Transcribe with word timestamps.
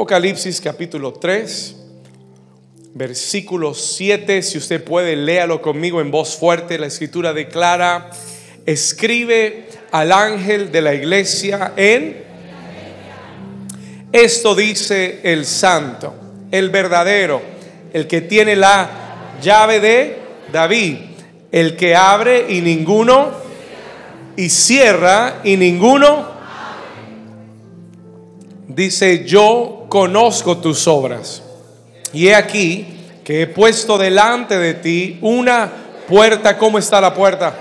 Apocalipsis 0.00 0.62
capítulo 0.62 1.12
3, 1.12 1.76
versículo 2.94 3.74
7. 3.74 4.40
Si 4.40 4.56
usted 4.56 4.82
puede, 4.82 5.14
léalo 5.14 5.60
conmigo 5.60 6.00
en 6.00 6.10
voz 6.10 6.38
fuerte. 6.38 6.78
La 6.78 6.86
escritura 6.86 7.34
declara, 7.34 8.08
escribe 8.64 9.68
al 9.92 10.10
ángel 10.10 10.72
de 10.72 10.80
la 10.80 10.94
iglesia 10.94 11.74
en... 11.76 12.24
Esto 14.10 14.54
dice 14.54 15.20
el 15.22 15.44
santo, 15.44 16.14
el 16.50 16.70
verdadero, 16.70 17.42
el 17.92 18.06
que 18.06 18.22
tiene 18.22 18.56
la 18.56 19.36
llave 19.42 19.80
de 19.80 20.16
David, 20.50 20.96
el 21.52 21.76
que 21.76 21.94
abre 21.94 22.46
y 22.48 22.62
ninguno, 22.62 23.32
y 24.34 24.48
cierra 24.48 25.42
y 25.44 25.58
ninguno. 25.58 26.39
Dice, 28.74 29.24
yo 29.24 29.86
conozco 29.88 30.58
tus 30.58 30.86
obras. 30.86 31.42
Y 32.12 32.28
he 32.28 32.36
aquí 32.36 32.86
que 33.24 33.42
he 33.42 33.46
puesto 33.48 33.98
delante 33.98 34.58
de 34.58 34.74
ti 34.74 35.18
una 35.22 35.68
puerta. 36.06 36.56
¿Cómo 36.56 36.78
está 36.78 37.00
la 37.00 37.12
puerta? 37.12 37.52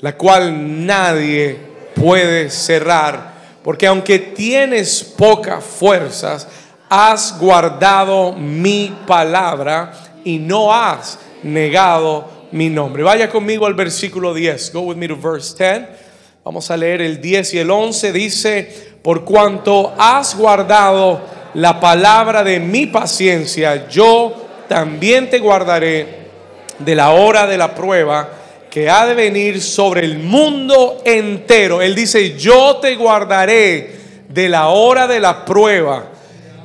La 0.00 0.16
cual 0.16 0.86
nadie 0.86 1.58
puede 1.96 2.50
cerrar. 2.50 3.34
Porque 3.64 3.88
aunque 3.88 4.20
tienes 4.20 5.02
pocas 5.02 5.64
fuerzas, 5.64 6.46
has 6.88 7.36
guardado 7.36 8.32
mi 8.32 8.96
palabra 9.08 9.92
y 10.24 10.38
no 10.38 10.72
has 10.72 11.18
negado 11.42 12.28
mi 12.52 12.70
nombre. 12.70 13.02
Vaya 13.02 13.28
conmigo 13.28 13.66
al 13.66 13.74
versículo 13.74 14.32
10. 14.34 14.72
Go 14.72 14.82
with 14.82 14.96
me 14.96 15.08
to 15.08 15.16
verse 15.16 15.52
10. 15.56 16.05
Vamos 16.46 16.70
a 16.70 16.76
leer 16.76 17.02
el 17.02 17.20
10 17.20 17.54
y 17.54 17.58
el 17.58 17.68
11. 17.72 18.12
Dice, 18.12 18.72
por 19.02 19.24
cuanto 19.24 19.92
has 19.98 20.36
guardado 20.36 21.20
la 21.54 21.80
palabra 21.80 22.44
de 22.44 22.60
mi 22.60 22.86
paciencia, 22.86 23.88
yo 23.88 24.32
también 24.68 25.28
te 25.28 25.40
guardaré 25.40 26.06
de 26.78 26.94
la 26.94 27.10
hora 27.10 27.48
de 27.48 27.58
la 27.58 27.74
prueba 27.74 28.28
que 28.70 28.88
ha 28.88 29.06
de 29.06 29.14
venir 29.14 29.60
sobre 29.60 30.04
el 30.04 30.20
mundo 30.20 31.02
entero. 31.04 31.82
Él 31.82 31.96
dice, 31.96 32.38
yo 32.38 32.76
te 32.76 32.94
guardaré 32.94 33.96
de 34.28 34.48
la 34.48 34.68
hora 34.68 35.08
de 35.08 35.18
la 35.18 35.44
prueba 35.44 36.12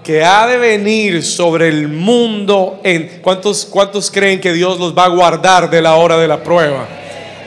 que 0.04 0.24
ha 0.24 0.46
de 0.46 0.58
venir 0.58 1.24
sobre 1.24 1.70
el 1.70 1.88
mundo. 1.88 2.82
En, 2.84 3.20
¿cuántos, 3.24 3.66
¿Cuántos 3.66 4.12
creen 4.12 4.40
que 4.40 4.54
Dios 4.54 4.80
los 4.80 4.96
va 4.96 5.06
a 5.06 5.10
guardar 5.10 5.72
de 5.72 5.82
la 5.82 5.96
hora 5.96 6.20
de 6.20 6.28
la 6.28 6.44
prueba? 6.44 6.88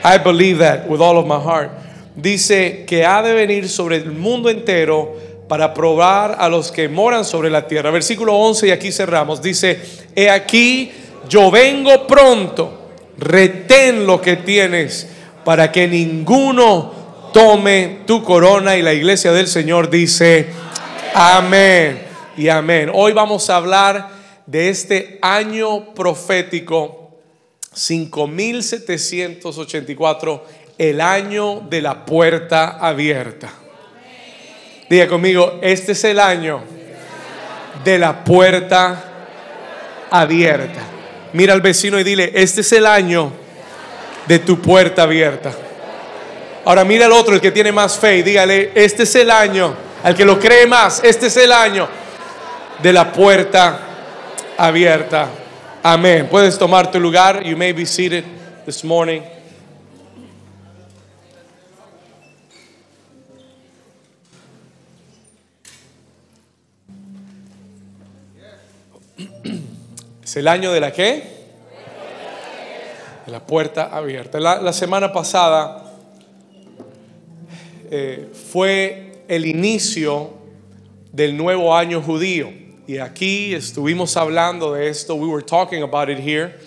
I 0.03 0.17
believe 0.17 0.59
that 0.59 0.85
with 0.89 0.99
all 0.99 1.17
of 1.17 1.25
my 1.25 1.41
heart. 1.41 1.84
Dice 2.15 2.85
que 2.87 3.05
ha 3.05 3.21
de 3.21 3.33
venir 3.33 3.69
sobre 3.69 3.97
el 3.97 4.11
mundo 4.11 4.49
entero 4.49 5.15
para 5.47 5.73
probar 5.73 6.37
a 6.39 6.49
los 6.49 6.71
que 6.71 6.89
moran 6.89 7.25
sobre 7.25 7.49
la 7.49 7.67
tierra. 7.67 7.91
Versículo 7.91 8.35
11 8.35 8.67
y 8.67 8.71
aquí 8.71 8.91
cerramos. 8.91 9.41
Dice, 9.41 9.79
he 10.15 10.29
aquí, 10.29 10.91
yo 11.29 11.51
vengo 11.51 12.07
pronto 12.07 12.85
retén 13.17 14.05
lo 14.05 14.21
que 14.21 14.35
tienes 14.37 15.07
para 15.43 15.71
que 15.71 15.87
ninguno 15.87 16.93
tome 17.33 18.01
tu 18.05 18.23
corona. 18.23 18.75
Y 18.75 18.81
la 18.81 18.93
iglesia 18.93 19.31
del 19.31 19.47
Señor 19.47 19.89
dice, 19.89 20.47
amén, 21.13 22.03
y 22.37 22.49
amén. 22.49 22.91
Hoy 22.93 23.13
vamos 23.13 23.49
a 23.49 23.55
hablar 23.57 24.09
de 24.45 24.69
este 24.69 25.17
año 25.21 25.93
profético 25.93 27.01
5784, 27.73 30.45
el 30.77 31.01
año 31.01 31.61
de 31.61 31.81
la 31.81 32.05
puerta 32.05 32.77
abierta. 32.79 33.49
Diga 34.89 35.07
conmigo, 35.07 35.59
este 35.61 35.93
es 35.93 36.03
el 36.03 36.19
año 36.19 36.61
de 37.83 37.97
la 37.97 38.23
puerta 38.23 39.03
abierta. 40.11 40.81
Mira 41.33 41.53
al 41.53 41.61
vecino 41.61 41.99
y 41.99 42.03
dile, 42.03 42.31
este 42.33 42.61
es 42.61 42.71
el 42.71 42.85
año 42.85 43.31
de 44.27 44.39
tu 44.39 44.61
puerta 44.61 45.03
abierta. 45.03 45.51
Ahora 46.65 46.83
mira 46.83 47.05
al 47.05 47.11
otro, 47.11 47.35
el 47.35 47.41
que 47.41 47.51
tiene 47.51 47.71
más 47.71 47.97
fe, 47.97 48.17
y 48.17 48.23
dígale, 48.23 48.71
este 48.73 49.03
es 49.03 49.15
el 49.15 49.29
año, 49.29 49.75
al 50.03 50.15
que 50.15 50.25
lo 50.25 50.39
cree 50.39 50.65
más, 50.65 51.01
este 51.03 51.27
es 51.27 51.37
el 51.37 51.51
año 51.51 51.87
de 52.81 52.93
la 52.93 53.11
puerta 53.11 53.79
abierta. 54.57 55.29
Amén. 55.83 56.27
Puedes 56.29 56.57
tomar 56.57 56.89
tu 56.89 56.99
lugar. 56.99 57.43
You 57.43 57.55
may 57.55 57.71
be 57.71 57.85
seated 57.85 58.23
this 58.65 58.83
morning. 58.83 59.34
Es 70.35 70.39
el 70.39 70.49
año 70.49 70.73
de 70.73 70.81
la 70.81 70.91
qué? 70.91 71.23
De 73.25 73.31
la 73.31 73.47
puerta 73.47 73.85
abierta. 73.85 74.37
La, 74.37 74.61
la 74.61 74.73
semana 74.73 75.13
pasada 75.13 75.95
eh, 77.89 78.27
fue 78.51 79.23
el 79.29 79.45
inicio 79.45 80.33
del 81.13 81.37
nuevo 81.37 81.73
año 81.73 82.01
judío. 82.01 82.51
Y 82.85 82.97
aquí 82.97 83.55
estuvimos 83.55 84.17
hablando 84.17 84.73
de 84.73 84.89
esto. 84.89 85.15
We 85.15 85.25
were 85.25 85.41
talking 85.41 85.81
about 85.83 86.09
it 86.09 86.19
here. 86.19 86.59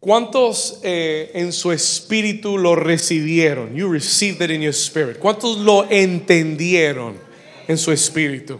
¿Cuántos 0.00 0.80
eh, 0.82 1.32
en 1.34 1.52
su 1.52 1.70
espíritu 1.70 2.56
lo 2.56 2.76
recibieron? 2.76 3.74
You 3.74 3.92
received 3.92 4.40
it 4.40 4.50
in 4.50 4.62
your 4.62 4.72
spirit. 4.72 5.18
¿Cuántos 5.18 5.58
lo 5.58 5.84
entendieron 5.90 7.18
en 7.68 7.76
su 7.76 7.92
espíritu? 7.92 8.58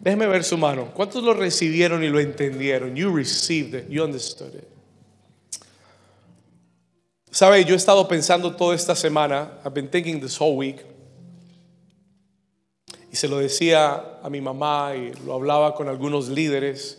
Déjeme 0.00 0.26
ver 0.26 0.44
su 0.44 0.56
mano. 0.56 0.92
¿Cuántos 0.94 1.22
lo 1.22 1.34
recibieron 1.34 2.02
y 2.02 2.08
lo 2.08 2.20
entendieron? 2.20 2.96
You 2.96 3.14
received 3.14 3.74
it. 3.74 3.88
You 3.90 4.02
understood 4.02 4.54
it. 4.54 4.66
Sabe, 7.30 7.64
yo 7.64 7.74
he 7.74 7.76
estado 7.76 8.08
pensando 8.08 8.56
toda 8.56 8.74
esta 8.74 8.96
semana. 8.96 9.60
I've 9.64 9.74
been 9.74 9.88
thinking 9.88 10.20
this 10.20 10.40
whole 10.40 10.56
week. 10.56 10.84
Y 13.12 13.16
se 13.16 13.28
lo 13.28 13.38
decía 13.38 14.18
a 14.22 14.30
mi 14.30 14.40
mamá 14.40 14.94
y 14.96 15.12
lo 15.26 15.34
hablaba 15.34 15.74
con 15.74 15.88
algunos 15.88 16.28
líderes. 16.28 16.98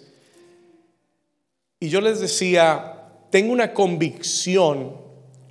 Y 1.79 1.89
yo 1.89 2.01
les 2.01 2.19
decía, 2.19 3.09
tengo 3.31 3.51
una 3.51 3.73
convicción 3.73 4.95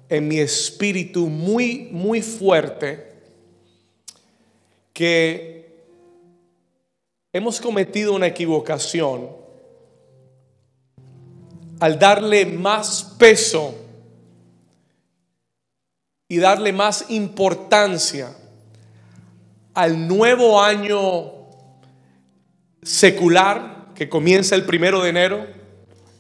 en 0.09 0.29
mi 0.29 0.39
espíritu 0.39 1.27
muy, 1.27 1.89
muy 1.91 2.23
fuerte 2.23 3.11
que 4.93 5.60
hemos 7.33 7.61
cometido 7.61 8.15
una 8.15 8.27
equivocación 8.27 9.29
al 11.79 11.99
darle 11.99 12.45
más 12.45 13.15
peso 13.19 13.75
y 16.29 16.39
darle 16.39 16.73
más 16.73 17.07
importancia 17.11 18.37
al 19.75 20.09
nuevo 20.09 20.61
año 20.61 21.33
secular 22.83 23.89
que 23.95 24.09
comienza 24.09 24.55
el 24.55 24.65
primero 24.65 25.03
de 25.03 25.11
enero 25.11 25.47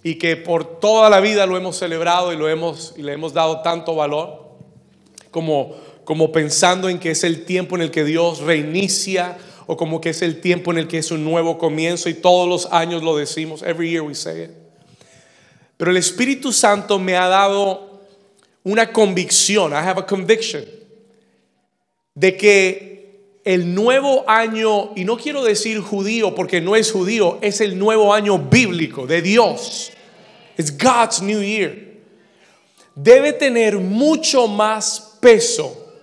y 0.02 0.14
que 0.14 0.36
por 0.36 0.80
toda 0.80 1.10
la 1.10 1.20
vida 1.20 1.44
lo 1.46 1.56
hemos 1.56 1.76
celebrado 1.76 2.32
y 2.32 2.36
lo 2.36 2.48
hemos 2.48 2.94
y 2.96 3.02
le 3.02 3.12
hemos 3.12 3.34
dado 3.34 3.60
tanto 3.62 3.94
valor 3.94 4.58
como 5.30 5.74
como 6.04 6.32
pensando 6.32 6.88
en 6.88 6.98
que 6.98 7.10
es 7.10 7.22
el 7.24 7.44
tiempo 7.44 7.76
en 7.76 7.82
el 7.82 7.90
que 7.90 8.04
Dios 8.04 8.40
reinicia 8.40 9.36
o 9.70 9.76
como 9.76 10.00
que 10.00 10.10
es 10.10 10.20
el 10.20 10.40
tiempo 10.40 10.72
en 10.72 10.78
el 10.78 10.88
que 10.88 10.98
es 10.98 11.12
un 11.12 11.22
nuevo 11.22 11.56
comienzo 11.56 12.08
y 12.08 12.14
todos 12.14 12.48
los 12.48 12.72
años 12.72 13.04
lo 13.04 13.16
decimos, 13.16 13.62
every 13.62 13.88
year 13.88 14.02
we 14.02 14.16
say 14.16 14.42
it. 14.42 14.50
Pero 15.76 15.92
el 15.92 15.96
Espíritu 15.96 16.52
Santo 16.52 16.98
me 16.98 17.16
ha 17.16 17.28
dado 17.28 18.00
una 18.64 18.92
convicción, 18.92 19.70
I 19.70 19.76
have 19.76 20.00
a 20.00 20.06
conviction, 20.06 20.64
de 22.16 22.36
que 22.36 23.38
el 23.44 23.72
nuevo 23.72 24.28
año, 24.28 24.90
y 24.96 25.04
no 25.04 25.16
quiero 25.16 25.44
decir 25.44 25.78
judío 25.78 26.34
porque 26.34 26.60
no 26.60 26.74
es 26.74 26.90
judío, 26.90 27.38
es 27.40 27.60
el 27.60 27.78
nuevo 27.78 28.12
año 28.12 28.38
bíblico 28.40 29.06
de 29.06 29.22
Dios. 29.22 29.92
It's 30.58 30.76
God's 30.76 31.22
New 31.22 31.44
Year. 31.44 31.76
Debe 32.96 33.32
tener 33.34 33.78
mucho 33.78 34.48
más 34.48 35.16
peso 35.20 35.94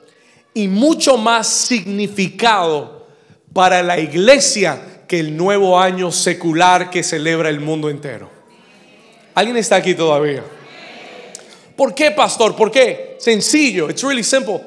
y 0.54 0.70
mucho 0.70 1.18
más 1.18 1.48
significado 1.48 2.97
para 3.58 3.82
la 3.82 4.00
iglesia 4.00 4.80
que 5.08 5.20
el 5.20 5.36
nuevo 5.36 5.80
año 5.80 6.12
secular 6.12 6.92
que 6.92 7.02
celebra 7.02 7.50
el 7.50 7.60
mundo 7.60 7.90
entero. 7.90 8.30
¿Alguien 9.34 9.58
está 9.58 9.78
aquí 9.78 9.96
todavía? 9.96 10.44
¿Por 11.76 11.96
qué, 11.96 12.12
pastor? 12.12 12.56
¿Por 12.56 12.70
qué? 12.70 13.16
Sencillo, 13.18 13.90
it's 13.90 14.04
really 14.04 14.24
simple. 14.24 14.62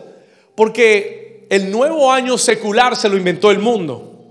Porque 0.57 1.47
el 1.49 1.71
nuevo 1.71 2.11
año 2.11 2.37
secular 2.37 2.97
se 2.97 3.09
lo 3.09 3.17
inventó 3.17 3.53
el 3.53 3.61
mundo. 3.61 4.25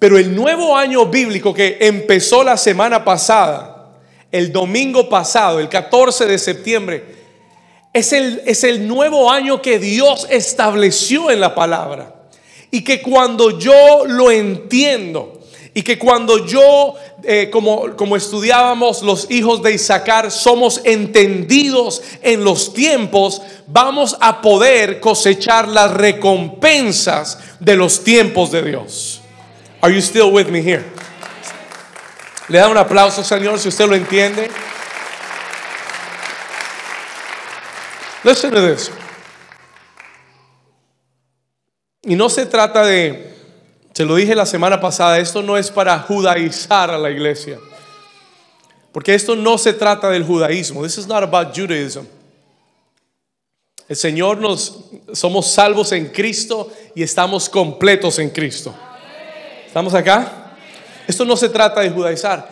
Pero 0.00 0.18
el 0.18 0.34
nuevo 0.34 0.76
año 0.76 1.06
bíblico 1.06 1.54
que 1.54 1.78
empezó 1.82 2.42
la 2.42 2.56
semana 2.56 3.04
pasada, 3.04 3.92
el 4.32 4.50
domingo 4.50 5.08
pasado, 5.08 5.60
el 5.60 5.68
14 5.68 6.26
de 6.26 6.36
septiembre, 6.36 7.04
es 7.92 8.12
el, 8.12 8.42
es 8.44 8.64
el 8.64 8.88
nuevo 8.88 9.30
año 9.30 9.62
que 9.62 9.78
Dios 9.78 10.26
estableció 10.30 11.30
en 11.30 11.38
la 11.38 11.54
palabra. 11.54 12.16
Y 12.70 12.82
que 12.82 13.02
cuando 13.02 13.58
yo 13.58 14.04
lo 14.06 14.30
entiendo, 14.30 15.40
y 15.72 15.82
que 15.82 15.98
cuando 15.98 16.46
yo, 16.46 16.94
eh, 17.22 17.48
como, 17.50 17.94
como 17.96 18.16
estudiábamos 18.16 19.02
los 19.02 19.30
hijos 19.30 19.62
de 19.62 19.72
Isaacar, 19.72 20.30
somos 20.30 20.80
entendidos 20.84 22.02
en 22.22 22.44
los 22.44 22.74
tiempos, 22.74 23.40
vamos 23.66 24.16
a 24.20 24.42
poder 24.42 24.98
cosechar 25.00 25.68
las 25.68 25.92
recompensas 25.92 27.38
de 27.60 27.76
los 27.76 28.02
tiempos 28.02 28.50
de 28.50 28.62
Dios. 28.62 29.20
Are 29.80 29.94
you 29.94 30.00
still 30.00 30.32
with 30.32 30.48
me 30.48 30.60
here? 30.60 30.84
Le 32.48 32.58
da 32.58 32.68
un 32.68 32.76
aplauso, 32.76 33.22
Señor, 33.22 33.60
si 33.60 33.68
usted 33.68 33.88
lo 33.88 33.94
entiende. 33.94 34.50
Listen 38.24 38.50
to 38.50 38.60
this. 38.60 38.90
Y 42.02 42.16
no 42.16 42.30
se 42.30 42.46
trata 42.46 42.84
de, 42.84 43.34
se 43.92 44.04
lo 44.04 44.14
dije 44.14 44.34
la 44.34 44.46
semana 44.46 44.80
pasada, 44.80 45.18
esto 45.18 45.42
no 45.42 45.58
es 45.58 45.70
para 45.70 45.98
judaizar 46.00 46.90
a 46.90 46.98
la 46.98 47.10
iglesia. 47.10 47.58
Porque 48.92 49.14
esto 49.14 49.36
no 49.36 49.58
se 49.58 49.72
trata 49.72 50.08
del 50.08 50.24
judaísmo. 50.24 50.82
This 50.82 50.98
is 50.98 51.06
not 51.06 51.22
about 51.22 51.56
Judaism. 51.56 52.04
El 53.88 53.96
Señor 53.96 54.38
nos 54.38 54.84
somos 55.12 55.50
salvos 55.50 55.92
en 55.92 56.06
Cristo 56.06 56.70
y 56.94 57.02
estamos 57.02 57.48
completos 57.48 58.18
en 58.18 58.30
Cristo. 58.30 58.74
¿Estamos 59.66 59.94
acá? 59.94 60.56
Esto 61.06 61.24
no 61.24 61.36
se 61.36 61.48
trata 61.48 61.80
de 61.80 61.90
judaizar. 61.90 62.48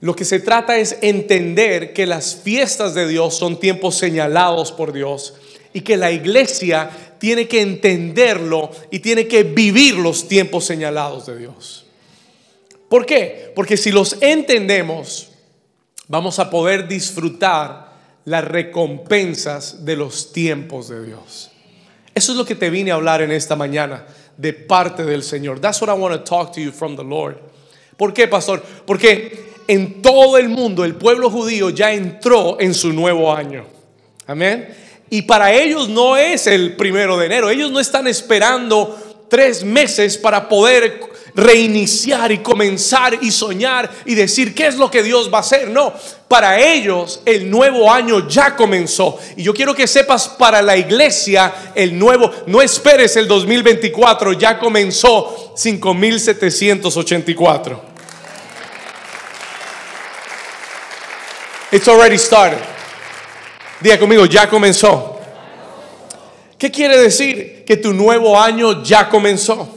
Lo 0.00 0.14
que 0.14 0.24
se 0.24 0.40
trata 0.40 0.76
es 0.76 0.96
entender 1.02 1.92
que 1.92 2.06
las 2.06 2.36
fiestas 2.36 2.94
de 2.94 3.06
Dios 3.06 3.36
son 3.36 3.60
tiempos 3.60 3.96
señalados 3.96 4.72
por 4.72 4.92
Dios 4.92 5.34
y 5.72 5.80
que 5.80 5.96
la 5.96 6.10
iglesia 6.10 6.90
tiene 7.18 7.48
que 7.48 7.60
entenderlo 7.60 8.70
y 8.90 9.00
tiene 9.00 9.26
que 9.26 9.42
vivir 9.42 9.94
los 9.96 10.28
tiempos 10.28 10.64
señalados 10.64 11.26
de 11.26 11.38
Dios. 11.38 11.86
¿Por 12.88 13.04
qué? 13.04 13.52
Porque 13.54 13.76
si 13.76 13.90
los 13.90 14.16
entendemos, 14.20 15.30
vamos 16.08 16.38
a 16.38 16.48
poder 16.48 16.88
disfrutar 16.88 17.88
las 18.24 18.44
recompensas 18.44 19.84
de 19.84 19.96
los 19.96 20.32
tiempos 20.32 20.88
de 20.88 21.04
Dios. 21.04 21.50
Eso 22.14 22.32
es 22.32 22.38
lo 22.38 22.44
que 22.44 22.54
te 22.54 22.70
vine 22.70 22.90
a 22.90 22.94
hablar 22.94 23.22
en 23.22 23.30
esta 23.30 23.56
mañana 23.56 24.06
de 24.36 24.52
parte 24.52 25.04
del 25.04 25.22
Señor. 25.22 25.60
That's 25.60 25.80
what 25.80 25.88
I 25.88 25.98
want 25.98 26.14
to 26.14 26.24
talk 26.24 26.52
to 26.54 26.60
you 26.60 26.72
from 26.72 26.96
the 26.96 27.04
Lord. 27.04 27.38
¿Por 27.96 28.12
qué, 28.14 28.28
pastor? 28.28 28.62
Porque 28.86 29.48
en 29.66 30.00
todo 30.00 30.38
el 30.38 30.48
mundo 30.48 30.84
el 30.84 30.94
pueblo 30.94 31.30
judío 31.30 31.70
ya 31.70 31.92
entró 31.92 32.58
en 32.60 32.74
su 32.74 32.92
nuevo 32.92 33.32
año. 33.32 33.66
Amén. 34.26 34.68
Y 35.10 35.22
para 35.22 35.52
ellos 35.52 35.88
no 35.88 36.16
es 36.16 36.46
el 36.46 36.76
primero 36.76 37.16
de 37.16 37.26
enero. 37.26 37.50
Ellos 37.50 37.70
no 37.70 37.80
están 37.80 38.06
esperando 38.06 38.96
tres 39.28 39.64
meses 39.64 40.16
para 40.18 40.48
poder 40.48 41.00
reiniciar 41.34 42.32
y 42.32 42.38
comenzar 42.38 43.18
y 43.20 43.30
soñar 43.30 43.88
y 44.04 44.16
decir 44.16 44.56
qué 44.56 44.66
es 44.66 44.74
lo 44.76 44.90
que 44.90 45.04
Dios 45.04 45.32
va 45.32 45.38
a 45.38 45.42
hacer. 45.42 45.68
No, 45.68 45.94
para 46.26 46.60
ellos 46.60 47.22
el 47.24 47.48
nuevo 47.48 47.92
año 47.92 48.28
ya 48.28 48.56
comenzó. 48.56 49.18
Y 49.36 49.44
yo 49.44 49.54
quiero 49.54 49.72
que 49.74 49.86
sepas 49.86 50.26
para 50.28 50.60
la 50.62 50.76
iglesia 50.76 51.72
el 51.74 51.96
nuevo, 51.98 52.30
no 52.46 52.60
esperes 52.60 53.16
el 53.16 53.28
2024, 53.28 54.32
ya 54.32 54.58
comenzó 54.58 55.54
5784. 55.56 57.88
It's 61.70 61.86
already 61.86 62.16
started. 62.16 62.77
Diga 63.80 63.98
conmigo, 63.98 64.26
ya 64.26 64.48
comenzó. 64.48 65.20
¿Qué 66.58 66.70
quiere 66.70 66.98
decir? 66.98 67.64
Que 67.64 67.76
tu 67.76 67.92
nuevo 67.92 68.38
año 68.38 68.82
ya 68.82 69.08
comenzó. 69.08 69.76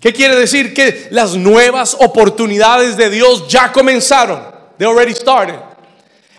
¿Qué 0.00 0.12
quiere 0.12 0.36
decir? 0.36 0.72
Que 0.74 1.08
las 1.10 1.34
nuevas 1.34 1.96
oportunidades 1.98 2.96
de 2.96 3.10
Dios 3.10 3.48
ya 3.48 3.72
comenzaron. 3.72 4.40
They 4.78 4.86
already 4.86 5.14
started. 5.14 5.58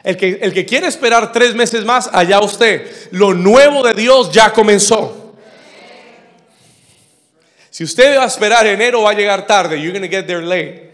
El 0.04 0.18
que, 0.18 0.38
el 0.40 0.54
que 0.54 0.66
quiere 0.66 0.88
esperar 0.88 1.31
tres 1.31 1.56
meses 1.56 1.84
más, 1.84 2.10
allá 2.13 2.40
usted. 2.40 3.10
Lo 3.12 3.34
nuevo 3.34 3.81
de 3.81 3.96
Dios 3.96 4.31
ya 4.31 4.54
comenzó. 4.54 5.34
Si 7.72 7.84
usted 7.84 8.18
va 8.18 8.24
a 8.24 8.28
esperar 8.28 8.68
enero, 8.68 9.02
va 9.02 9.12
a 9.12 9.16
llegar 9.16 9.46
tarde. 9.48 9.81
You're 9.81 9.92
going 9.92 10.10
to 10.10 10.16
get 10.16 10.28
there 10.28 10.42
late. 10.42 10.94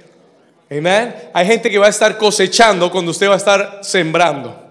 Amen. 0.72 1.13
Hay 1.34 1.46
gente 1.46 1.69
que 1.69 1.78
va 1.78 1.88
a 1.88 1.90
estar 1.90 2.18
cosechando 2.18 2.90
cuando 2.90 3.12
usted 3.12 3.28
va 3.28 3.34
a 3.34 3.38
estar 3.38 3.80
sembrando. 3.84 4.71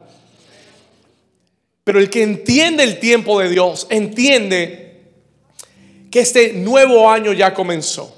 Pero 1.91 1.99
el 1.99 2.09
que 2.09 2.23
entiende 2.23 2.85
el 2.85 3.01
tiempo 3.01 3.41
de 3.41 3.49
Dios, 3.49 3.89
entiende 3.91 5.01
que 6.09 6.21
este 6.21 6.53
nuevo 6.53 7.11
año 7.11 7.33
ya 7.33 7.53
comenzó. 7.53 8.17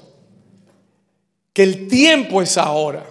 Que 1.53 1.63
el 1.63 1.87
tiempo 1.87 2.43
es 2.43 2.55
ahora. 2.55 3.03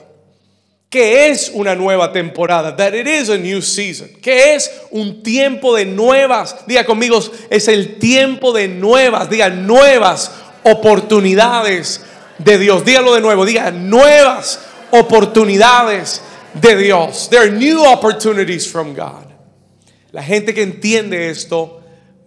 Que 0.88 1.30
es 1.30 1.50
una 1.52 1.74
nueva 1.74 2.12
temporada. 2.12 2.76
That 2.76 2.94
it 2.94 3.08
is 3.08 3.28
a 3.28 3.38
new 3.38 3.60
season. 3.60 4.10
Que 4.22 4.54
es 4.54 4.70
un 4.92 5.24
tiempo 5.24 5.74
de 5.74 5.84
nuevas. 5.84 6.64
Diga 6.68 6.84
conmigo, 6.84 7.18
es 7.50 7.66
el 7.66 7.98
tiempo 7.98 8.52
de 8.52 8.68
nuevas. 8.68 9.28
Diga 9.28 9.48
nuevas 9.48 10.30
oportunidades 10.62 12.02
de 12.38 12.56
Dios. 12.56 12.84
Dígalo 12.84 13.16
de 13.16 13.20
nuevo. 13.20 13.44
Diga 13.44 13.72
nuevas 13.72 14.60
oportunidades 14.92 16.22
de 16.54 16.76
Dios. 16.76 17.28
There 17.30 17.42
are 17.42 17.50
new 17.50 17.84
opportunities 17.84 18.70
from 18.70 18.94
God. 18.94 19.31
La 20.12 20.22
gente 20.22 20.54
que 20.54 20.62
entiende 20.62 21.30
esto 21.30 21.82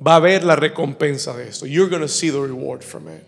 va 0.06 0.16
a 0.16 0.20
ver 0.20 0.44
la 0.44 0.56
recompensa 0.56 1.36
de 1.36 1.48
esto. 1.48 1.66
You're 1.66 1.90
going 1.90 2.02
to 2.02 2.08
see 2.08 2.32
the 2.32 2.40
reward 2.40 2.84
from 2.84 3.08
it. 3.08 3.24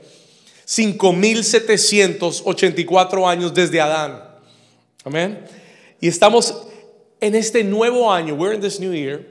5784 0.70 3.28
años 3.28 3.52
desde 3.52 3.80
Adán. 3.80 4.22
Amén. 5.04 5.44
Y 6.00 6.06
estamos 6.06 6.54
en 7.20 7.34
este 7.34 7.64
nuevo 7.64 8.12
año, 8.12 8.36
we're 8.36 8.54
in 8.54 8.60
this 8.60 8.78
new 8.78 8.92
year. 8.92 9.26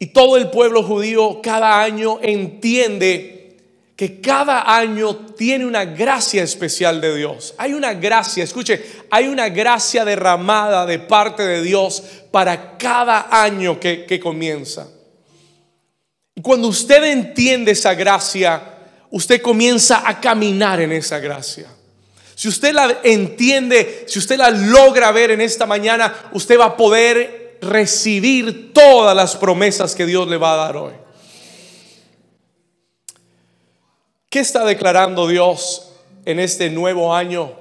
Y 0.00 0.06
todo 0.06 0.36
el 0.36 0.50
pueblo 0.50 0.82
judío 0.82 1.40
cada 1.40 1.80
año 1.80 2.18
entiende 2.20 3.58
que 3.94 4.20
cada 4.20 4.76
año 4.76 5.14
tiene 5.36 5.66
una 5.66 5.84
gracia 5.84 6.42
especial 6.42 7.00
de 7.00 7.18
Dios. 7.18 7.54
Hay 7.56 7.72
una 7.72 7.94
gracia, 7.94 8.42
escuche, 8.42 8.84
hay 9.08 9.28
una 9.28 9.50
gracia 9.50 10.04
derramada 10.04 10.84
de 10.84 10.98
parte 10.98 11.44
de 11.44 11.62
Dios 11.62 12.02
para 12.32 12.76
cada 12.76 13.28
año 13.30 13.78
que, 13.78 14.04
que 14.04 14.18
comienza. 14.18 14.88
Y 16.34 16.42
cuando 16.42 16.66
usted 16.66 17.04
entiende 17.04 17.70
esa 17.70 17.94
gracia, 17.94 18.81
usted 19.12 19.40
comienza 19.40 20.02
a 20.08 20.20
caminar 20.20 20.80
en 20.80 20.90
esa 20.90 21.20
gracia. 21.20 21.68
Si 22.34 22.48
usted 22.48 22.74
la 22.74 22.98
entiende, 23.04 24.06
si 24.08 24.18
usted 24.18 24.38
la 24.38 24.50
logra 24.50 25.12
ver 25.12 25.30
en 25.30 25.40
esta 25.40 25.64
mañana, 25.66 26.12
usted 26.32 26.58
va 26.58 26.64
a 26.64 26.76
poder 26.76 27.58
recibir 27.60 28.72
todas 28.72 29.14
las 29.14 29.36
promesas 29.36 29.94
que 29.94 30.06
Dios 30.06 30.26
le 30.28 30.38
va 30.38 30.54
a 30.54 30.56
dar 30.56 30.76
hoy. 30.76 30.94
¿Qué 34.28 34.40
está 34.40 34.64
declarando 34.64 35.28
Dios 35.28 35.92
en 36.24 36.40
este 36.40 36.68
nuevo 36.70 37.14
año 37.14 37.52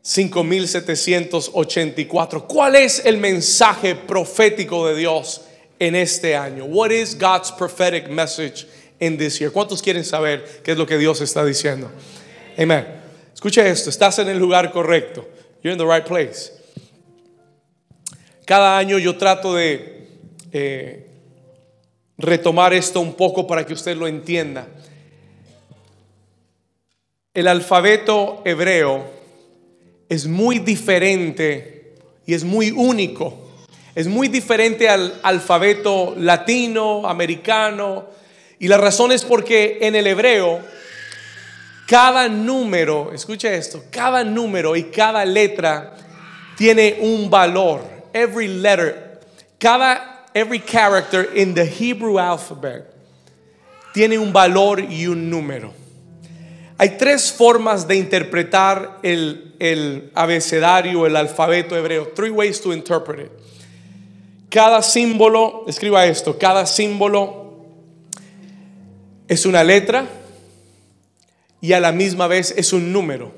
5784? 0.00 2.48
¿Cuál 2.48 2.74
es 2.76 3.04
el 3.04 3.18
mensaje 3.18 3.94
profético 3.94 4.88
de 4.88 4.96
Dios 4.96 5.42
en 5.78 5.94
este 5.94 6.34
año? 6.34 6.64
What 6.64 6.92
is 6.92 7.18
God's 7.18 7.52
prophetic 7.52 8.08
message 8.08 8.66
in 9.00 9.18
this. 9.18 9.42
¿Cuántos 9.52 9.82
quieren 9.82 10.04
saber 10.04 10.62
qué 10.62 10.72
es 10.72 10.78
lo 10.78 10.86
que 10.86 10.98
Dios 10.98 11.20
está 11.20 11.44
diciendo? 11.44 11.90
Amén. 12.58 12.86
Escucha 13.34 13.66
esto, 13.66 13.90
estás 13.90 14.18
en 14.18 14.28
el 14.28 14.38
lugar 14.38 14.72
correcto. 14.72 15.28
You're 15.62 15.72
in 15.72 15.78
the 15.78 15.84
right 15.84 16.06
place. 16.06 16.52
Cada 18.46 18.78
año 18.78 18.98
yo 18.98 19.16
trato 19.16 19.54
de 19.54 20.08
eh, 20.52 21.06
retomar 22.16 22.72
esto 22.72 23.00
un 23.00 23.14
poco 23.14 23.46
para 23.46 23.66
que 23.66 23.74
usted 23.74 23.96
lo 23.96 24.06
entienda. 24.06 24.68
El 27.34 27.48
alfabeto 27.48 28.40
hebreo 28.44 29.04
es 30.08 30.26
muy 30.26 30.60
diferente 30.60 31.94
y 32.24 32.34
es 32.34 32.44
muy 32.44 32.70
único. 32.70 33.50
Es 33.94 34.06
muy 34.06 34.28
diferente 34.28 34.88
al 34.88 35.20
alfabeto 35.22 36.14
latino, 36.16 37.06
americano, 37.06 38.06
y 38.58 38.68
la 38.68 38.76
razón 38.76 39.12
es 39.12 39.24
porque 39.24 39.78
en 39.82 39.94
el 39.94 40.06
hebreo, 40.06 40.60
cada 41.86 42.28
número, 42.28 43.12
escucha 43.12 43.52
esto, 43.52 43.84
cada 43.90 44.24
número 44.24 44.76
y 44.76 44.84
cada 44.84 45.24
letra 45.24 45.96
tiene 46.56 46.98
un 47.00 47.28
valor. 47.30 47.96
every 48.16 48.48
letter, 48.48 49.20
cada 49.58 50.24
every 50.34 50.58
character 50.58 51.22
in 51.34 51.54
the 51.54 51.64
Hebrew 51.64 52.18
alphabet 52.18 52.86
tiene 53.92 54.18
un 54.18 54.32
valor 54.32 54.80
y 54.80 55.06
un 55.06 55.30
número. 55.30 55.72
Hay 56.78 56.98
tres 56.98 57.32
formas 57.32 57.88
de 57.88 57.96
interpretar 57.96 58.98
el, 59.02 59.54
el 59.58 60.10
abecedario, 60.14 61.06
el 61.06 61.16
alfabeto 61.16 61.74
hebreo. 61.74 62.12
Three 62.14 62.30
ways 62.30 62.60
to 62.60 62.72
interpret 62.72 63.20
it. 63.20 63.32
Cada 64.50 64.82
símbolo, 64.82 65.64
escriba 65.66 66.04
esto, 66.04 66.38
cada 66.38 66.66
símbolo 66.66 67.45
es 69.28 69.46
una 69.46 69.64
letra 69.64 70.06
y 71.60 71.72
a 71.72 71.80
la 71.80 71.92
misma 71.92 72.26
vez 72.26 72.54
es 72.56 72.72
un 72.72 72.92
número. 72.92 73.32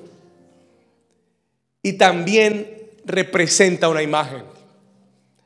Y 1.82 1.94
también 1.94 2.90
representa 3.04 3.88
una 3.88 4.02
imagen. 4.02 4.42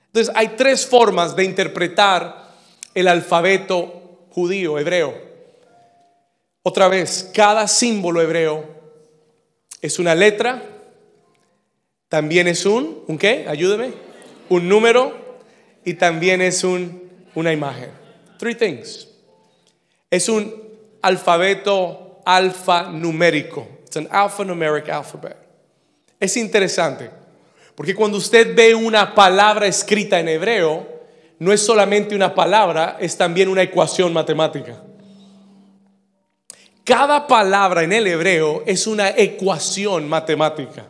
Entonces 0.06 0.34
hay 0.36 0.48
tres 0.56 0.86
formas 0.86 1.36
de 1.36 1.44
interpretar 1.44 2.50
el 2.94 3.08
alfabeto 3.08 4.26
judío, 4.30 4.78
hebreo. 4.78 5.14
Otra 6.62 6.88
vez, 6.88 7.30
cada 7.34 7.66
símbolo 7.66 8.20
hebreo 8.20 8.64
es 9.80 9.98
una 9.98 10.14
letra, 10.14 10.62
también 12.08 12.46
es 12.46 12.66
un, 12.66 13.04
¿un 13.06 13.18
qué? 13.18 13.46
Ayúdeme. 13.48 13.92
Un 14.48 14.68
número 14.68 15.16
y 15.84 15.94
también 15.94 16.42
es 16.42 16.62
un, 16.62 17.10
una 17.34 17.52
imagen. 17.52 17.90
Three 18.38 18.54
things. 18.54 19.08
Es 20.12 20.28
un 20.28 20.54
alfabeto 21.00 22.20
alfanumérico. 22.26 23.66
It's 23.86 23.96
an 23.96 24.08
alphanumeric 24.10 24.90
alphabet. 24.90 25.38
Es 26.20 26.36
interesante, 26.36 27.10
porque 27.74 27.94
cuando 27.94 28.18
usted 28.18 28.54
ve 28.54 28.74
una 28.74 29.14
palabra 29.14 29.66
escrita 29.66 30.20
en 30.20 30.28
hebreo, 30.28 30.86
no 31.38 31.50
es 31.50 31.64
solamente 31.64 32.14
una 32.14 32.34
palabra, 32.34 32.98
es 33.00 33.16
también 33.16 33.48
una 33.48 33.62
ecuación 33.62 34.12
matemática. 34.12 34.82
Cada 36.84 37.26
palabra 37.26 37.82
en 37.82 37.94
el 37.94 38.06
hebreo 38.06 38.64
es 38.66 38.86
una 38.86 39.08
ecuación 39.16 40.10
matemática. 40.10 40.88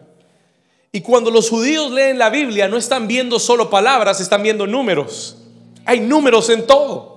Y 0.90 1.00
cuando 1.00 1.30
los 1.30 1.48
judíos 1.48 1.92
leen 1.92 2.18
la 2.18 2.28
Biblia, 2.28 2.66
no 2.66 2.76
están 2.76 3.06
viendo 3.06 3.38
solo 3.38 3.70
palabras, 3.70 4.20
están 4.20 4.42
viendo 4.42 4.66
números. 4.66 5.38
Hay 5.84 6.00
números 6.00 6.50
en 6.50 6.66
todo. 6.66 7.11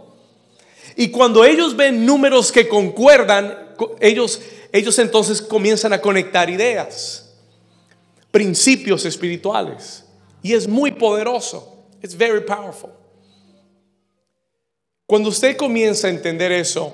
Y 0.96 1.10
cuando 1.10 1.44
ellos 1.44 1.76
ven 1.76 2.06
números 2.06 2.52
que 2.52 2.68
concuerdan, 2.68 3.74
ellos, 4.00 4.42
ellos 4.72 4.98
entonces 5.00 5.42
comienzan 5.42 5.94
a 5.94 6.00
conectar 6.00 6.50
ideas, 6.50 7.34
principios 8.32 9.04
espirituales. 9.06 10.06
Y 10.42 10.54
es 10.54 10.68
muy 10.68 10.92
poderoso. 10.92 11.86
It's 12.02 12.16
very 12.16 12.42
powerful. 12.42 12.92
Cuando 15.06 15.30
usted 15.30 15.58
comienza 15.58 16.08
a 16.08 16.12
entender 16.12 16.52
eso, 16.52 16.94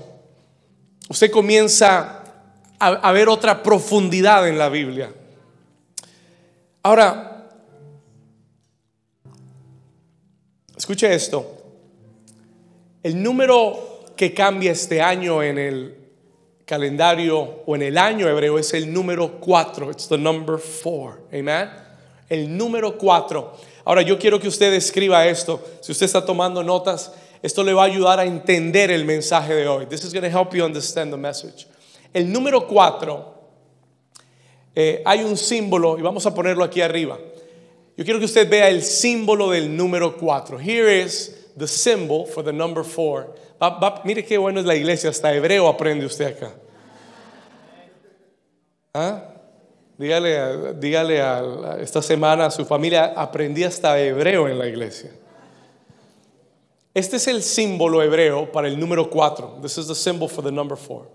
usted 1.08 1.30
comienza 1.30 2.24
a, 2.80 2.88
a 2.88 3.12
ver 3.12 3.30
otra 3.30 3.62
profundidad 3.62 4.48
en 4.48 4.58
la 4.58 4.70
Biblia. 4.70 5.14
Ahora, 6.84 7.50
escuche 10.76 11.14
esto. 11.14 11.58
El 13.04 13.22
número 13.22 13.91
que 14.22 14.36
cambia 14.36 14.72
este 14.72 15.02
año 15.02 15.42
en 15.42 15.58
el 15.58 15.96
calendario 16.64 17.64
o 17.66 17.76
en 17.76 17.82
el 17.82 17.98
año 17.98 18.30
hebreo 18.30 18.60
es 18.60 18.72
el 18.76 18.94
número 18.94 19.40
4. 19.40 19.90
It's 19.90 20.08
the 20.08 20.18
number 20.20 20.60
4. 20.60 21.22
Amen. 21.34 21.68
El 22.30 22.56
número 22.56 23.00
4. 23.00 23.58
Ahora 23.84 24.04
yo 24.04 24.20
quiero 24.20 24.40
que 24.40 24.48
usted 24.48 24.72
escriba 24.74 25.26
esto. 25.26 25.60
Si 25.82 25.92
usted 25.92 26.06
está 26.06 26.24
tomando 26.24 26.62
notas, 26.62 27.12
esto 27.42 27.64
le 27.64 27.74
va 27.74 27.82
a 27.82 27.86
ayudar 27.88 28.20
a 28.20 28.26
entender 28.26 28.92
el 28.92 29.06
mensaje 29.06 29.56
de 29.56 29.68
hoy. 29.68 29.88
This 29.88 30.04
is 30.04 30.14
going 30.14 30.22
to 30.22 30.30
help 30.30 30.54
you 30.54 30.64
understand 30.64 31.12
the 31.12 31.18
message. 31.18 31.66
El 32.14 32.32
número 32.32 32.68
4 32.68 33.26
eh, 34.76 35.02
hay 35.04 35.24
un 35.24 35.36
símbolo, 35.36 35.98
y 35.98 36.04
vamos 36.04 36.28
a 36.28 36.36
ponerlo 36.36 36.64
aquí 36.64 36.82
arriba. 36.82 37.18
Yo 37.98 38.06
quiero 38.06 38.20
que 38.20 38.26
usted 38.26 38.48
vea 38.48 38.70
el 38.70 38.84
símbolo 38.84 39.50
del 39.50 39.76
número 39.76 40.16
4. 40.16 40.60
Here 40.60 41.02
is 41.02 41.50
the 41.58 41.68
symbol 41.68 42.28
for 42.28 42.44
the 42.44 42.54
number 42.54 42.84
4. 42.84 43.42
Mire 44.04 44.26
qué 44.26 44.38
bueno 44.38 44.60
es 44.60 44.66
la 44.66 44.76
iglesia, 44.76 45.10
hasta 45.10 45.34
hebreo 45.34 45.68
aprende 45.68 46.06
usted 46.06 46.38
acá. 46.38 46.52
¿Ah? 48.94 49.24
Dígale, 49.98 50.74
dígale 50.80 51.22
a, 51.22 51.78
esta 51.80 52.02
semana 52.02 52.48
a 52.48 52.52
su 52.52 52.66
familia, 52.66 53.14
aprendí 53.16 53.64
hasta 53.64 54.00
hebreo 54.00 54.48
en 54.48 54.58
la 54.58 54.68
iglesia. 54.68 55.12
Este 56.94 57.18
es 57.18 57.28
el 57.28 57.42
símbolo 57.44 58.02
hebreo 58.02 58.52
para 58.52 58.68
el 58.68 58.80
número 58.80 59.10
4. 59.10 59.60
This 59.62 59.78
is 59.78 59.88
the 59.88 59.96
symbol 59.96 60.28
for 60.28 60.44
the 60.44 60.52
number 60.52 60.78
4. 60.78 61.08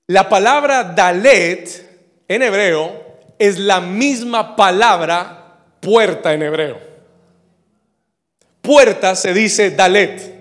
La 0.06 0.28
palabra 0.28 0.84
Dalet 0.84 2.24
en 2.28 2.42
hebreo 2.42 3.02
es 3.38 3.58
la 3.58 3.80
misma 3.80 4.54
palabra 4.54 5.58
puerta 5.80 6.32
en 6.32 6.42
hebreo. 6.42 6.78
Puerta 8.60 9.16
se 9.16 9.34
dice 9.34 9.72
Dalet. 9.72 10.32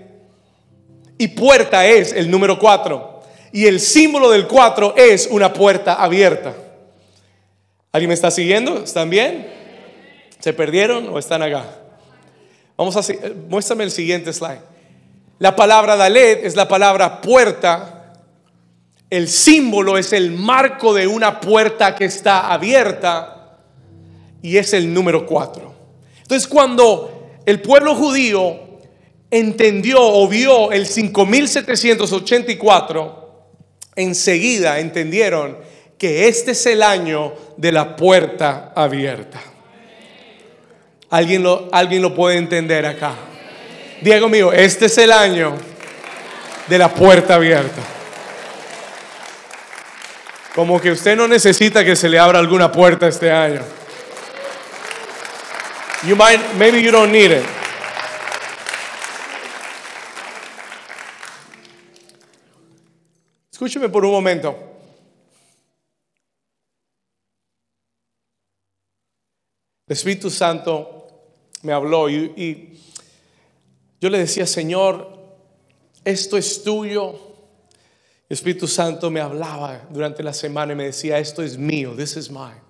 Y 1.18 1.28
puerta 1.28 1.86
es 1.86 2.12
el 2.12 2.30
número 2.30 2.58
4. 2.58 3.22
Y 3.52 3.66
el 3.66 3.80
símbolo 3.80 4.30
del 4.30 4.46
4 4.46 4.94
es 4.96 5.26
una 5.26 5.52
puerta 5.52 5.94
abierta. 5.94 6.54
¿Alguien 7.90 8.08
me 8.08 8.14
está 8.14 8.30
siguiendo? 8.30 8.84
¿Están 8.84 9.10
bien? 9.10 9.46
¿Se 10.38 10.52
perdieron 10.52 11.08
o 11.08 11.18
están 11.18 11.42
acá? 11.42 11.64
Vamos 12.76 12.96
a 12.96 13.12
muéstrame 13.48 13.84
el 13.84 13.90
siguiente 13.90 14.32
slide. 14.32 14.71
La 15.38 15.56
palabra 15.56 15.96
Dalet 15.96 16.44
es 16.44 16.56
la 16.56 16.68
palabra 16.68 17.20
puerta. 17.20 18.14
El 19.10 19.28
símbolo 19.28 19.98
es 19.98 20.12
el 20.12 20.30
marco 20.30 20.94
de 20.94 21.06
una 21.06 21.40
puerta 21.40 21.94
que 21.94 22.06
está 22.06 22.52
abierta 22.52 23.58
y 24.40 24.56
es 24.56 24.72
el 24.72 24.92
número 24.92 25.26
4. 25.26 25.74
Entonces 26.22 26.48
cuando 26.48 27.40
el 27.44 27.60
pueblo 27.60 27.94
judío 27.94 28.58
entendió 29.30 29.98
o 30.00 30.26
vio 30.28 30.72
el 30.72 30.86
5784, 30.86 33.22
enseguida 33.96 34.78
entendieron 34.78 35.58
que 35.98 36.28
este 36.28 36.52
es 36.52 36.64
el 36.66 36.82
año 36.82 37.34
de 37.56 37.72
la 37.72 37.96
puerta 37.96 38.72
abierta. 38.74 39.42
¿Alguien 41.10 41.42
lo, 41.42 41.68
alguien 41.72 42.00
lo 42.02 42.14
puede 42.14 42.38
entender 42.38 42.86
acá? 42.86 43.16
Diego 44.02 44.28
mío, 44.28 44.52
este 44.52 44.86
es 44.86 44.98
el 44.98 45.12
año 45.12 45.56
de 46.66 46.76
la 46.76 46.92
puerta 46.92 47.36
abierta. 47.36 47.80
Como 50.56 50.80
que 50.80 50.90
usted 50.90 51.16
no 51.16 51.28
necesita 51.28 51.84
que 51.84 51.94
se 51.94 52.08
le 52.08 52.18
abra 52.18 52.40
alguna 52.40 52.72
puerta 52.72 53.06
este 53.06 53.30
año. 53.30 53.62
You 56.04 56.16
might, 56.16 56.40
maybe 56.58 56.82
you 56.82 56.90
don't 56.90 57.12
need 57.12 57.30
it. 57.30 57.44
Escúcheme 63.52 63.88
por 63.88 64.04
un 64.04 64.10
momento. 64.10 64.58
El 69.86 69.94
Espíritu 69.96 70.28
Santo 70.28 71.06
me 71.62 71.72
habló 71.72 72.10
y 72.10 72.82
yo 74.02 74.10
le 74.10 74.18
decía, 74.18 74.48
Señor, 74.48 75.16
esto 76.04 76.36
es 76.36 76.64
tuyo. 76.64 77.12
El 78.28 78.34
Espíritu 78.34 78.66
Santo 78.66 79.12
me 79.12 79.20
hablaba 79.20 79.86
durante 79.90 80.24
la 80.24 80.32
semana 80.32 80.72
y 80.72 80.76
me 80.76 80.86
decía, 80.86 81.20
esto 81.20 81.40
es 81.40 81.56
mío, 81.56 81.94
this 81.96 82.16
is 82.16 82.28
mine. 82.28 82.60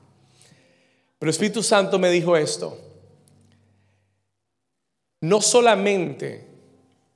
Pero 1.18 1.30
el 1.30 1.34
Espíritu 1.34 1.62
Santo 1.62 1.98
me 1.98 2.10
dijo 2.10 2.36
esto, 2.36 2.78
no 5.22 5.40
solamente, 5.40 6.48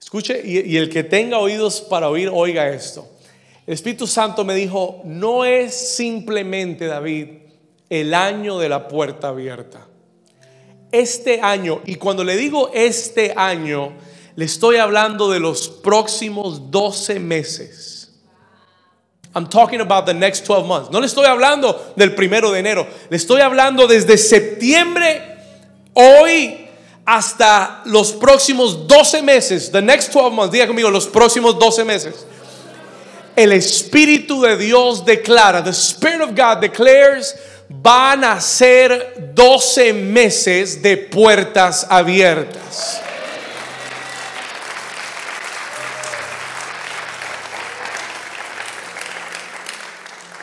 escuche, 0.01 0.41
y, 0.43 0.79
el 0.79 0.89
que 0.89 1.05
tenga 1.05 1.39
oídos 1.39 1.83
para 1.83 2.09
oír, 2.09 2.31
oiga 2.33 2.71
esto. 2.71 3.07
El 3.67 3.75
Espíritu 3.75 4.07
Santo 4.07 4.47
me 4.47 4.55
dijo, 4.55 5.03
no 5.05 5.45
es 5.45 5.75
simplemente, 5.75 6.87
David, 6.87 7.29
el 7.91 8.15
año 8.15 8.59
de 8.59 8.71
la 8.71 8.89
puerta 8.89 9.29
abierta. 9.29 9.87
Este 10.99 11.41
año, 11.43 11.83
y 11.85 11.97
cuando 11.97 12.25
le 12.25 12.37
digo 12.37 12.71
este 12.73 13.35
año, 13.37 13.93
le 14.35 14.45
estoy 14.45 14.77
hablando 14.77 15.31
de 15.31 15.41
los 15.41 15.69
próximos 15.69 16.71
12 16.71 17.19
meses. 17.21 18.11
I'm 19.35 19.47
talking 19.47 19.83
about 19.83 20.07
the 20.07 20.15
next 20.15 20.47
12 20.47 20.67
months. 20.67 20.91
No 20.91 20.99
le 20.99 21.07
estoy 21.07 21.27
hablando 21.27 21.93
del 21.97 22.15
primero 22.15 22.51
de 22.51 22.61
enero. 22.61 22.87
Le 23.11 23.19
estoy 23.19 23.43
hablando 23.43 23.87
desde 23.87 24.17
septiembre, 24.17 25.21
hoy, 25.93 26.67
hasta 27.05 27.83
los 27.85 28.13
próximos 28.13 28.87
12 28.87 29.23
meses. 29.23 29.71
The 29.71 29.83
next 29.83 30.11
12 30.11 30.35
months. 30.35 30.53
Diga 30.53 30.67
conmigo, 30.67 30.91
los 30.91 31.07
próximos 31.07 31.59
12 31.59 31.85
meses. 31.85 32.27
El 33.37 33.53
Espíritu 33.53 34.41
de 34.41 34.57
Dios 34.57 35.05
declara, 35.05 35.63
the 35.63 35.73
Spirit 35.73 36.23
of 36.23 36.31
God 36.31 36.63
declares, 36.63 37.35
van 37.69 38.25
a 38.25 38.41
ser 38.41 39.33
12 39.35 39.93
meses 39.93 40.83
de 40.83 40.97
puertas 40.97 41.87
abiertas. 41.89 43.03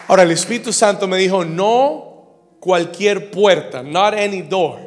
Ahora 0.07 0.23
el 0.23 0.31
Espíritu 0.31 0.71
Santo 0.71 1.07
me 1.07 1.17
dijo, 1.17 1.43
no 1.43 2.57
cualquier 2.59 3.31
puerta, 3.31 3.81
not 3.81 4.13
any 4.13 4.41
door. 4.41 4.79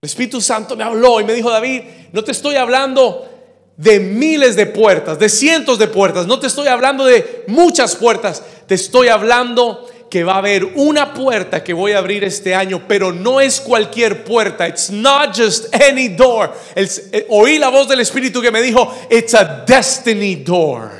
El 0.00 0.06
Espíritu 0.06 0.40
Santo 0.40 0.76
me 0.76 0.84
habló 0.84 1.20
y 1.20 1.24
me 1.24 1.32
dijo, 1.32 1.50
David, 1.50 1.82
no 2.12 2.22
te 2.22 2.32
estoy 2.32 2.56
hablando 2.56 3.28
de 3.76 3.98
miles 3.98 4.54
de 4.54 4.66
puertas, 4.66 5.18
de 5.18 5.28
cientos 5.28 5.78
de 5.78 5.88
puertas, 5.88 6.26
no 6.26 6.38
te 6.38 6.46
estoy 6.46 6.68
hablando 6.68 7.04
de 7.04 7.44
muchas 7.48 7.96
puertas, 7.96 8.42
te 8.66 8.74
estoy 8.74 9.08
hablando 9.08 9.88
que 10.14 10.22
va 10.22 10.34
a 10.34 10.38
haber 10.38 10.64
una 10.76 11.12
puerta 11.12 11.64
que 11.64 11.72
voy 11.72 11.90
a 11.90 11.98
abrir 11.98 12.22
este 12.22 12.54
año, 12.54 12.84
pero 12.86 13.10
no 13.10 13.40
es 13.40 13.60
cualquier 13.60 14.22
puerta. 14.22 14.68
It's 14.68 14.88
not 14.88 15.36
just 15.36 15.74
any 15.74 16.06
door. 16.06 16.54
Eh, 16.76 17.26
oí 17.30 17.58
la 17.58 17.68
voz 17.68 17.88
del 17.88 17.98
Espíritu 17.98 18.40
que 18.40 18.52
me 18.52 18.62
dijo, 18.62 18.94
it's 19.10 19.34
a 19.34 19.64
destiny 19.66 20.36
door. 20.36 20.92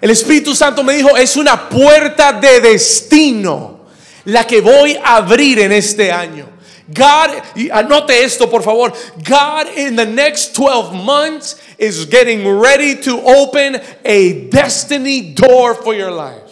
El 0.00 0.08
Espíritu 0.08 0.54
Santo 0.54 0.82
me 0.82 0.94
dijo, 0.94 1.14
es 1.14 1.36
una 1.36 1.68
puerta 1.68 2.32
de 2.32 2.58
destino 2.58 3.80
la 4.24 4.44
que 4.44 4.62
voy 4.62 4.96
a 4.96 5.16
abrir 5.16 5.58
en 5.58 5.72
este 5.72 6.10
año. 6.10 6.48
God, 6.88 7.68
anote 7.70 8.24
esto 8.24 8.48
por 8.48 8.62
favor. 8.62 8.94
God 9.28 9.76
in 9.76 9.94
the 9.94 10.06
next 10.06 10.54
12 10.54 10.94
months 10.94 11.60
is 11.76 12.06
getting 12.06 12.48
ready 12.48 12.94
to 13.02 13.20
open 13.20 13.78
a 14.06 14.48
destiny 14.48 15.34
door 15.34 15.74
for 15.74 15.92
your 15.92 16.10
life. 16.10 16.45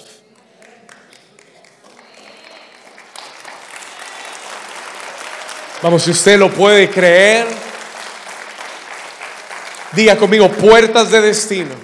Vamos, 5.84 6.04
si 6.04 6.12
usted 6.12 6.38
lo 6.38 6.50
puede 6.50 6.88
creer, 6.88 7.46
diga 9.92 10.16
conmigo, 10.16 10.48
puertas 10.48 11.10
de 11.10 11.20
destino. 11.20 11.74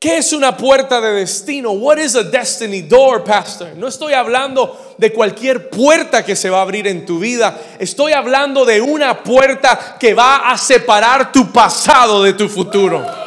¿Qué 0.00 0.16
es 0.16 0.32
una 0.32 0.56
puerta 0.56 1.00
de 1.00 1.12
destino? 1.12 1.70
What 1.70 1.98
is 1.98 2.16
a 2.16 2.24
destiny 2.24 2.82
door, 2.82 3.22
pastor? 3.22 3.76
No 3.76 3.86
estoy 3.86 4.14
hablando 4.14 4.96
de 4.98 5.12
cualquier 5.12 5.70
puerta 5.70 6.24
que 6.24 6.34
se 6.34 6.50
va 6.50 6.58
a 6.58 6.62
abrir 6.62 6.88
en 6.88 7.06
tu 7.06 7.20
vida. 7.20 7.56
Estoy 7.78 8.12
hablando 8.12 8.64
de 8.64 8.80
una 8.80 9.22
puerta 9.22 9.96
que 10.00 10.12
va 10.12 10.50
a 10.50 10.58
separar 10.58 11.30
tu 11.30 11.52
pasado 11.52 12.20
de 12.24 12.32
tu 12.32 12.48
futuro. 12.48 13.25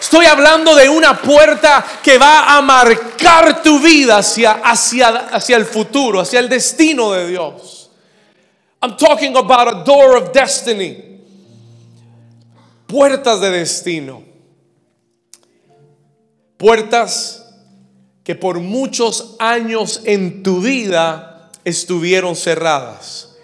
Estoy 0.00 0.24
hablando 0.24 0.74
de 0.74 0.88
una 0.88 1.20
puerta 1.20 1.84
que 2.02 2.16
va 2.16 2.56
a 2.56 2.62
marcar 2.62 3.62
tu 3.62 3.78
vida 3.80 4.16
hacia, 4.16 4.52
hacia, 4.52 5.08
hacia 5.08 5.56
el 5.58 5.66
futuro, 5.66 6.20
hacia 6.20 6.40
el 6.40 6.48
destino 6.48 7.12
de 7.12 7.28
Dios. 7.28 7.90
I'm 8.82 8.96
talking 8.96 9.36
about 9.36 9.68
a 9.68 9.84
door 9.84 10.16
of 10.16 10.32
destiny. 10.32 11.20
Puertas 12.86 13.42
de 13.42 13.50
destino. 13.50 14.22
Puertas 16.56 17.44
que 18.24 18.34
por 18.34 18.58
muchos 18.58 19.36
años 19.38 20.00
en 20.04 20.42
tu 20.42 20.62
vida 20.62 21.50
estuvieron 21.62 22.36
cerradas. 22.36 23.36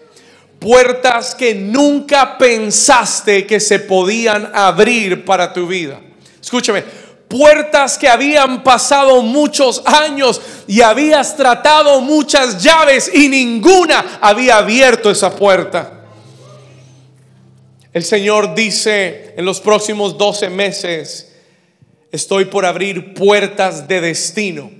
Puertas 0.58 1.34
que 1.34 1.54
nunca 1.54 2.38
pensaste 2.38 3.46
que 3.46 3.60
se 3.60 3.78
podían 3.78 4.50
abrir 4.54 5.26
para 5.26 5.52
tu 5.52 5.66
vida. 5.66 6.00
Escúchame, 6.46 6.84
puertas 7.26 7.98
que 7.98 8.08
habían 8.08 8.62
pasado 8.62 9.20
muchos 9.20 9.82
años 9.84 10.40
y 10.68 10.80
habías 10.80 11.36
tratado 11.36 12.00
muchas 12.00 12.62
llaves 12.62 13.10
y 13.12 13.28
ninguna 13.28 14.20
había 14.20 14.58
abierto 14.58 15.10
esa 15.10 15.34
puerta. 15.34 16.04
El 17.92 18.04
Señor 18.04 18.54
dice 18.54 19.34
en 19.36 19.44
los 19.44 19.60
próximos 19.60 20.16
12 20.16 20.48
meses, 20.50 21.32
Estoy 22.12 22.44
por 22.44 22.64
abrir 22.64 23.12
puertas 23.12 23.88
de 23.88 24.00
destino. 24.00 24.70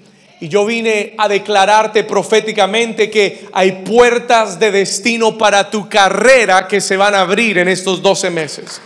Y 0.41 0.49
yo 0.49 0.67
vine 0.67 1.15
a 1.17 1.29
declararte 1.29 2.05
proféticamente 2.05 3.11
que 3.11 3.49
hay 3.53 3.83
puertas 3.85 4.59
de 4.59 4.71
destino 4.71 5.39
para 5.39 5.71
tu 5.71 5.89
carrera 5.89 6.69
que 6.69 6.81
se 6.81 6.97
van 6.97 7.15
a 7.15 7.21
abrir 7.21 7.59
en 7.59 7.69
estos 7.69 8.03
12 8.03 8.31
meses. 8.31 8.81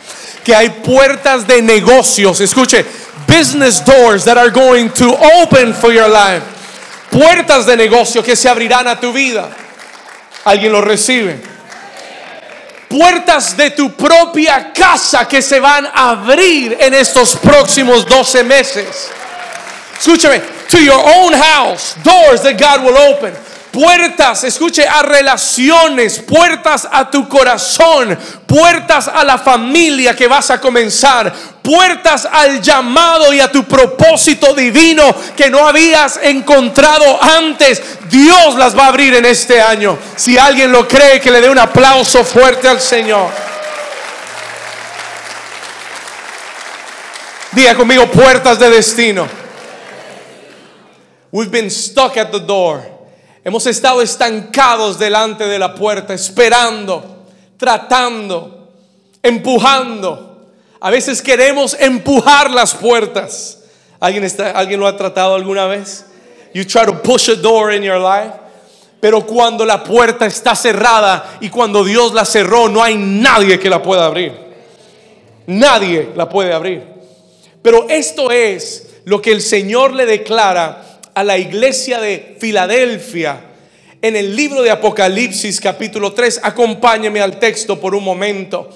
Que 0.44 0.54
hay 0.54 0.70
puertas 0.70 1.46
de 1.46 1.60
negocios, 1.60 2.40
escuche, 2.40 2.84
business 3.26 3.84
doors 3.84 4.24
that 4.24 4.38
are 4.38 4.50
going 4.50 4.88
to 4.90 5.12
open 5.42 5.74
for 5.74 5.92
your 5.92 6.08
life. 6.08 6.42
Puertas 7.10 7.66
de 7.66 7.76
negocio 7.76 8.22
que 8.22 8.36
se 8.36 8.48
abrirán 8.48 8.86
a 8.86 9.00
tu 9.00 9.12
vida. 9.12 9.50
¿Alguien 10.44 10.70
lo 10.70 10.80
recibe? 10.80 11.50
puertas 12.90 13.56
de 13.56 13.70
tu 13.70 13.92
propia 13.92 14.72
casa 14.72 15.28
que 15.28 15.40
se 15.40 15.60
van 15.60 15.86
a 15.86 16.10
abrir 16.10 16.76
en 16.80 16.92
estos 16.92 17.36
próximos 17.36 18.04
12 18.04 18.42
meses. 18.42 19.10
Escúchame, 20.00 20.40
to 20.70 20.82
your 20.82 20.98
own 20.98 21.34
house, 21.34 21.94
doors 22.02 22.40
that 22.40 22.58
God 22.58 22.82
will 22.82 22.96
open. 22.96 23.34
Puertas, 23.70 24.44
escuche, 24.44 24.88
a 24.88 25.02
relaciones, 25.02 26.18
puertas 26.20 26.88
a 26.90 27.10
tu 27.10 27.28
corazón, 27.28 28.18
puertas 28.46 29.08
a 29.08 29.22
la 29.24 29.36
familia 29.36 30.16
que 30.16 30.26
vas 30.26 30.50
a 30.50 30.58
comenzar, 30.58 31.30
puertas 31.62 32.26
al 32.32 32.62
llamado 32.62 33.30
y 33.34 33.40
a 33.40 33.52
tu 33.52 33.64
propósito 33.64 34.54
divino 34.54 35.14
que 35.36 35.50
no 35.50 35.68
habías 35.68 36.18
encontrado 36.22 37.22
antes. 37.22 37.82
Dios 38.08 38.56
las 38.56 38.76
va 38.76 38.86
a 38.86 38.88
abrir 38.88 39.14
en 39.14 39.26
este 39.26 39.60
año. 39.60 39.98
Si 40.16 40.38
alguien 40.38 40.72
lo 40.72 40.88
cree, 40.88 41.20
que 41.20 41.30
le 41.30 41.42
dé 41.42 41.50
un 41.50 41.58
aplauso 41.58 42.24
fuerte 42.24 42.68
al 42.68 42.80
Señor. 42.80 43.28
Diga 47.52 47.74
conmigo, 47.74 48.10
puertas 48.10 48.58
de 48.58 48.70
destino. 48.70 49.39
We've 51.32 51.50
been 51.50 51.70
stuck 51.70 52.16
at 52.16 52.32
the 52.32 52.40
door. 52.40 52.82
Hemos 53.44 53.66
estado 53.66 54.02
estancados 54.02 54.98
delante 54.98 55.46
de 55.46 55.58
la 55.58 55.74
puerta, 55.74 56.12
esperando, 56.12 57.24
tratando, 57.56 58.68
empujando. 59.22 60.48
A 60.80 60.90
veces 60.90 61.22
queremos 61.22 61.74
empujar 61.78 62.50
las 62.50 62.74
puertas. 62.74 63.58
¿Alguien, 64.00 64.24
está, 64.24 64.50
¿Alguien 64.50 64.80
lo 64.80 64.86
ha 64.86 64.96
tratado 64.96 65.34
alguna 65.34 65.66
vez? 65.66 66.06
You 66.52 66.64
try 66.64 66.84
to 66.84 67.02
push 67.02 67.28
a 67.28 67.36
door 67.36 67.72
in 67.72 67.82
your 67.82 68.00
life. 68.00 68.34
Pero 69.00 69.24
cuando 69.24 69.64
la 69.64 69.82
puerta 69.82 70.26
está 70.26 70.54
cerrada 70.54 71.38
y 71.40 71.48
cuando 71.48 71.84
Dios 71.84 72.12
la 72.12 72.24
cerró, 72.24 72.68
no 72.68 72.82
hay 72.82 72.96
nadie 72.96 73.58
que 73.58 73.70
la 73.70 73.82
pueda 73.82 74.04
abrir. 74.04 74.32
Nadie 75.46 76.10
la 76.14 76.28
puede 76.28 76.52
abrir. 76.52 76.82
Pero 77.62 77.88
esto 77.88 78.30
es 78.30 78.88
lo 79.04 79.22
que 79.22 79.32
el 79.32 79.40
Señor 79.40 79.94
le 79.94 80.04
declara 80.04 80.89
a 81.14 81.24
la 81.24 81.38
iglesia 81.38 82.00
de 82.00 82.36
Filadelfia 82.38 83.40
en 84.02 84.16
el 84.16 84.34
libro 84.34 84.62
de 84.62 84.70
Apocalipsis 84.70 85.60
capítulo 85.60 86.12
3. 86.12 86.40
Acompáñeme 86.42 87.20
al 87.20 87.38
texto 87.38 87.80
por 87.80 87.94
un 87.94 88.04
momento. 88.04 88.70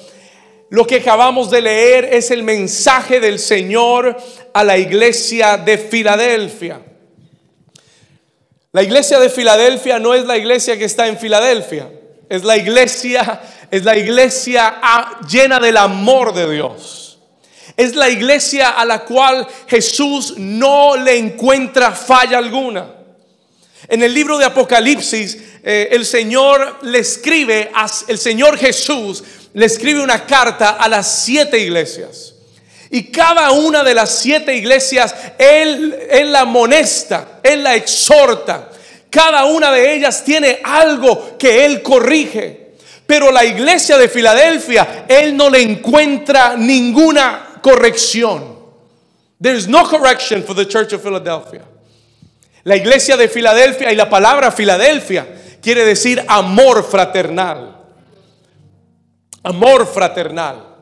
Lo 0.70 0.86
que 0.86 0.96
acabamos 0.96 1.50
de 1.50 1.62
leer 1.62 2.04
es 2.12 2.30
el 2.30 2.42
mensaje 2.42 3.20
del 3.20 3.38
Señor 3.38 4.16
a 4.52 4.64
la 4.64 4.76
iglesia 4.76 5.56
de 5.56 5.78
Filadelfia. 5.78 6.80
La 8.72 8.82
iglesia 8.82 9.20
de 9.20 9.30
Filadelfia 9.30 10.00
no 10.00 10.14
es 10.14 10.24
la 10.26 10.36
iglesia 10.36 10.76
que 10.76 10.84
está 10.84 11.06
en 11.06 11.16
Filadelfia, 11.16 11.88
es 12.28 12.42
la 12.42 12.56
iglesia, 12.56 13.40
es 13.70 13.84
la 13.84 13.96
iglesia 13.96 14.80
ah, 14.82 15.20
llena 15.30 15.60
del 15.60 15.76
amor 15.76 16.34
de 16.34 16.50
Dios. 16.52 17.03
Es 17.76 17.96
la 17.96 18.08
iglesia 18.08 18.70
a 18.70 18.84
la 18.84 19.00
cual 19.00 19.46
Jesús 19.66 20.34
no 20.36 20.96
le 20.96 21.18
encuentra 21.18 21.90
falla 21.90 22.38
alguna. 22.38 22.86
En 23.88 24.02
el 24.02 24.14
libro 24.14 24.38
de 24.38 24.44
Apocalipsis, 24.44 25.38
eh, 25.62 25.88
el 25.90 26.06
Señor 26.06 26.78
le 26.82 27.00
escribe, 27.00 27.70
el 28.08 28.18
Señor 28.18 28.56
Jesús 28.58 29.24
le 29.52 29.66
escribe 29.66 30.02
una 30.02 30.24
carta 30.24 30.70
a 30.70 30.88
las 30.88 31.24
siete 31.24 31.58
iglesias. 31.58 32.34
Y 32.90 33.10
cada 33.10 33.50
una 33.50 33.82
de 33.82 33.94
las 33.94 34.10
siete 34.18 34.54
iglesias, 34.54 35.14
Él, 35.36 35.98
él 36.10 36.30
la 36.30 36.40
amonesta, 36.40 37.40
Él 37.42 37.64
la 37.64 37.74
exhorta. 37.74 38.70
Cada 39.10 39.46
una 39.46 39.72
de 39.72 39.94
ellas 39.94 40.22
tiene 40.24 40.60
algo 40.62 41.36
que 41.36 41.64
Él 41.64 41.82
corrige. 41.82 42.74
Pero 43.06 43.32
la 43.32 43.44
iglesia 43.44 43.98
de 43.98 44.08
Filadelfia, 44.08 45.06
Él 45.08 45.36
no 45.36 45.50
le 45.50 45.60
encuentra 45.60 46.56
ninguna 46.56 47.53
corrección. 47.64 48.58
There 49.40 49.56
is 49.56 49.66
no 49.66 49.84
correction 49.88 50.42
for 50.42 50.54
the 50.54 50.66
church 50.66 50.92
of 50.92 51.02
Philadelphia. 51.02 51.64
La 52.64 52.76
iglesia 52.76 53.16
de 53.16 53.28
Filadelfia 53.28 53.90
y 53.90 53.96
la 53.96 54.08
palabra 54.08 54.50
Filadelfia 54.50 55.26
quiere 55.60 55.84
decir 55.84 56.22
amor 56.28 56.84
fraternal. 56.84 57.74
Amor 59.42 59.86
fraternal. 59.86 60.74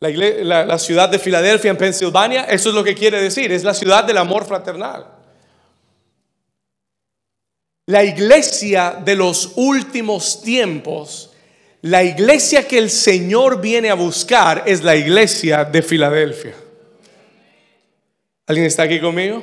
La, 0.00 0.78
ciudad 0.78 1.10
de 1.10 1.18
Filadelfia 1.18 1.70
en 1.70 1.76
Pensilvania, 1.76 2.44
eso 2.44 2.70
es 2.70 2.74
lo 2.74 2.82
que 2.82 2.94
quiere 2.94 3.20
decir, 3.20 3.52
es 3.52 3.64
la 3.64 3.74
ciudad 3.74 4.04
del 4.04 4.16
amor 4.16 4.46
fraternal. 4.46 5.06
La 7.86 8.02
iglesia 8.02 8.98
de 9.04 9.14
los 9.14 9.52
últimos 9.56 10.40
tiempos, 10.42 11.29
la 11.82 12.04
iglesia 12.04 12.68
que 12.68 12.78
el 12.78 12.90
Señor 12.90 13.60
viene 13.60 13.90
a 13.90 13.94
buscar 13.94 14.64
es 14.66 14.82
la 14.82 14.96
iglesia 14.96 15.64
de 15.64 15.82
Filadelfia. 15.82 16.54
¿Alguien 18.46 18.66
está 18.66 18.82
aquí 18.82 19.00
conmigo? 19.00 19.42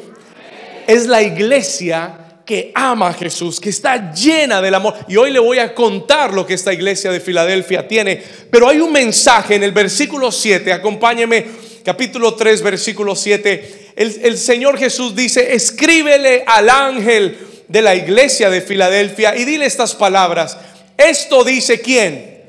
Es 0.86 1.08
la 1.08 1.21
iglesia 1.21 2.41
que 2.45 2.71
ama 2.76 3.10
a 3.10 3.13
Jesús, 3.13 3.60
que 3.60 3.69
está 3.69 4.13
llena 4.13 4.62
del 4.62 4.76
amor. 4.76 4.93
Y 5.08 5.17
hoy 5.17 5.32
le 5.32 5.39
voy 5.39 5.60
a 5.60 5.73
contar 5.73 6.34
lo 6.34 6.45
que 6.45 6.54
esta 6.54 6.71
iglesia 6.71 7.12
de 7.12 7.19
Filadelfia 7.19 7.88
tiene. 7.88 8.23
Pero 8.52 8.69
hay 8.69 8.80
un 8.80 8.91
mensaje 8.91 9.56
en 9.56 9.63
el 9.63 9.71
versículo 9.71 10.32
7, 10.32 10.71
acompáñeme, 10.71 11.45
capítulo 11.84 12.36
3, 12.36 12.62
versículo 12.62 13.15
7. 13.15 13.93
El, 13.95 14.19
el 14.23 14.38
Señor 14.38 14.78
Jesús 14.78 15.15
dice, 15.15 15.54
escríbele 15.56 16.43
al 16.45 16.69
ángel 16.69 17.38
de 17.67 17.82
la 17.82 17.95
iglesia 17.95 18.50
de 18.50 18.62
Filadelfia 18.62 19.36
y 19.36 19.43
dile 19.43 19.65
estas 19.65 19.95
palabras. 19.95 20.58
Esto 20.97 21.43
dice 21.43 21.79
quién? 21.79 22.41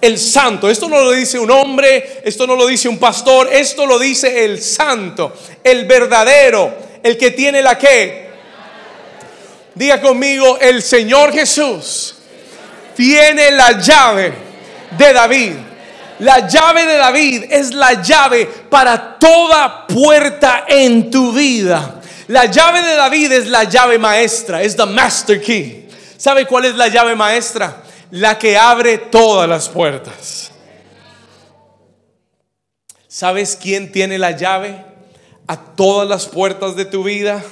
El 0.00 0.18
santo. 0.18 0.70
Esto 0.70 0.88
no 0.88 1.04
lo 1.04 1.12
dice 1.12 1.38
un 1.38 1.50
hombre, 1.50 2.22
esto 2.24 2.46
no 2.46 2.56
lo 2.56 2.66
dice 2.66 2.88
un 2.88 2.98
pastor, 2.98 3.48
esto 3.52 3.84
lo 3.84 3.98
dice 3.98 4.44
el 4.44 4.60
santo, 4.60 5.34
el 5.62 5.84
verdadero, 5.84 6.74
el 7.02 7.18
que 7.18 7.30
tiene 7.30 7.62
la 7.62 7.76
que 7.76 8.30
Diga 9.74 10.00
conmigo, 10.00 10.58
el 10.60 10.82
Señor 10.82 11.32
Jesús 11.32 12.14
tiene 12.94 13.50
la 13.52 13.78
llave 13.80 14.32
de 14.98 15.12
David. 15.12 15.52
La 16.18 16.46
llave 16.46 16.84
de 16.84 16.96
David 16.96 17.44
es 17.48 17.72
la 17.72 18.02
llave 18.02 18.46
para 18.68 19.18
toda 19.18 19.86
puerta 19.86 20.64
en 20.68 21.10
tu 21.10 21.32
vida. 21.32 22.00
La 22.26 22.44
llave 22.44 22.82
de 22.82 22.94
David 22.94 23.32
es 23.32 23.46
la 23.46 23.64
llave 23.64 23.98
maestra, 23.98 24.62
es 24.62 24.76
the 24.76 24.84
master 24.84 25.40
key. 25.40 25.79
¿Sabe 26.20 26.44
cuál 26.44 26.66
es 26.66 26.74
la 26.74 26.88
llave 26.88 27.16
maestra? 27.16 27.82
La 28.10 28.38
que 28.38 28.58
abre 28.58 28.98
todas 28.98 29.48
las 29.48 29.70
puertas. 29.70 30.50
¿Sabes 33.08 33.56
quién 33.56 33.90
tiene 33.90 34.18
la 34.18 34.32
llave 34.32 34.84
a 35.46 35.56
todas 35.56 36.06
las 36.06 36.26
puertas 36.26 36.76
de 36.76 36.84
tu 36.84 37.04
vida? 37.04 37.42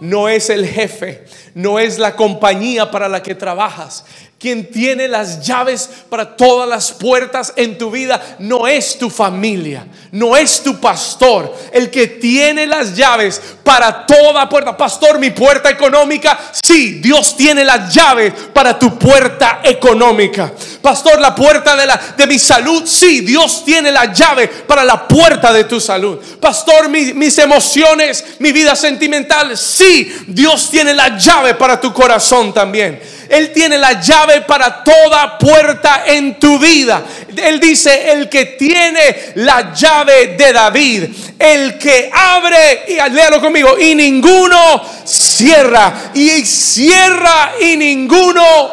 no 0.00 0.28
es 0.28 0.50
el 0.50 0.66
jefe, 0.66 1.24
no 1.54 1.78
es 1.78 1.98
la 1.98 2.14
compañía 2.14 2.90
para 2.90 3.08
la 3.08 3.22
que 3.22 3.34
trabajas, 3.34 4.04
quien 4.38 4.70
tiene 4.70 5.08
las 5.08 5.44
llaves 5.44 5.90
para 6.08 6.36
todas 6.36 6.68
las 6.68 6.92
puertas 6.92 7.52
en 7.56 7.76
tu 7.76 7.90
vida 7.90 8.36
no 8.38 8.68
es 8.68 8.96
tu 8.96 9.10
familia, 9.10 9.84
no 10.12 10.36
es 10.36 10.62
tu 10.62 10.78
pastor. 10.78 11.52
El 11.72 11.90
que 11.90 12.06
tiene 12.06 12.64
las 12.64 12.94
llaves 12.94 13.40
para 13.64 14.06
toda 14.06 14.48
puerta. 14.48 14.76
Pastor, 14.76 15.18
mi 15.18 15.30
puerta 15.30 15.70
económica. 15.70 16.38
Sí, 16.62 17.00
Dios 17.00 17.36
tiene 17.36 17.64
las 17.64 17.92
llaves 17.92 18.32
para 18.52 18.78
tu 18.78 18.96
puerta 18.96 19.58
económica. 19.64 20.52
Pastor, 20.80 21.20
la 21.20 21.34
puerta 21.34 21.74
de, 21.74 21.86
la, 21.86 22.00
de 22.16 22.26
mi 22.28 22.38
salud. 22.38 22.84
Sí, 22.86 23.22
Dios 23.22 23.64
tiene 23.64 23.90
la 23.90 24.12
llave 24.12 24.46
para 24.46 24.84
la 24.84 25.08
puerta 25.08 25.52
de 25.52 25.64
tu 25.64 25.80
salud. 25.80 26.16
Pastor, 26.40 26.88
mis 26.88 27.38
emociones, 27.38 28.24
mi 28.38 28.52
vida 28.52 28.76
sentimental. 28.76 29.58
Sí, 29.58 30.16
Dios 30.28 30.70
tiene 30.70 30.94
la 30.94 31.18
llave 31.18 31.54
para 31.54 31.80
tu 31.80 31.92
corazón 31.92 32.54
también. 32.54 33.17
Él 33.28 33.52
tiene 33.52 33.76
la 33.76 34.00
llave 34.00 34.40
para 34.42 34.82
toda 34.82 35.38
puerta 35.38 36.04
en 36.06 36.38
tu 36.38 36.58
vida. 36.58 37.04
Él 37.36 37.60
dice, 37.60 38.10
el 38.10 38.28
que 38.28 38.46
tiene 38.46 39.32
la 39.36 39.72
llave 39.74 40.28
de 40.28 40.52
David, 40.52 41.04
el 41.38 41.78
que 41.78 42.10
abre, 42.12 42.84
y 42.88 43.10
léalo 43.10 43.40
conmigo, 43.40 43.78
y 43.78 43.94
ninguno 43.94 44.82
cierra, 45.04 46.10
y 46.14 46.44
cierra 46.44 47.52
y 47.60 47.76
ninguno. 47.76 48.70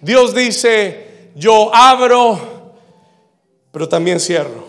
Dios 0.00 0.34
dice, 0.34 1.30
yo 1.36 1.72
abro, 1.72 2.74
pero 3.70 3.88
también 3.88 4.18
cierro. 4.18 4.66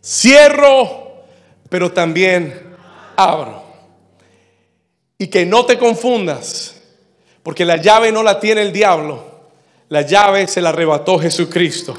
Cierro, 0.00 1.24
pero 1.68 1.90
también 1.92 2.76
abro. 3.16 3.65
Y 5.18 5.28
que 5.28 5.46
no 5.46 5.64
te 5.64 5.78
confundas, 5.78 6.74
porque 7.42 7.64
la 7.64 7.76
llave 7.76 8.12
no 8.12 8.22
la 8.22 8.38
tiene 8.38 8.62
el 8.62 8.72
diablo, 8.72 9.24
la 9.88 10.02
llave 10.02 10.46
se 10.46 10.60
la 10.60 10.70
arrebató 10.70 11.18
Jesucristo. 11.18 11.94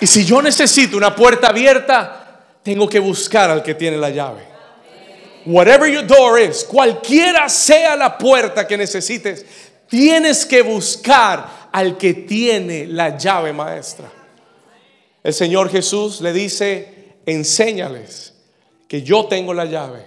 Y 0.00 0.06
si 0.06 0.24
yo 0.24 0.40
necesito 0.40 0.96
una 0.96 1.14
puerta 1.14 1.48
abierta, 1.48 2.40
tengo 2.62 2.88
que 2.88 3.00
buscar 3.00 3.50
al 3.50 3.62
que 3.62 3.74
tiene 3.74 3.96
la 3.96 4.10
llave. 4.10 4.46
Whatever 5.46 5.90
your 5.90 6.06
door 6.06 6.40
is, 6.40 6.64
cualquiera 6.64 7.48
sea 7.48 7.96
la 7.96 8.16
puerta 8.16 8.66
que 8.66 8.76
necesites, 8.76 9.44
tienes 9.88 10.44
que 10.46 10.62
buscar 10.62 11.68
al 11.72 11.96
que 11.96 12.14
tiene 12.14 12.86
la 12.86 13.16
llave 13.16 13.52
maestra. 13.52 14.17
El 15.28 15.34
Señor 15.34 15.68
Jesús 15.68 16.22
le 16.22 16.32
dice, 16.32 16.88
enséñales 17.26 18.32
que 18.88 19.02
yo 19.02 19.26
tengo 19.26 19.52
la 19.52 19.66
llave 19.66 20.06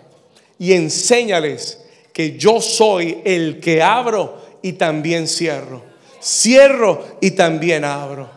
y 0.58 0.74
enséñales 0.74 1.80
que 2.12 2.40
yo 2.40 2.60
soy 2.60 3.22
el 3.24 3.60
que 3.60 3.84
abro 3.84 4.42
y 4.64 4.74
también 4.74 5.28
cierro. 5.28 5.84
Cierro 6.20 7.06
y 7.22 7.30
también 7.30 7.86
abro. 7.86 8.32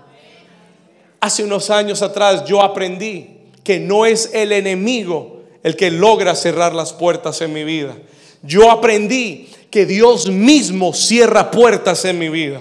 Hace 1.20 1.44
unos 1.44 1.70
años 1.70 2.02
atrás 2.02 2.44
yo 2.44 2.60
aprendí 2.60 3.30
que 3.64 3.80
no 3.80 4.04
es 4.04 4.32
el 4.34 4.52
enemigo 4.52 5.40
el 5.62 5.76
que 5.76 5.90
logra 5.90 6.34
cerrar 6.34 6.74
las 6.74 6.92
puertas 6.92 7.40
en 7.40 7.54
mi 7.54 7.64
vida. 7.64 7.96
Yo 8.42 8.70
aprendí 8.70 9.48
que 9.70 9.86
Dios 9.86 10.28
mismo 10.28 10.92
cierra 10.92 11.50
puertas 11.50 12.04
en 12.04 12.18
mi 12.18 12.28
vida. 12.28 12.60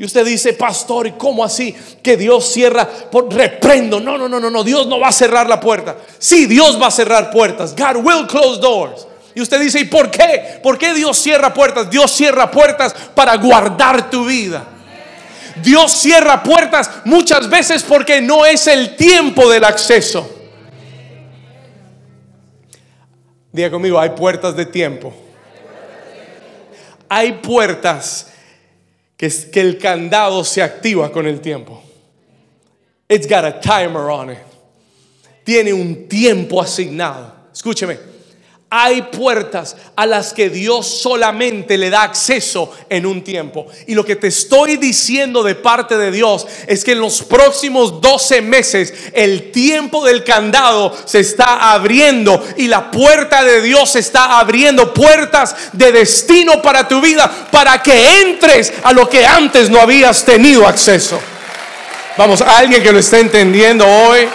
Y 0.00 0.04
usted 0.06 0.24
dice, 0.24 0.54
pastor, 0.54 1.08
¿y 1.08 1.12
cómo 1.12 1.44
así? 1.44 1.76
Que 2.02 2.16
Dios 2.16 2.50
cierra, 2.50 2.88
por, 2.88 3.30
reprendo. 3.30 4.00
No, 4.00 4.16
no, 4.16 4.30
no, 4.30 4.40
no, 4.40 4.48
no, 4.48 4.64
Dios 4.64 4.86
no 4.86 4.98
va 4.98 5.08
a 5.08 5.12
cerrar 5.12 5.46
la 5.46 5.60
puerta. 5.60 5.94
Sí, 6.18 6.46
Dios 6.46 6.80
va 6.80 6.86
a 6.86 6.90
cerrar 6.90 7.30
puertas. 7.30 7.76
God 7.76 7.96
will 8.02 8.26
close 8.26 8.58
doors. 8.62 9.06
Y 9.34 9.42
usted 9.42 9.60
dice, 9.60 9.80
¿y 9.80 9.84
por 9.84 10.10
qué? 10.10 10.58
¿Por 10.62 10.78
qué 10.78 10.94
Dios 10.94 11.18
cierra 11.18 11.52
puertas? 11.52 11.90
Dios 11.90 12.10
cierra 12.10 12.50
puertas 12.50 12.94
para 13.14 13.36
guardar 13.36 14.08
tu 14.08 14.24
vida. 14.24 14.64
Dios 15.62 15.92
cierra 15.92 16.42
puertas 16.42 16.90
muchas 17.04 17.50
veces 17.50 17.82
porque 17.82 18.22
no 18.22 18.46
es 18.46 18.68
el 18.68 18.96
tiempo 18.96 19.50
del 19.50 19.64
acceso. 19.64 20.26
Diga 23.52 23.70
conmigo, 23.70 24.00
hay 24.00 24.10
puertas 24.10 24.56
de 24.56 24.64
tiempo. 24.64 25.12
Hay 27.06 27.32
puertas 27.32 28.28
que, 29.20 29.60
el 29.60 29.76
candado 29.76 30.42
se 30.44 30.62
activa 30.62 31.12
con 31.12 31.26
el 31.26 31.42
tiempo. 31.42 31.82
It's 33.06 33.26
got 33.26 33.44
a 33.44 33.60
timer 33.60 34.08
on 34.08 34.30
it. 34.30 34.38
tiene 35.44 35.74
un 35.74 36.08
tiempo 36.08 36.62
asignado. 36.62 37.34
Escúcheme. 37.52 38.09
Hay 38.72 39.02
puertas 39.02 39.74
a 39.96 40.06
las 40.06 40.32
que 40.32 40.48
Dios 40.48 40.86
solamente 40.86 41.76
le 41.76 41.90
da 41.90 42.02
acceso 42.02 42.72
en 42.88 43.04
un 43.04 43.24
tiempo. 43.24 43.66
Y 43.88 43.94
lo 43.94 44.04
que 44.04 44.14
te 44.14 44.28
estoy 44.28 44.76
diciendo 44.76 45.42
de 45.42 45.56
parte 45.56 45.98
de 45.98 46.12
Dios 46.12 46.46
es 46.68 46.84
que 46.84 46.92
en 46.92 47.00
los 47.00 47.22
próximos 47.24 48.00
12 48.00 48.42
meses 48.42 48.94
el 49.12 49.50
tiempo 49.50 50.04
del 50.04 50.22
candado 50.22 50.96
se 51.04 51.18
está 51.18 51.72
abriendo 51.72 52.40
y 52.58 52.68
la 52.68 52.92
puerta 52.92 53.42
de 53.42 53.60
Dios 53.60 53.90
se 53.90 53.98
está 53.98 54.38
abriendo 54.38 54.94
puertas 54.94 55.56
de 55.72 55.90
destino 55.90 56.62
para 56.62 56.86
tu 56.86 57.00
vida 57.00 57.48
para 57.50 57.82
que 57.82 58.20
entres 58.20 58.72
a 58.84 58.92
lo 58.92 59.08
que 59.08 59.26
antes 59.26 59.68
no 59.68 59.80
habías 59.80 60.24
tenido 60.24 60.64
acceso. 60.64 61.18
Vamos, 62.16 62.40
alguien 62.40 62.82
que 62.84 62.92
lo 62.92 63.00
esté 63.00 63.18
entendiendo 63.18 63.84
hoy. 63.84 64.28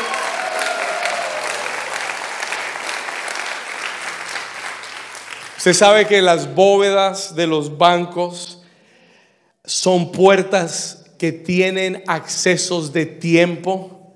Usted 5.66 5.80
sabe 5.80 6.06
que 6.06 6.22
las 6.22 6.54
bóvedas 6.54 7.36
de 7.36 7.48
los 7.48 7.76
bancos 7.76 8.60
son 9.64 10.12
puertas 10.12 11.06
que 11.18 11.32
tienen 11.32 12.04
accesos 12.06 12.94
de 12.94 13.08
tiempo. 13.08 14.14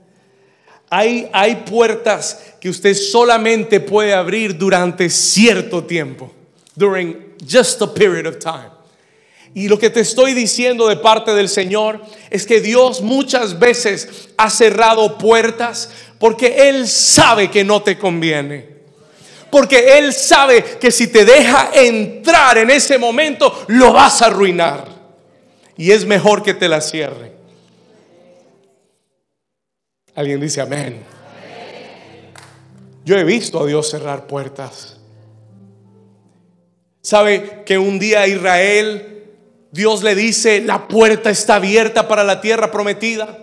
Hay, 0.91 1.27
hay 1.33 1.55
puertas 1.67 2.53
que 2.61 2.69
usted 2.69 2.93
solamente 2.93 3.79
puede 3.79 4.13
abrir 4.13 4.59
durante 4.59 5.09
cierto 5.09 5.83
tiempo. 5.83 6.31
During 6.75 7.33
just 7.43 7.81
a 7.81 7.91
period 7.91 8.27
of 8.27 8.37
time. 8.37 8.69
Y 9.55 9.69
lo 9.69 9.79
que 9.79 9.89
te 9.89 10.01
estoy 10.01 10.35
diciendo 10.35 10.87
de 10.87 10.97
parte 10.97 11.33
del 11.33 11.49
Señor 11.49 11.99
es 12.29 12.45
que 12.45 12.61
Dios 12.61 13.01
muchas 13.01 13.57
veces 13.57 14.29
ha 14.37 14.51
cerrado 14.51 15.17
puertas 15.17 15.89
porque 16.19 16.69
Él 16.69 16.87
sabe 16.87 17.49
que 17.49 17.63
no 17.63 17.81
te 17.81 17.97
conviene. 17.97 18.78
Porque 19.49 19.97
Él 19.97 20.13
sabe 20.13 20.63
que 20.79 20.91
si 20.91 21.07
te 21.07 21.25
deja 21.25 21.71
entrar 21.73 22.57
en 22.57 22.69
ese 22.69 22.97
momento, 22.97 23.65
lo 23.67 23.93
vas 23.93 24.21
a 24.21 24.27
arruinar. 24.27 24.85
Y 25.77 25.91
es 25.91 26.05
mejor 26.05 26.43
que 26.43 26.53
te 26.53 26.67
la 26.67 26.81
cierre. 26.81 27.33
Alguien 30.13 30.39
dice 30.39 30.61
amén. 30.61 31.03
Yo 33.05 33.17
he 33.17 33.23
visto 33.23 33.59
a 33.59 33.65
Dios 33.65 33.89
cerrar 33.89 34.27
puertas. 34.27 34.97
¿Sabe 37.01 37.63
que 37.65 37.77
un 37.77 37.97
día 37.97 38.27
Israel, 38.27 39.23
Dios 39.71 40.03
le 40.03 40.15
dice, 40.15 40.61
la 40.61 40.87
puerta 40.87 41.29
está 41.29 41.55
abierta 41.55 42.07
para 42.07 42.23
la 42.23 42.41
tierra 42.41 42.69
prometida? 42.69 43.39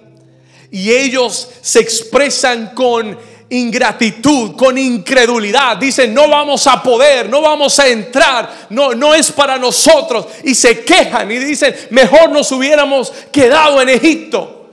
Y 0.71 0.92
ellos 0.92 1.51
se 1.62 1.81
expresan 1.81 2.75
con 2.75 3.19
ingratitud, 3.48 4.56
con 4.56 4.76
incredulidad. 4.78 5.76
Dicen, 5.76 6.12
no 6.12 6.28
vamos 6.28 6.66
a 6.66 6.82
poder, 6.82 7.28
no 7.28 7.40
vamos 7.40 7.78
a 7.78 7.88
entrar, 7.88 8.66
no, 8.70 8.94
no 8.94 9.14
es 9.14 9.30
para 9.30 9.59
nosotros. 9.59 10.26
Y 10.44 10.54
se 10.54 10.85
quejan 10.85 11.30
y 11.30 11.38
dicen, 11.38 11.74
mejor 11.90 12.30
nos 12.30 12.50
hubiéramos 12.52 13.11
quedado 13.32 13.80
en 13.80 13.88
Egipto. 13.88 14.72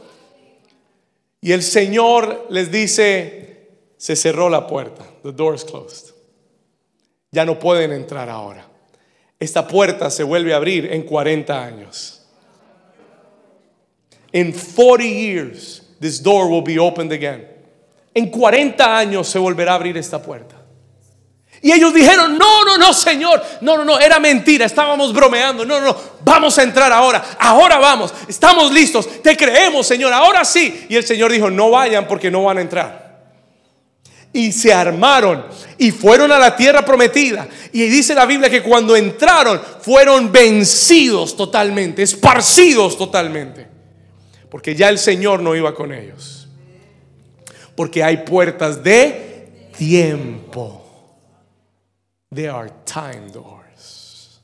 Y 1.42 1.52
el 1.52 1.62
Señor 1.62 2.48
les 2.50 2.72
dice, 2.72 3.70
se 3.98 4.16
cerró 4.16 4.50
la 4.50 4.66
puerta, 4.66 5.06
the 5.24 5.32
door 5.32 5.56
is 5.56 5.64
closed. 5.64 6.14
Ya 7.32 7.46
no 7.46 7.60
pueden 7.60 7.92
entrar 7.92 8.30
ahora. 8.30 8.66
Esta 9.40 9.68
puerta 9.68 10.10
se 10.10 10.24
vuelve 10.24 10.54
a 10.54 10.58
abrir 10.58 10.92
en 10.94 11.04
40 11.04 11.64
años. 11.64 12.22
In 14.32 14.54
40 14.54 15.04
years, 15.04 15.84
this 16.00 16.22
door 16.22 16.48
will 16.48 16.64
be 16.64 16.80
opened 16.80 17.12
again 17.12 17.53
en 18.14 18.30
40 18.30 18.98
años 18.98 19.28
se 19.28 19.40
volverá 19.40 19.74
a 19.74 19.76
abrir 19.76 19.98
esta 19.98 20.22
puerta. 20.22 20.64
Y 21.64 21.72
ellos 21.72 21.94
dijeron, 21.94 22.38
no, 22.38 22.66
no, 22.66 22.78
no, 22.78 22.92
Señor, 22.92 23.42
no, 23.62 23.78
no, 23.78 23.86
no, 23.86 23.98
era 23.98 24.20
mentira, 24.20 24.66
estábamos 24.66 25.14
bromeando, 25.14 25.64
no, 25.64 25.80
no, 25.80 25.96
vamos 26.22 26.58
a 26.58 26.64
entrar 26.64 26.92
ahora, 26.92 27.24
ahora 27.40 27.78
vamos, 27.78 28.14
estamos 28.28 28.70
listos, 28.74 29.22
te 29.22 29.38
creemos, 29.38 29.88
Señor, 29.88 30.12
ahora 30.12 30.44
sí. 30.44 30.88
Y 30.90 30.98
el 30.98 31.06
Señor 31.06 31.32
dijo, 31.32 31.50
no 31.50 31.70
vayan 31.70 32.06
porque 32.06 32.30
no 32.30 32.44
van 32.44 32.58
a 32.58 32.62
entrar. 32.62 33.04
Y 34.34 34.52
se 34.52 34.74
armaron 34.74 35.46
y 35.78 35.92
fueron 35.92 36.34
a 36.34 36.40
la 36.40 36.54
tierra 36.54 36.84
prometida. 36.84 37.48
Y 37.72 37.84
dice 37.84 38.14
la 38.14 38.26
Biblia 38.26 38.50
que 38.50 38.62
cuando 38.62 38.98
entraron 38.98 39.62
fueron 39.80 40.34
vencidos 40.34 41.38
totalmente, 41.38 42.04
esparcidos 42.04 42.98
totalmente, 42.98 43.66
porque 44.50 44.76
ya 44.76 44.90
el 44.90 45.00
Señor 45.00 45.40
no 45.40 45.56
iba 45.56 45.74
con 45.74 45.94
ellos. 45.94 46.43
Porque 47.76 48.04
hay 48.04 48.18
puertas 48.18 48.84
de 48.84 49.70
tiempo. 49.78 50.82
There 52.34 52.50
are 52.50 52.70
time 52.86 53.32
doors. 53.32 54.40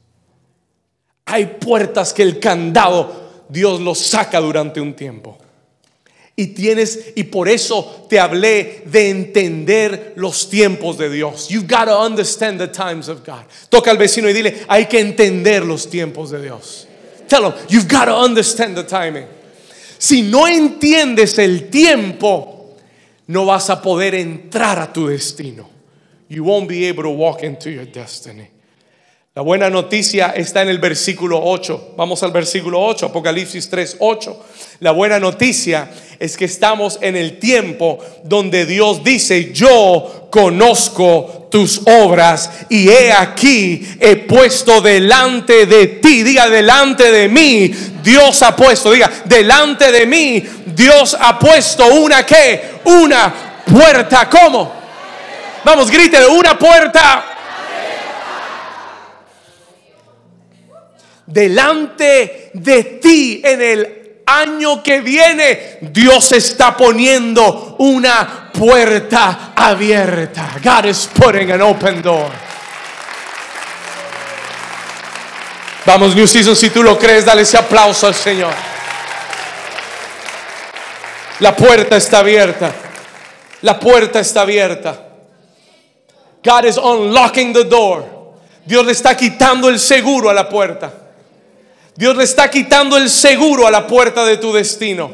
Hay 1.25 1.45
puertas 1.45 2.13
que 2.13 2.23
el 2.23 2.39
candado 2.39 3.45
Dios 3.49 3.81
los 3.81 3.99
saca 3.99 4.39
durante 4.39 4.79
un 4.79 4.93
tiempo. 4.93 5.37
Y 6.35 6.47
tienes, 6.47 7.11
y 7.15 7.23
por 7.23 7.49
eso 7.49 8.05
te 8.09 8.17
hablé 8.17 8.83
de 8.85 9.09
entender 9.09 10.13
los 10.15 10.49
tiempos 10.49 10.97
de 10.97 11.09
Dios. 11.09 11.49
You 11.49 11.63
gotta 11.63 11.99
understand 11.99 12.59
the 12.59 12.67
times 12.69 13.09
of 13.09 13.25
God. 13.25 13.43
Toca 13.69 13.91
al 13.91 13.97
vecino 13.97 14.29
y 14.29 14.33
dile, 14.33 14.63
hay 14.69 14.85
que 14.85 15.01
entender 15.01 15.65
los 15.65 15.89
tiempos 15.89 16.31
de 16.31 16.41
Dios. 16.41 16.87
Tell 17.27 17.43
him, 17.43 17.53
you've 17.67 17.89
gotta 17.89 18.15
understand 18.15 18.75
the 18.75 18.83
timing. 18.83 19.25
Si 19.97 20.21
no 20.21 20.47
entiendes 20.47 21.37
el 21.39 21.69
tiempo, 21.69 22.58
no 23.29 23.45
vas 23.45 23.69
a 23.69 23.79
poder 23.79 24.15
entrar 24.15 24.79
a 24.79 24.91
tu 24.91 25.07
destino. 25.07 25.69
You 26.29 26.43
won't 26.43 26.67
be 26.67 26.87
able 26.87 27.03
to 27.03 27.09
walk 27.09 27.43
into 27.43 27.69
your 27.69 27.85
destiny. 27.85 28.49
La 29.39 29.43
buena 29.43 29.69
noticia 29.69 30.33
está 30.35 30.63
en 30.63 30.67
el 30.67 30.79
versículo 30.79 31.39
8. 31.41 31.93
Vamos 31.95 32.21
al 32.23 32.33
versículo 32.33 32.83
8, 32.83 33.05
Apocalipsis 33.05 33.69
3, 33.69 33.95
8. 33.99 34.45
La 34.81 34.91
buena 34.91 35.17
noticia 35.17 35.89
es 36.19 36.35
que 36.35 36.43
estamos 36.43 36.99
en 36.99 37.15
el 37.15 37.39
tiempo 37.39 37.99
donde 38.25 38.65
Dios 38.65 39.01
dice, 39.01 39.53
yo 39.53 40.27
conozco 40.29 41.47
tus 41.49 41.83
obras 41.85 42.51
y 42.67 42.89
he 42.89 43.13
aquí, 43.13 43.87
he 44.01 44.17
puesto 44.17 44.81
delante 44.81 45.65
de 45.65 45.87
ti, 45.87 46.21
diga 46.23 46.49
delante 46.49 47.09
de 47.09 47.29
mí, 47.29 47.73
Dios 48.03 48.43
ha 48.43 48.53
puesto, 48.57 48.91
diga 48.91 49.09
delante 49.23 49.89
de 49.89 50.05
mí, 50.05 50.43
Dios 50.75 51.15
ha 51.17 51.39
puesto 51.39 51.85
una 51.85 52.25
que, 52.25 52.71
una 52.83 53.61
puerta, 53.65 54.29
¿cómo? 54.29 54.69
Vamos, 55.63 55.89
grite, 55.89 56.27
una 56.27 56.59
puerta. 56.59 57.38
Delante 61.29 62.49
de 62.55 62.83
ti 62.83 63.39
en 63.43 63.61
el 63.61 64.21
año 64.25 64.81
que 64.81 65.01
viene, 65.01 65.77
Dios 65.81 66.31
está 66.31 66.75
poniendo 66.75 67.75
una 67.77 68.49
puerta 68.51 69.53
abierta. 69.55 70.55
God 70.63 70.85
is 70.85 71.07
putting 71.13 71.51
an 71.51 71.61
open 71.61 72.01
door. 72.01 72.31
Vamos, 75.85 76.15
New 76.15 76.25
Season, 76.25 76.55
si 76.55 76.71
tú 76.71 76.81
lo 76.81 76.97
crees, 76.97 77.25
dale 77.25 77.43
ese 77.43 77.57
aplauso 77.57 78.07
al 78.07 78.15
Señor. 78.15 78.53
La 81.41 81.55
puerta 81.55 81.95
está 81.95 82.19
abierta. 82.19 82.73
La 83.61 83.79
puerta 83.79 84.19
está 84.19 84.41
abierta. 84.41 85.05
God 86.43 86.65
is 86.65 86.77
unlocking 86.77 87.53
the 87.53 87.65
door. 87.65 88.03
Dios 88.65 88.83
le 88.83 88.93
está 88.93 89.15
quitando 89.15 89.69
el 89.69 89.79
seguro 89.79 90.31
a 90.31 90.33
la 90.33 90.49
puerta. 90.49 91.08
Dios 91.99 92.15
le 92.15 92.23
está 92.23 92.49
quitando 92.49 92.95
el 92.95 93.09
seguro 93.09 93.67
a 93.67 93.71
la 93.71 93.85
puerta 93.85 94.23
de 94.23 94.37
tu 94.37 94.53
destino. 94.53 95.11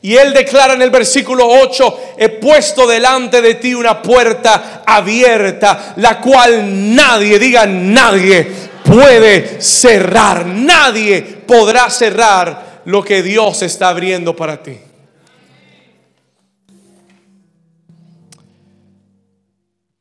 Y 0.00 0.16
él 0.16 0.34
declara 0.34 0.74
en 0.74 0.82
el 0.82 0.90
versículo 0.90 1.46
8, 1.46 2.14
he 2.18 2.28
puesto 2.28 2.88
delante 2.88 3.40
de 3.40 3.54
ti 3.54 3.72
una 3.72 4.02
puerta 4.02 4.82
abierta, 4.84 5.94
la 5.98 6.20
cual 6.20 6.92
nadie, 6.92 7.38
diga 7.38 7.66
nadie, 7.66 8.44
puede 8.84 9.62
cerrar. 9.62 10.44
Nadie 10.44 11.22
podrá 11.22 11.88
cerrar 11.88 12.80
lo 12.84 13.04
que 13.04 13.22
Dios 13.22 13.62
está 13.62 13.90
abriendo 13.90 14.34
para 14.34 14.60
ti. 14.60 14.76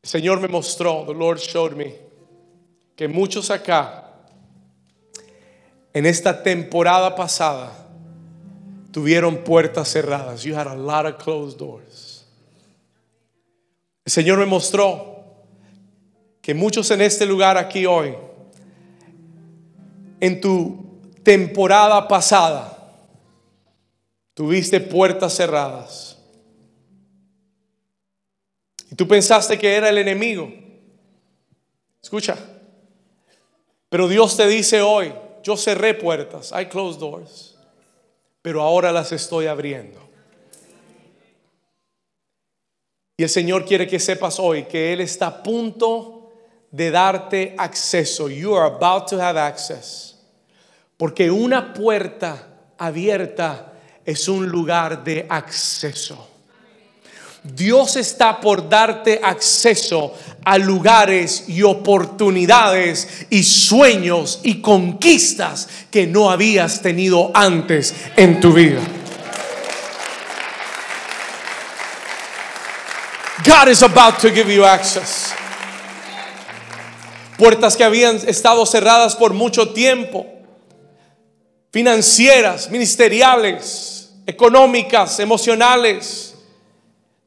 Señor 0.01 0.39
me 0.39 0.47
mostró, 0.47 1.03
the 1.05 1.13
Lord 1.13 1.37
showed 1.37 1.73
me, 1.73 1.93
que 2.95 3.07
muchos 3.07 3.51
acá, 3.51 4.10
en 5.93 6.05
esta 6.05 6.43
temporada 6.43 7.15
pasada, 7.15 7.71
tuvieron 8.91 9.43
puertas 9.43 9.89
cerradas. 9.91 10.43
You 10.43 10.55
had 10.55 10.67
a 10.67 10.75
lot 10.75 11.05
of 11.05 11.17
closed 11.23 11.57
doors. 11.57 12.25
El 14.05 14.11
Señor 14.11 14.39
me 14.39 14.45
mostró 14.45 15.23
que 16.41 16.53
muchos 16.53 16.89
en 16.91 17.01
este 17.01 17.25
lugar 17.25 17.57
aquí 17.57 17.85
hoy, 17.85 18.15
en 20.19 20.41
tu 20.41 20.99
temporada 21.23 22.07
pasada, 22.07 22.77
tuviste 24.33 24.79
puertas 24.79 25.35
cerradas 25.35 26.11
Y 28.91 28.95
tú 28.95 29.07
pensaste 29.07 29.57
que 29.57 29.73
era 29.73 29.89
el 29.89 29.97
enemigo. 29.97 30.51
Escucha. 32.03 32.37
Pero 33.87 34.07
Dios 34.09 34.35
te 34.35 34.47
dice 34.47 34.81
hoy, 34.81 35.13
yo 35.43 35.57
cerré 35.57 35.93
puertas, 35.93 36.51
I 36.51 36.65
closed 36.65 36.99
doors, 36.99 37.55
pero 38.41 38.61
ahora 38.61 38.91
las 38.91 39.11
estoy 39.11 39.47
abriendo. 39.47 39.99
Y 43.17 43.23
el 43.23 43.29
Señor 43.29 43.65
quiere 43.65 43.87
que 43.87 43.99
sepas 43.99 44.39
hoy 44.39 44.63
que 44.63 44.93
Él 44.93 45.01
está 45.01 45.27
a 45.27 45.43
punto 45.43 46.31
de 46.71 46.89
darte 46.89 47.53
acceso. 47.57 48.29
You 48.29 48.55
are 48.55 48.73
about 48.73 49.07
to 49.09 49.21
have 49.21 49.39
access. 49.39 50.17
Porque 50.97 51.29
una 51.29 51.73
puerta 51.73 52.47
abierta 52.79 53.73
es 54.05 54.27
un 54.27 54.47
lugar 54.47 55.03
de 55.03 55.27
acceso. 55.29 56.30
Dios 57.43 57.95
está 57.95 58.39
por 58.39 58.69
darte 58.69 59.19
acceso 59.23 60.13
a 60.45 60.59
lugares 60.59 61.45
y 61.47 61.63
oportunidades 61.63 63.25
y 63.31 63.43
sueños 63.43 64.41
y 64.43 64.61
conquistas 64.61 65.67
que 65.89 66.05
no 66.05 66.29
habías 66.29 66.81
tenido 66.83 67.31
antes 67.33 67.95
en 68.15 68.39
tu 68.39 68.53
vida. 68.53 68.79
God 73.43 73.69
is 73.69 73.81
about 73.81 74.19
to 74.19 74.29
give 74.29 74.53
you 74.53 74.63
access. 74.63 75.33
Puertas 77.39 77.75
que 77.75 77.83
habían 77.83 78.17
estado 78.27 78.67
cerradas 78.67 79.15
por 79.15 79.33
mucho 79.33 79.69
tiempo, 79.69 80.27
financieras, 81.71 82.69
ministeriales, 82.69 84.11
económicas, 84.27 85.19
emocionales 85.19 86.30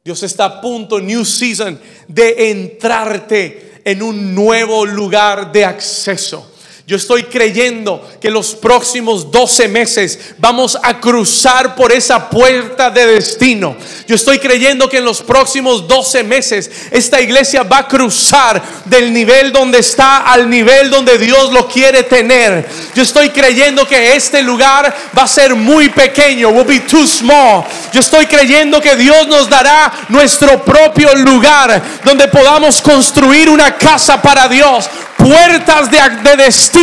Dios 0.07 0.23
está 0.23 0.45
a 0.45 0.61
punto, 0.61 1.01
new 1.01 1.25
season, 1.25 1.81
de 2.09 2.51
entrarte 2.51 3.81
en 3.87 4.03
un 4.03 4.35
nuevo 4.35 4.85
lugar 4.85 5.51
de 5.51 5.65
acceso. 5.65 6.54
Yo 6.87 6.99
estoy 6.99 7.23
creyendo 7.23 8.07
que 8.21 8.31
los 8.31 8.55
próximos 8.55 9.31
12 9.31 9.69
meses 9.69 10.19
vamos 10.37 10.77
a 10.83 11.01
cruzar 11.01 11.75
por 11.75 11.91
esa 11.91 12.29
puerta 12.29 12.91
de 12.91 13.07
destino. 13.07 13.75
Yo 14.07 14.15
estoy 14.15 14.39
creyendo 14.39 14.87
que 14.87 14.99
en 14.99 15.07
los 15.07 15.23
próximos 15.23 15.89
12 15.89 16.25
meses 16.25 16.71
esta 16.91 17.23
iglesia 17.23 17.63
va 17.63 17.79
a 17.79 17.89
cruzar 17.89 18.63
del 18.85 19.15
nivel 19.15 19.51
donde 19.51 19.79
está 19.79 20.19
al 20.31 20.51
nivel 20.51 20.91
donde 20.91 21.17
Dios 21.17 21.55
lo 21.55 21.67
quiere 21.67 22.03
tener. 22.03 22.69
Yo 22.95 23.03
estoy 23.03 23.31
creyendo 23.31 23.89
que 23.89 24.15
este 24.15 24.43
lugar 24.43 24.95
va 25.17 25.23
a 25.23 25.29
ser 25.29 25.55
muy 25.55 25.89
pequeño, 25.89 26.51
will 26.51 26.67
be 26.67 26.81
too 26.81 27.07
small. 27.07 27.65
Yo 27.95 28.01
estoy 28.01 28.27
creyendo 28.27 28.79
que 28.83 28.95
Dios 28.95 29.27
nos 29.27 29.49
dará 29.49 29.91
nuestro 30.11 30.63
propio 30.63 31.15
lugar 31.15 31.83
donde 32.05 32.29
podamos 32.29 32.83
construir 32.83 33.49
una 33.49 33.75
casa 33.79 34.21
para 34.21 34.49
Dios 34.49 34.91
puertas 35.25 35.91
de, 35.91 36.37
destino. 36.37 36.74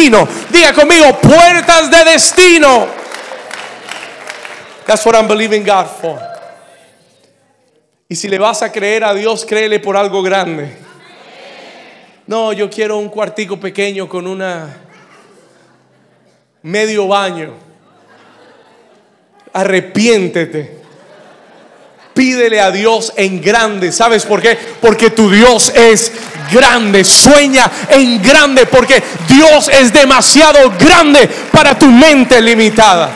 Diga 0.49 0.73
conmigo, 0.73 1.19
puertas 1.19 1.91
de 1.91 2.03
destino. 2.11 2.87
That's 4.85 5.05
what 5.05 5.15
I'm 5.15 5.27
believing 5.27 5.63
God 5.63 5.87
for. 5.87 6.19
Y 8.07 8.15
si 8.15 8.27
le 8.27 8.39
vas 8.39 8.61
a 8.61 8.71
creer 8.71 9.03
a 9.03 9.13
Dios, 9.13 9.45
créele 9.45 9.79
por 9.79 9.95
algo 9.95 10.21
grande. 10.21 10.75
No, 12.27 12.51
yo 12.53 12.69
quiero 12.69 12.97
un 12.97 13.09
cuartico 13.09 13.59
pequeño 13.59 14.07
con 14.07 14.27
una 14.27 14.77
medio 16.63 17.07
baño. 17.07 17.53
Arrepiéntete. 19.53 20.80
Pídele 22.13 22.59
a 22.59 22.71
Dios 22.71 23.13
en 23.15 23.41
grande. 23.41 23.91
¿Sabes 23.91 24.25
por 24.25 24.41
qué? 24.41 24.57
Porque 24.81 25.11
tu 25.11 25.29
Dios 25.29 25.71
es 25.73 26.11
grande. 26.51 27.03
Sueña 27.03 27.71
en 27.89 28.21
grande 28.21 28.65
porque 28.65 29.01
Dios 29.27 29.69
es 29.69 29.93
demasiado 29.93 30.73
grande 30.77 31.29
para 31.51 31.77
tu 31.77 31.87
mente 31.87 32.41
limitada. 32.41 33.09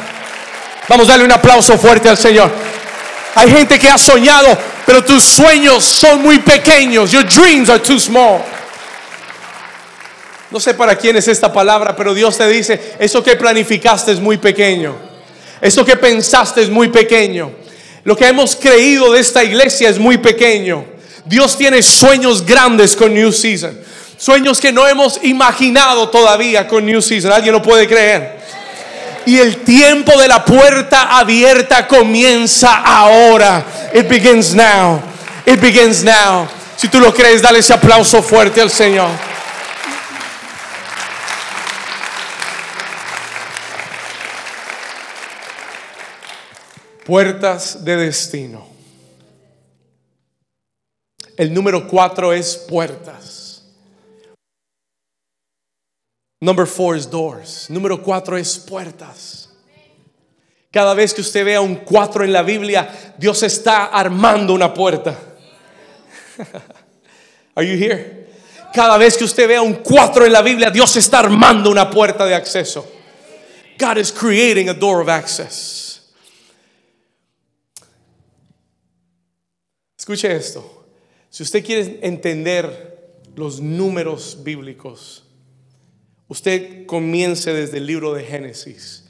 Vamos 0.88 1.08
a 1.08 1.12
darle 1.14 1.26
un 1.26 1.32
aplauso 1.32 1.78
fuerte 1.78 2.10
al 2.10 2.18
Señor. 2.18 2.52
Hay 3.36 3.52
gente 3.52 3.78
que 3.78 3.90
ha 3.90 3.98
soñado, 3.98 4.58
pero 4.86 5.04
tus 5.04 5.24
sueños 5.24 5.84
son 5.84 6.22
muy 6.22 6.40
pequeños. 6.40 7.12
Your 7.12 7.26
dreams 7.26 7.70
are 7.70 7.80
too 7.80 8.00
small. 8.00 8.42
No 10.52 10.60
sé 10.60 10.74
para 10.74 10.96
quién 10.96 11.18
es 11.18 11.28
esta 11.28 11.52
palabra, 11.52 11.96
pero 11.96 12.14
Dios 12.14 12.38
te 12.38 12.48
dice, 12.48 12.96
eso 13.00 13.22
que 13.22 13.36
planificaste 13.36 14.14
es 14.14 14.22
muy 14.22 14.38
pequeño. 14.38 14.96
Eso 15.60 15.84
que 15.84 15.98
pensaste 15.98 16.62
es 16.62 16.70
muy 16.70 16.88
pequeño. 16.88 17.52
Lo 18.06 18.16
que 18.16 18.28
hemos 18.28 18.56
creído 18.56 19.12
de 19.12 19.20
esta 19.20 19.44
iglesia 19.44 19.90
es 19.90 19.98
muy 19.98 20.20
pequeño. 20.20 20.86
Dios 21.26 21.58
tiene 21.58 21.82
sueños 21.82 22.46
grandes 22.46 22.96
con 22.96 23.12
New 23.12 23.32
Season. 23.32 23.78
Sueños 24.16 24.62
que 24.62 24.72
no 24.72 24.88
hemos 24.88 25.20
imaginado 25.24 26.08
todavía 26.10 26.68
con 26.68 26.86
New 26.86 27.02
Season. 27.02 27.32
¿Alguien 27.32 27.54
lo 27.54 27.64
puede 27.64 27.88
creer? 27.88 28.38
Y 29.26 29.40
el 29.40 29.58
tiempo 29.64 30.20
de 30.22 30.28
la 30.28 30.46
puerta 30.46 31.18
abierta 31.18 31.88
comienza 31.88 32.76
ahora. 32.76 33.66
It 33.92 34.08
begins 34.08 34.54
now. 34.54 35.02
It 35.44 35.60
begins 35.60 36.04
now. 36.04 36.48
Si 36.78 36.88
tú 36.88 37.00
lo 37.00 37.12
crees, 37.12 37.42
dale 37.42 37.58
ese 37.58 37.74
aplauso 37.74 38.22
fuerte 38.22 38.62
al 38.62 38.70
Señor. 38.70 39.10
Puertas 47.06 47.86
de 47.86 47.98
destino. 47.98 48.68
El 51.38 51.54
número 51.54 51.88
cuatro 51.88 52.34
es 52.34 52.56
puertas. 52.56 53.64
Number 56.42 56.66
four 56.66 56.98
is 56.98 57.08
doors. 57.08 57.70
Número 57.70 58.02
cuatro 58.02 58.36
es 58.38 58.58
puertas. 58.58 59.50
Cada 60.72 60.96
vez 60.96 61.14
que 61.14 61.22
usted 61.22 61.46
vea 61.46 61.62
un 61.62 61.76
cuatro 61.76 62.24
en 62.24 62.34
la 62.34 62.42
Biblia, 62.42 63.14
Dios 63.20 63.44
está 63.44 63.86
armando 63.86 64.54
una 64.54 64.74
puerta. 64.74 65.16
Are 67.56 67.66
you 67.68 67.78
here? 67.78 68.26
Cada 68.74 68.98
vez 68.98 69.16
que 69.16 69.26
usted 69.26 69.48
vea 69.48 69.62
un 69.62 69.76
cuatro 69.76 70.26
en 70.26 70.34
la 70.34 70.42
Biblia, 70.42 70.72
Dios 70.72 70.98
está 70.98 71.20
armando 71.20 71.70
una 71.70 71.88
puerta 71.88 72.26
de 72.26 72.34
acceso. 72.34 72.84
God 73.78 73.98
is 73.98 74.12
creating 74.12 74.70
a 74.70 74.74
door 74.74 75.02
of 75.02 75.08
access. 75.08 75.85
Escuche 80.06 80.36
esto. 80.36 80.86
Si 81.32 81.42
usted 81.42 81.66
quiere 81.66 81.98
entender 82.04 83.24
los 83.36 83.60
números 83.60 84.38
bíblicos, 84.44 85.24
usted 86.28 86.86
comience 86.86 87.52
desde 87.52 87.80
el 87.80 87.88
libro 87.88 88.14
de 88.14 88.24
Génesis 88.24 89.06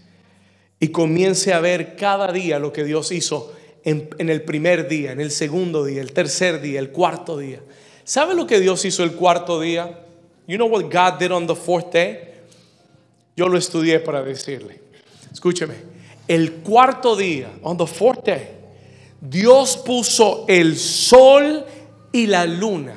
y 0.80 0.88
comience 0.88 1.52
a 1.52 1.60
ver 1.60 1.98
cada 1.98 2.32
día 2.32 2.60
lo 2.60 2.72
que 2.72 2.86
Dios 2.86 3.12
hizo 3.12 3.54
en, 3.84 4.08
el 4.18 4.44
primer 4.44 4.88
día, 4.88 5.12
en 5.12 5.20
el 5.20 5.32
segundo 5.32 5.84
día, 5.84 6.02
el 6.02 6.14
tercer 6.14 6.62
día, 6.62 6.80
el 6.80 6.92
cuarto 6.92 7.38
día. 7.38 7.60
¿Sabe 8.06 8.34
lo 8.34 8.48
que 8.48 8.62
Dios 8.62 8.86
hizo 8.86 9.04
el 9.04 9.16
cuarto 9.16 9.60
día? 9.60 10.00
You 10.48 10.56
know 10.56 10.70
what 10.70 10.84
God 10.84 11.20
did 11.20 11.34
on 11.34 11.46
the 11.46 11.56
fourth 11.56 11.92
day? 11.92 12.20
Yo 13.36 13.50
lo 13.50 13.58
estudié 13.58 14.00
para 14.00 14.24
decirle. 14.24 14.80
Escúcheme. 15.30 15.76
El 16.26 16.54
cuarto 16.64 17.18
día, 17.18 17.52
on 17.64 17.78
the 17.78 17.86
fourth 17.86 18.24
day, 18.24 18.56
Dios 19.30 19.78
puso 19.78 20.46
el 20.48 20.78
sol 20.78 21.66
y 22.12 22.28
la 22.28 22.46
luna 22.46 22.94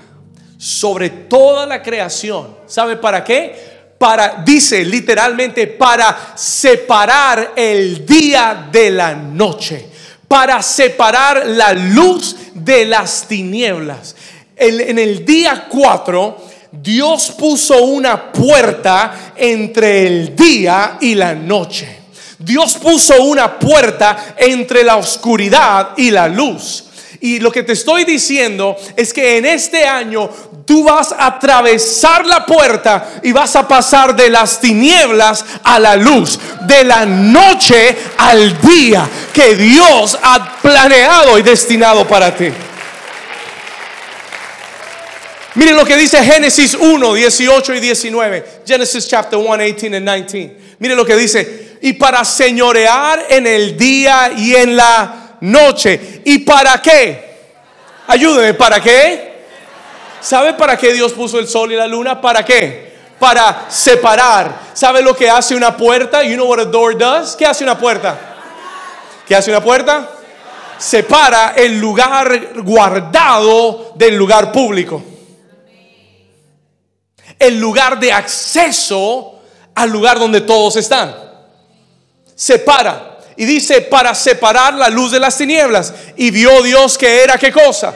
sobre 0.59 1.09
toda 1.11 1.65
la 1.65 1.83
creación. 1.83 2.57
¿Sabe 2.67 2.97
para 2.97 3.25
qué? 3.25 3.79
Para, 3.99 4.43
dice 4.45 4.85
literalmente, 4.85 5.67
para 5.67 6.35
separar 6.37 7.53
el 7.57 8.05
día 8.05 8.69
de 8.71 8.91
la 8.91 9.15
noche, 9.15 9.87
para 10.27 10.63
separar 10.63 11.47
la 11.47 11.73
luz 11.73 12.37
de 12.55 12.85
las 12.85 13.27
tinieblas. 13.27 14.15
En, 14.55 14.99
el 14.99 15.25
día 15.25 15.67
4, 15.69 16.45
Dios 16.73 17.31
puso 17.39 17.83
una 17.85 18.31
puerta 18.31 19.33
entre 19.37 20.07
el 20.07 20.37
día 20.37 20.99
y 21.01 21.15
la 21.15 21.35
noche. 21.35 21.99
Dios 22.39 22.77
puso 22.77 23.23
una 23.23 23.59
puerta 23.59 24.35
entre 24.37 24.85
la 24.85 24.97
oscuridad 24.97 25.91
y 25.97 26.11
la 26.11 26.29
luz. 26.29 26.85
Y 27.21 27.41
lo 27.41 27.51
que 27.51 27.65
te 27.65 27.73
estoy 27.73 28.05
diciendo 28.05 28.77
es 28.97 29.13
que 29.13 29.39
en 29.39 29.47
este 29.47 29.85
año 29.85 30.31
tú 30.65 30.85
vas 30.85 31.11
a 31.11 31.27
atravesar 31.27 32.25
la 32.27 32.47
puerta 32.47 33.21
y 33.25 33.33
vas 33.33 33.57
a 33.57 33.67
pasar 33.67 34.15
de 34.15 34.31
las 34.31 34.61
tinieblas 34.61 35.45
a 35.65 35.81
la 35.81 35.97
luz, 35.97 36.39
de 36.61 36.85
la 36.85 37.05
noche 37.07 37.97
al 38.19 38.61
día 38.61 39.09
que 39.33 39.57
Dios 39.57 40.17
ha 40.23 40.61
planeado 40.63 41.39
y 41.39 41.43
destinado 41.43 42.07
para 42.07 42.37
ti. 42.37 42.51
Miren 45.57 45.75
lo 45.75 45.85
que 45.85 45.97
dice 45.97 46.23
Génesis 46.23 46.75
1, 46.75 47.15
18 47.15 47.75
y 47.75 47.81
19. 47.81 48.45
Genesis 48.65 49.09
chapter 49.09 49.37
1, 49.41 49.57
18 49.57 49.97
and 49.97 50.09
19. 50.09 50.57
Miren 50.79 50.97
lo 50.97 51.05
que 51.05 51.17
dice 51.17 51.68
y 51.81 51.95
para 51.95 52.25
señorear 52.25 53.27
en 53.29 53.47
el 53.47 53.77
día 53.77 54.33
y 54.37 54.55
en 54.55 54.77
la 54.77 55.37
noche. 55.41 56.23
¿Y 56.25 56.39
para 56.39 56.81
qué? 56.83 57.29
Ayúdeme, 58.07 58.55
¿para 58.55 58.81
qué? 58.81 59.29
¿Sabe 60.21 60.55
para 60.55 60.77
qué 60.77 60.93
Dios 60.93 61.13
puso 61.13 61.39
el 61.39 61.47
sol 61.47 61.73
y 61.73 61.77
la 61.77 61.87
luna? 61.87 62.21
¿Para 62.21 62.45
qué? 62.45 62.97
Para 63.19 63.67
separar. 63.69 64.61
¿Sabe 64.73 65.03
lo 65.03 65.15
que 65.15 65.31
hace 65.31 65.55
una 65.55 65.77
puerta? 65.77 66.23
You 66.23 66.35
know 66.35 66.47
what 66.47 66.61
a 66.61 66.65
door 66.65 66.97
does? 66.97 67.37
¿Qué 67.37 67.47
hace 67.47 67.65
una 67.65 67.79
puerta? 67.79 68.19
¿Qué 69.27 69.35
hace 69.35 69.51
una 69.51 69.63
puerta? 69.63 70.09
Separa 70.79 71.55
el 71.57 71.79
lugar 71.79 72.55
guardado 72.63 73.93
del 73.97 74.17
lugar 74.17 74.53
público. 74.53 75.03
El 77.39 77.61
lugar 77.61 77.99
de 78.01 78.13
acceso 78.13 79.41
al 79.75 79.91
lugar 79.91 80.19
donde 80.19 80.41
todos 80.41 80.77
están. 80.77 81.28
Separa. 82.39 83.19
Y 83.37 83.45
dice, 83.45 83.81
para 83.83 84.15
separar 84.15 84.75
la 84.75 84.89
luz 84.89 85.11
de 85.11 85.19
las 85.19 85.37
tinieblas. 85.37 85.93
Y 86.17 86.31
vio 86.31 86.63
Dios 86.63 86.97
que 86.97 87.25
era 87.25 87.37
qué 87.37 87.51
cosa. 87.51 87.93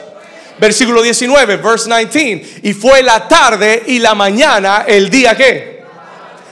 Versículo 0.59 1.01
19, 1.01 1.57
verse 1.57 1.89
19. 1.89 2.59
Y 2.63 2.73
fue 2.73 3.01
la 3.01 3.25
tarde 3.25 3.83
y 3.87 3.99
la 3.99 4.13
mañana, 4.13 4.83
el 4.85 5.09
día 5.09 5.33
que. 5.35 5.81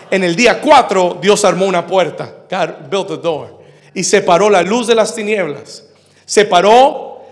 En 0.10 0.24
el 0.24 0.38
día 0.38 0.62
4, 0.62 1.20
Dios 1.22 1.44
armó 1.44 1.66
una 1.66 1.86
puerta. 1.86 2.34
God 2.50 2.90
built 2.90 3.22
door. 3.22 3.62
Y 3.94 4.06
separó 4.06 4.50
la 4.50 4.62
luz 4.62 4.88
de 4.88 4.96
las 4.96 5.14
tinieblas. 5.14 5.84
Separó 6.26 7.24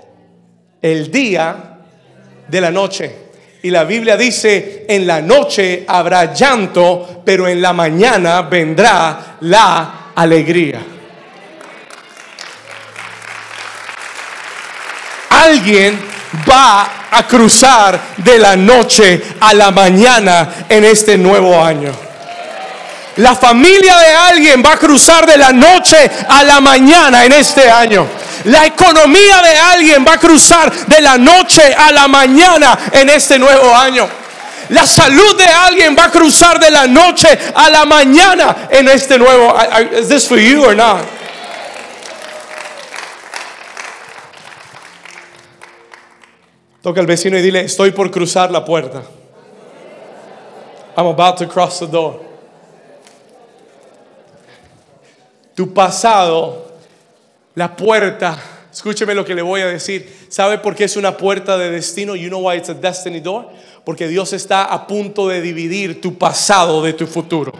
el 0.81 1.09
día 1.09 1.77
de 2.49 2.61
la 2.61 2.69
noche. 2.69 3.15
Y 3.63 3.69
la 3.69 3.85
Biblia 3.85 4.17
dice, 4.17 4.85
en 4.89 5.07
la 5.07 5.21
noche 5.21 5.85
habrá 5.87 6.33
llanto, 6.33 7.21
pero 7.23 7.47
en 7.47 7.61
la 7.61 7.71
mañana 7.71 8.41
vendrá 8.41 9.37
la 9.41 9.98
alegría. 10.21 10.81
alguien 15.49 15.99
va 16.49 16.89
a 17.11 17.27
cruzar 17.27 17.99
de 18.17 18.37
la 18.37 18.55
noche 18.55 19.21
a 19.39 19.53
la 19.53 19.71
mañana 19.71 20.65
en 20.69 20.83
este 20.85 21.17
nuevo 21.17 21.61
año. 21.63 21.91
La 23.17 23.35
familia 23.35 23.97
de 23.97 24.15
alguien 24.15 24.63
va 24.63 24.73
a 24.73 24.77
cruzar 24.77 25.25
de 25.25 25.37
la 25.37 25.51
noche 25.51 26.09
a 26.29 26.43
la 26.43 26.61
mañana 26.61 27.25
en 27.25 27.33
este 27.33 27.69
año. 27.69 28.07
La 28.45 28.65
economía 28.65 29.41
de 29.41 29.57
alguien 29.57 30.05
va 30.07 30.13
a 30.13 30.19
cruzar 30.19 30.71
de 30.71 31.01
la 31.01 31.17
noche 31.17 31.73
a 31.73 31.91
la 31.91 32.07
mañana 32.07 32.77
en 32.91 33.09
este 33.09 33.37
nuevo 33.37 33.75
año. 33.75 34.07
La 34.69 34.85
salud 34.85 35.37
de 35.37 35.45
alguien 35.45 35.95
va 35.97 36.05
a 36.05 36.11
cruzar 36.11 36.59
de 36.59 36.69
la 36.69 36.85
noche 36.85 37.27
a 37.55 37.69
la 37.69 37.85
mañana 37.85 38.67
en 38.69 38.87
este 38.87 39.17
nuevo. 39.17 39.55
Is 39.97 40.07
this 40.07 40.27
for 40.27 40.37
you 40.37 40.63
or 40.63 40.75
not? 40.75 41.03
Toca 46.81 47.01
al 47.01 47.07
vecino 47.07 47.37
y 47.37 47.41
dile, 47.41 47.61
estoy 47.61 47.91
por 47.91 48.09
cruzar 48.09 48.51
la 48.51 48.63
puerta. 48.63 49.03
I'm 50.95 51.07
about 51.07 51.37
to 51.37 51.47
cross 51.47 51.79
the 51.79 51.87
door. 51.87 52.21
Tu 55.55 55.73
pasado, 55.73 56.71
la 57.55 57.75
puerta, 57.75 58.37
escúcheme 58.71 59.13
lo 59.13 59.25
que 59.25 59.35
le 59.35 59.41
voy 59.41 59.61
a 59.61 59.67
decir. 59.67 60.27
¿Sabe 60.29 60.57
por 60.57 60.73
qué 60.73 60.85
es 60.85 60.95
una 60.95 61.17
puerta 61.17 61.57
de 61.57 61.69
destino? 61.69 62.15
You 62.15 62.29
know 62.29 62.39
why 62.39 62.55
it's 62.55 62.69
a 62.69 62.73
destiny 62.73 63.19
door? 63.19 63.49
Porque 63.89 64.07
Dios 64.07 64.33
está 64.33 64.65
a 64.65 64.85
punto 64.85 65.29
de 65.29 65.41
dividir 65.41 65.99
tu 65.99 66.15
pasado 66.15 66.83
de 66.83 66.93
tu 66.93 67.07
futuro 67.07 67.51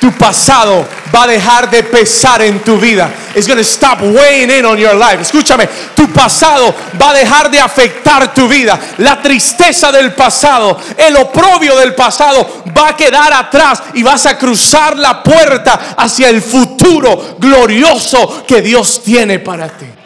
tu 0.00 0.10
pasado 0.12 0.86
va 1.14 1.24
a 1.24 1.26
dejar 1.26 1.68
de 1.68 1.82
pesar 1.82 2.40
en 2.40 2.60
tu 2.60 2.78
vida. 2.78 3.10
It's 3.34 3.46
going 3.46 3.58
to 3.58 3.64
stop 3.64 4.00
weighing 4.00 4.50
in 4.50 4.64
on 4.64 4.78
your 4.78 4.94
life. 4.94 5.20
Escúchame, 5.20 5.68
tu 5.94 6.08
pasado 6.08 6.74
va 6.98 7.10
a 7.10 7.14
dejar 7.14 7.50
de 7.50 7.60
afectar 7.60 8.32
tu 8.32 8.48
vida. 8.48 8.80
La 8.98 9.20
tristeza 9.20 9.92
del 9.92 10.14
pasado, 10.14 10.78
el 10.96 11.16
oprobio 11.16 11.76
del 11.76 11.94
pasado 11.94 12.62
va 12.74 12.88
a 12.88 12.96
quedar 12.96 13.32
atrás 13.34 13.82
y 13.92 14.02
vas 14.02 14.24
a 14.24 14.38
cruzar 14.38 14.96
la 14.96 15.22
puerta 15.22 15.94
hacia 15.98 16.30
el 16.30 16.40
futuro 16.40 17.36
glorioso 17.38 18.42
que 18.46 18.62
Dios 18.62 19.02
tiene 19.04 19.38
para 19.40 19.68
ti. 19.68 19.99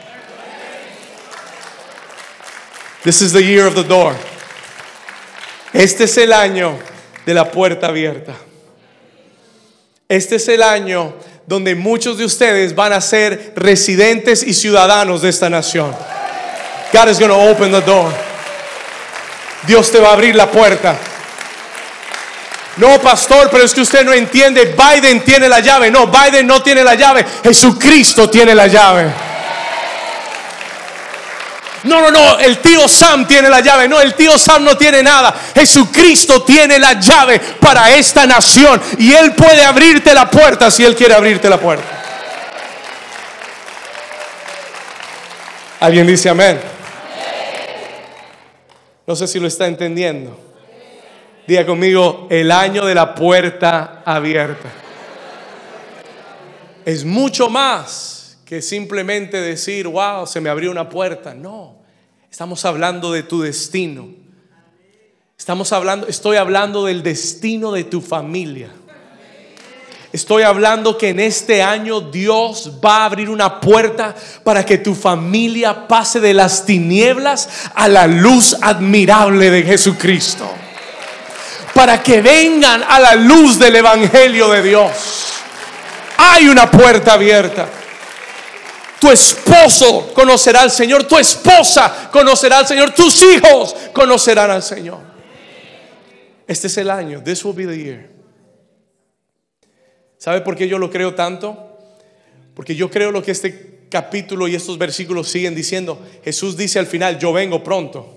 This 3.04 3.20
is 3.20 3.32
the 3.32 3.42
year 3.42 3.66
of 3.66 3.74
the 3.74 3.84
door. 3.84 4.16
Este 5.74 6.04
es 6.04 6.16
el 6.16 6.32
año 6.32 6.78
de 7.26 7.34
la 7.34 7.50
puerta 7.50 7.88
abierta. 7.88 8.34
Este 10.08 10.36
es 10.36 10.48
el 10.48 10.62
año 10.62 11.12
donde 11.46 11.74
muchos 11.74 12.16
de 12.16 12.24
ustedes 12.24 12.74
van 12.74 12.94
a 12.94 13.02
ser 13.02 13.52
residentes 13.56 14.42
y 14.42 14.54
ciudadanos 14.54 15.20
de 15.20 15.28
esta 15.28 15.50
nación. 15.50 15.94
God 16.94 17.08
is 17.10 17.18
going 17.18 17.30
to 17.30 17.50
open 17.50 17.70
the 17.70 17.82
door. 17.82 18.10
Dios 19.66 19.90
te 19.90 20.00
va 20.00 20.10
a 20.10 20.12
abrir 20.14 20.34
la 20.34 20.50
puerta. 20.50 20.96
No, 22.78 23.00
pastor, 23.00 23.50
pero 23.50 23.64
es 23.64 23.74
que 23.74 23.82
usted 23.82 24.04
no 24.04 24.14
entiende. 24.14 24.74
Biden 24.76 25.20
tiene 25.20 25.48
la 25.48 25.60
llave. 25.60 25.90
No, 25.90 26.06
Biden 26.06 26.46
no 26.46 26.62
tiene 26.62 26.82
la 26.82 26.94
llave. 26.94 27.24
Jesucristo 27.42 28.30
tiene 28.30 28.54
la 28.54 28.66
llave. 28.66 29.23
No, 31.84 32.00
no, 32.00 32.10
no, 32.10 32.38
el 32.38 32.58
tío 32.58 32.88
Sam 32.88 33.26
tiene 33.26 33.48
la 33.48 33.60
llave. 33.60 33.86
No, 33.88 34.00
el 34.00 34.14
tío 34.14 34.38
Sam 34.38 34.64
no 34.64 34.76
tiene 34.76 35.02
nada. 35.02 35.34
Jesucristo 35.54 36.42
tiene 36.42 36.78
la 36.78 36.98
llave 36.98 37.38
para 37.60 37.94
esta 37.94 38.26
nación. 38.26 38.80
Y 38.98 39.12
Él 39.12 39.34
puede 39.34 39.62
abrirte 39.62 40.14
la 40.14 40.30
puerta 40.30 40.70
si 40.70 40.84
Él 40.84 40.96
quiere 40.96 41.14
abrirte 41.14 41.48
la 41.48 41.60
puerta. 41.60 41.84
¿Alguien 45.80 46.06
dice 46.06 46.30
amén? 46.30 46.58
No 49.06 49.14
sé 49.14 49.26
si 49.26 49.38
lo 49.38 49.46
está 49.46 49.66
entendiendo. 49.66 50.40
Diga 51.46 51.66
conmigo, 51.66 52.26
el 52.30 52.50
año 52.50 52.86
de 52.86 52.94
la 52.94 53.14
puerta 53.14 54.02
abierta. 54.06 54.70
Es 56.86 57.04
mucho 57.04 57.50
más 57.50 58.38
que 58.46 58.62
simplemente 58.62 59.40
decir, 59.40 59.86
wow, 59.86 60.26
se 60.26 60.40
me 60.40 60.48
abrió 60.48 60.70
una 60.70 60.88
puerta. 60.88 61.34
No, 61.34 61.73
estamos 62.34 62.64
hablando 62.64 63.12
de 63.12 63.22
tu 63.22 63.42
destino. 63.42 64.08
Estamos 65.38 65.72
hablando, 65.72 66.08
estoy 66.08 66.36
hablando 66.36 66.84
del 66.84 67.04
destino 67.04 67.70
de 67.70 67.84
tu 67.84 68.00
familia. 68.00 68.70
Estoy 70.12 70.42
hablando 70.42 70.98
que 70.98 71.10
en 71.10 71.20
este 71.20 71.62
año 71.62 72.00
Dios 72.00 72.72
va 72.84 72.96
a 72.96 73.04
abrir 73.04 73.30
una 73.30 73.60
puerta 73.60 74.16
para 74.42 74.66
que 74.66 74.78
tu 74.78 74.96
familia 74.96 75.86
pase 75.86 76.18
de 76.18 76.34
las 76.34 76.66
tinieblas 76.66 77.48
a 77.72 77.86
la 77.86 78.08
luz 78.08 78.56
admirable 78.60 79.48
de 79.50 79.62
Jesucristo. 79.62 80.50
Para 81.72 82.02
que 82.02 82.20
vengan 82.20 82.82
a 82.82 82.98
la 82.98 83.14
luz 83.14 83.60
del 83.60 83.76
Evangelio 83.76 84.48
de 84.48 84.60
Dios. 84.60 85.34
Hay 86.16 86.48
una 86.48 86.68
puerta 86.68 87.12
abierta. 87.12 87.83
Tu 89.04 89.10
esposo 89.10 90.14
conocerá 90.14 90.62
al 90.62 90.70
Señor, 90.70 91.04
tu 91.04 91.18
esposa 91.18 92.08
conocerá 92.10 92.60
al 92.60 92.66
Señor, 92.66 92.94
tus 92.94 93.22
hijos 93.22 93.76
conocerán 93.92 94.50
al 94.50 94.62
Señor. 94.62 95.00
Este 96.46 96.68
es 96.68 96.78
el 96.78 96.88
año. 96.88 97.22
This 97.22 97.44
will 97.44 97.54
be 97.54 97.66
the 97.66 97.76
year. 97.76 98.08
¿Sabe 100.16 100.40
por 100.40 100.56
qué 100.56 100.66
yo 100.66 100.78
lo 100.78 100.88
creo 100.88 101.14
tanto? 101.14 101.76
Porque 102.54 102.74
yo 102.74 102.90
creo 102.90 103.10
lo 103.10 103.22
que 103.22 103.32
este 103.32 103.88
capítulo 103.90 104.48
y 104.48 104.54
estos 104.54 104.78
versículos 104.78 105.28
siguen 105.28 105.54
diciendo. 105.54 106.00
Jesús 106.24 106.56
dice 106.56 106.78
al 106.78 106.86
final, 106.86 107.18
yo 107.18 107.30
vengo 107.34 107.62
pronto. 107.62 108.08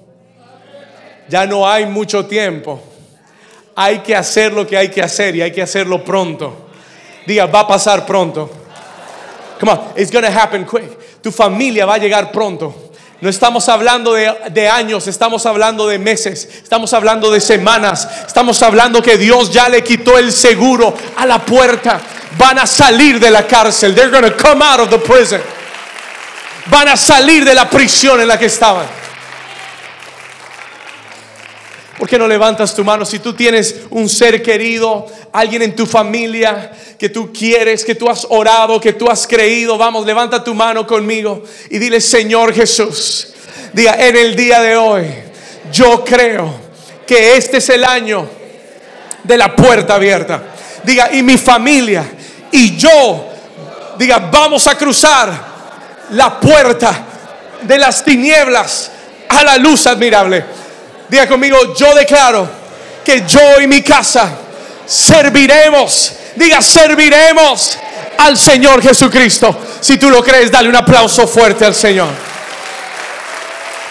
Ya 1.28 1.46
no 1.46 1.70
hay 1.70 1.86
mucho 1.86 2.28
tiempo. 2.28 2.82
Hay 3.76 4.00
que 4.00 4.16
hacer 4.16 4.54
lo 4.54 4.66
que 4.66 4.78
hay 4.78 4.90
que 4.90 5.02
hacer 5.02 5.36
y 5.36 5.42
hay 5.42 5.52
que 5.52 5.62
hacerlo 5.62 6.06
pronto. 6.06 6.70
Diga, 7.26 7.46
va 7.46 7.60
a 7.60 7.68
pasar 7.68 8.06
pronto. 8.06 8.67
Come 9.60 9.72
on, 9.72 9.80
it's 9.96 10.12
gonna 10.12 10.30
happen 10.30 10.66
quick. 10.66 11.22
Tu 11.22 11.32
familia 11.32 11.86
va 11.86 11.96
a 11.96 11.98
llegar 11.98 12.32
pronto. 12.32 12.92
No 13.20 13.30
estamos 13.30 13.68
hablando 13.68 14.14
de, 14.14 14.32
de, 14.52 14.70
años, 14.70 15.08
estamos 15.08 15.46
hablando 15.48 15.88
de 15.88 15.98
meses, 15.98 16.48
estamos 16.62 16.94
hablando 16.94 17.32
de 17.32 17.42
semanas, 17.42 18.08
estamos 18.28 18.62
hablando 18.62 19.02
que 19.02 19.18
Dios 19.18 19.50
ya 19.52 19.68
le 19.70 19.84
quitó 19.84 20.20
el 20.20 20.32
seguro 20.32 20.94
a 21.16 21.26
la 21.26 21.40
puerta. 21.40 22.00
Van 22.38 22.60
a 22.60 22.68
salir 22.68 23.20
de 23.20 23.32
la 23.32 23.48
cárcel. 23.48 23.96
They're 23.96 24.12
gonna 24.12 24.36
come 24.38 24.64
out 24.64 24.82
of 24.82 24.90
the 24.90 25.00
prison. 25.00 25.42
Van 26.70 26.88
a 26.90 26.96
salir 26.96 27.44
de 27.44 27.56
la 27.56 27.68
prisión 27.68 28.22
en 28.22 28.28
la 28.28 28.38
que 28.38 28.46
estaban. 28.46 28.86
¿Por 31.98 32.08
qué 32.08 32.20
no 32.20 32.28
levantas 32.28 32.76
tu 32.76 32.84
mano 32.84 33.06
si 33.06 33.18
tú 33.18 33.34
tienes 33.34 33.76
un 33.90 34.08
ser 34.08 34.44
querido, 34.44 35.08
alguien 35.34 35.64
en 35.64 35.76
tu 35.76 35.88
familia 35.88 36.72
que 36.98 37.10
tú 37.10 37.34
quieres, 37.34 37.84
que 37.84 37.96
tú 37.96 38.08
has 38.08 38.28
orado, 38.30 38.80
que 38.80 38.94
tú 38.94 39.10
has 39.10 39.26
creído? 39.26 39.80
Vamos, 39.80 40.06
levanta 40.06 40.44
tu 40.44 40.54
mano 40.54 40.86
conmigo 40.86 41.44
y 41.72 41.80
dile, 41.80 42.00
Señor 42.00 42.54
Jesús, 42.54 43.34
diga, 43.74 43.96
en 43.98 44.16
el 44.16 44.36
día 44.36 44.62
de 44.62 44.76
hoy, 44.76 45.08
yo 45.74 46.04
creo 46.06 46.54
que 47.08 47.36
este 47.36 47.58
es 47.58 47.70
el 47.70 47.84
año 47.84 48.30
de 49.24 49.38
la 49.38 49.56
puerta 49.56 49.96
abierta. 49.96 50.44
Diga, 50.84 51.12
y 51.12 51.24
mi 51.24 51.38
familia 51.38 52.06
y 52.52 52.78
yo, 52.78 53.28
diga, 53.98 54.20
vamos 54.32 54.68
a 54.68 54.78
cruzar 54.78 55.48
la 56.12 56.40
puerta 56.40 57.06
de 57.64 57.78
las 57.80 58.04
tinieblas 58.04 58.92
a 59.30 59.44
la 59.44 59.58
luz 59.58 59.88
admirable. 59.88 60.46
Diga 61.10 61.28
conmigo, 61.28 61.74
yo 61.74 61.96
declaro 61.96 62.50
que 63.04 63.24
yo 63.26 63.62
y 63.62 63.68
mi 63.68 63.82
casa 63.82 64.38
serviremos. 64.86 66.14
Diga, 66.36 66.62
serviremos 66.62 67.78
al 68.18 68.38
Señor 68.38 68.82
Jesucristo. 68.82 69.58
Si 69.80 69.98
tú 69.98 70.10
lo 70.10 70.24
crees, 70.24 70.52
dale 70.52 70.70
un 70.70 70.76
aplauso 70.76 71.28
fuerte 71.28 71.66
al 71.66 71.76
Señor. 71.76 72.10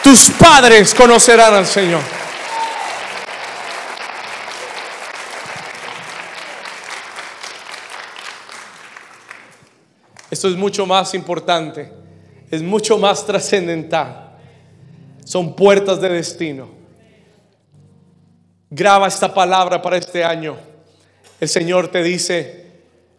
Tus 0.02 0.30
padres 0.30 0.94
conocerán 0.94 1.54
al 1.54 1.66
Señor. 1.66 2.00
Esto 10.30 10.48
es 10.48 10.56
mucho 10.56 10.84
más 10.86 11.14
importante, 11.14 11.90
es 12.50 12.62
mucho 12.62 12.98
más 12.98 13.24
trascendental. 13.24 14.36
Son 15.24 15.56
puertas 15.56 16.00
de 16.00 16.08
destino. 16.10 16.75
Graba 18.68 19.06
esta 19.06 19.32
palabra 19.32 19.80
para 19.80 19.96
este 19.96 20.24
año. 20.24 20.56
El 21.40 21.48
Señor 21.48 21.88
te 21.88 22.02
dice, 22.02 22.66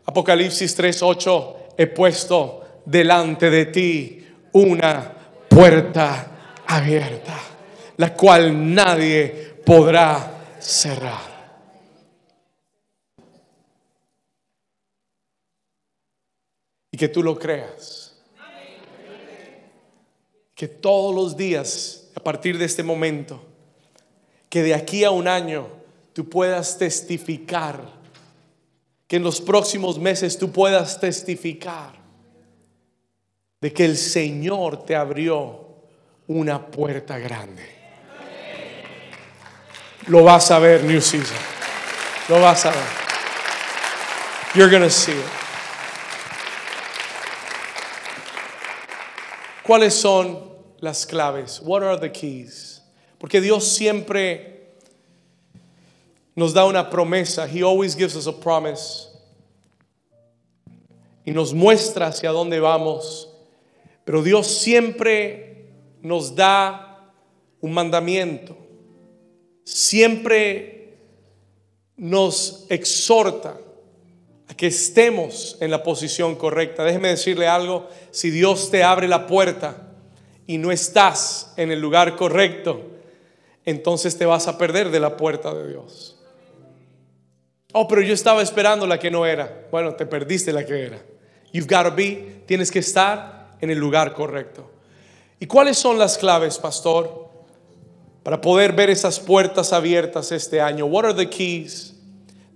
Apocalipsis 0.06 0.76
3:8, 0.78 1.56
he 1.78 1.88
puesto 1.88 2.82
delante 2.86 3.50
de 3.50 3.66
ti 3.68 4.28
una 4.54 5.14
puerta 5.50 6.64
abierta, 6.66 7.38
la 7.98 8.14
cual 8.14 8.74
nadie 8.74 9.56
podrá 9.66 10.56
cerrar. 10.60 11.38
Y 16.92 16.98
que 16.98 17.08
tú 17.08 17.24
lo 17.24 17.38
creas. 17.38 18.04
Que 20.56 20.68
todos 20.68 21.14
los 21.14 21.38
días, 21.38 22.10
a 22.16 22.20
partir 22.20 22.58
de 22.58 22.66
este 22.66 22.82
momento, 22.82 23.47
que 24.58 24.64
de 24.64 24.74
aquí 24.74 25.04
a 25.04 25.12
un 25.12 25.28
año 25.28 25.68
tú 26.14 26.28
puedas 26.28 26.80
testificar, 26.80 27.80
que 29.08 29.18
en 29.18 29.24
los 29.24 29.40
próximos 29.40 30.00
meses 30.00 30.36
tú 30.36 30.52
puedas 30.52 31.00
testificar 31.00 31.94
de 33.62 33.72
que 33.72 33.86
el 33.86 33.96
Señor 33.96 34.84
te 34.84 34.96
abrió 34.96 35.76
una 36.26 36.72
puerta 36.72 37.20
grande. 37.20 37.62
Lo 40.08 40.24
vas 40.24 40.50
a 40.50 40.58
ver, 40.58 40.84
New 40.84 41.02
Season. 41.02 41.38
Lo 42.28 42.42
vas 42.42 42.66
a 42.66 42.72
ver. 42.72 42.80
You're 44.56 44.72
going 44.72 44.82
to 44.82 44.90
see 44.90 45.12
it. 45.12 45.26
¿Cuáles 49.62 49.94
son 49.94 50.50
las 50.82 51.06
claves? 51.06 51.62
What 51.62 51.84
are 51.84 52.00
the 52.00 52.10
keys? 52.10 52.77
Porque 53.18 53.42
Dios 53.42 53.68
siempre 53.68 54.58
nos 56.36 56.54
da 56.54 56.66
una 56.66 56.90
promesa. 56.90 57.48
He 57.48 57.64
always 57.64 57.96
gives 57.96 58.16
us 58.16 58.28
a 58.28 58.32
promise. 58.32 59.08
Y 61.26 61.32
nos 61.32 61.54
muestra 61.54 62.08
hacia 62.08 62.32
dónde 62.32 62.60
vamos. 62.60 63.30
Pero 64.06 64.22
Dios 64.22 64.48
siempre 64.48 65.66
nos 66.02 66.36
da 66.36 67.12
un 67.60 67.74
mandamiento. 67.74 68.56
Siempre 69.64 70.98
nos 71.98 72.66
exhorta 72.70 73.58
a 74.48 74.54
que 74.54 74.68
estemos 74.68 75.58
en 75.60 75.72
la 75.72 75.84
posición 75.84 76.36
correcta. 76.36 76.84
Déjeme 76.84 77.10
decirle 77.10 77.48
algo, 77.48 77.90
si 78.12 78.30
Dios 78.30 78.70
te 78.70 78.84
abre 78.84 79.08
la 79.08 79.28
puerta 79.28 79.92
y 80.46 80.58
no 80.60 80.72
estás 80.72 81.54
en 81.58 81.72
el 81.72 81.82
lugar 81.82 82.16
correcto, 82.16 82.97
entonces 83.68 84.18
te 84.18 84.26
vas 84.26 84.48
a 84.48 84.58
perder 84.58 84.92
de 84.92 85.02
la 85.02 85.18
puerta 85.18 85.54
de 85.54 85.68
Dios. 85.68 86.16
Oh, 87.74 87.86
pero 87.86 88.02
yo 88.02 88.14
estaba 88.14 88.42
esperando 88.42 88.88
la 88.88 88.98
que 88.98 89.12
no 89.12 89.26
era. 89.26 89.68
Bueno, 89.70 89.94
te 89.94 90.06
perdiste 90.06 90.54
la 90.54 90.66
que 90.66 90.86
era. 90.86 91.02
You've 91.52 91.68
got 91.68 91.84
to 91.84 91.94
be, 91.94 92.44
tienes 92.46 92.72
que 92.72 92.80
estar 92.80 93.58
en 93.60 93.70
el 93.70 93.78
lugar 93.78 94.14
correcto. 94.14 94.72
¿Y 95.38 95.48
cuáles 95.48 95.78
son 95.78 96.00
las 96.00 96.18
claves, 96.18 96.58
pastor, 96.58 97.28
para 98.24 98.40
poder 98.40 98.72
ver 98.72 98.90
esas 98.90 99.20
puertas 99.20 99.74
abiertas 99.74 100.32
este 100.32 100.62
año? 100.62 100.86
What 100.86 101.04
are 101.04 101.14
the 101.14 101.30
keys? 101.30 101.94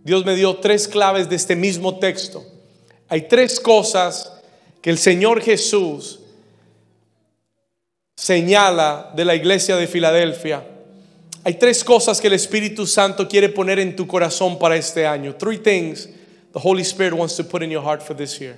Dios 0.05 0.23
me 0.23 0.33
dio 0.33 0.55
tres 0.55 0.87
claves 0.87 1.27
de 1.27 1.35
este 1.35 1.57
mismo 1.57 1.99
texto. 1.99 2.41
Hay 3.09 3.23
tres 3.23 3.59
cosas 3.59 4.31
que 4.81 4.89
el 4.89 4.97
Señor 4.97 5.41
Jesús 5.41 6.21
señala 8.15 9.11
de 9.13 9.25
la 9.25 9.35
iglesia 9.35 9.75
de 9.75 9.87
Filadelfia. 9.87 10.65
Hay 11.43 11.55
tres 11.55 11.83
cosas 11.83 12.21
que 12.21 12.27
el 12.27 12.33
Espíritu 12.33 12.85
Santo 12.85 13.27
quiere 13.27 13.49
poner 13.49 13.79
en 13.79 13.95
tu 13.95 14.05
corazón 14.05 14.59
para 14.59 14.75
este 14.75 15.05
año. 15.05 15.35
Three 15.35 15.57
things 15.57 16.07
the 16.53 16.59
Holy 16.61 16.83
Spirit 16.83 17.13
wants 17.13 17.35
to 17.37 17.43
put 17.43 17.63
in 17.63 17.69
your 17.69 17.83
heart 17.83 18.01
for 18.01 18.15
this 18.15 18.39
year. 18.39 18.57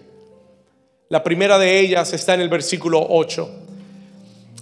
La 1.09 1.23
primera 1.23 1.59
de 1.59 1.79
ellas 1.79 2.11
está 2.13 2.33
en 2.33 2.41
el 2.41 2.49
versículo 2.49 3.05
8. 3.09 3.49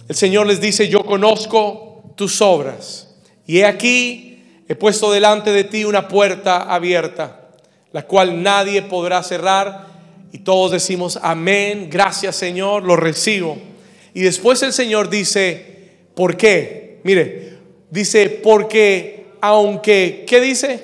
El 0.08 0.14
Señor 0.16 0.46
les 0.46 0.60
dice, 0.60 0.88
yo 0.88 1.04
conozco 1.04 2.12
tus 2.16 2.40
obras. 2.40 3.08
Y 3.46 3.58
he 3.58 3.66
aquí 3.66 4.32
He 4.72 4.74
puesto 4.74 5.12
delante 5.12 5.50
de 5.50 5.64
ti 5.64 5.84
una 5.84 6.08
puerta 6.08 6.62
abierta, 6.62 7.40
la 7.92 8.06
cual 8.06 8.42
nadie 8.42 8.80
podrá 8.80 9.22
cerrar. 9.22 9.86
Y 10.32 10.38
todos 10.38 10.72
decimos, 10.72 11.18
amén, 11.20 11.88
gracias 11.90 12.36
Señor, 12.36 12.82
lo 12.82 12.96
recibo. 12.96 13.58
Y 14.14 14.20
después 14.20 14.62
el 14.62 14.72
Señor 14.72 15.10
dice, 15.10 15.90
¿por 16.14 16.38
qué? 16.38 17.00
Mire, 17.04 17.51
dice, 17.92 18.30
porque 18.42 19.26
aunque, 19.42 20.24
¿qué 20.26 20.40
dice? 20.40 20.82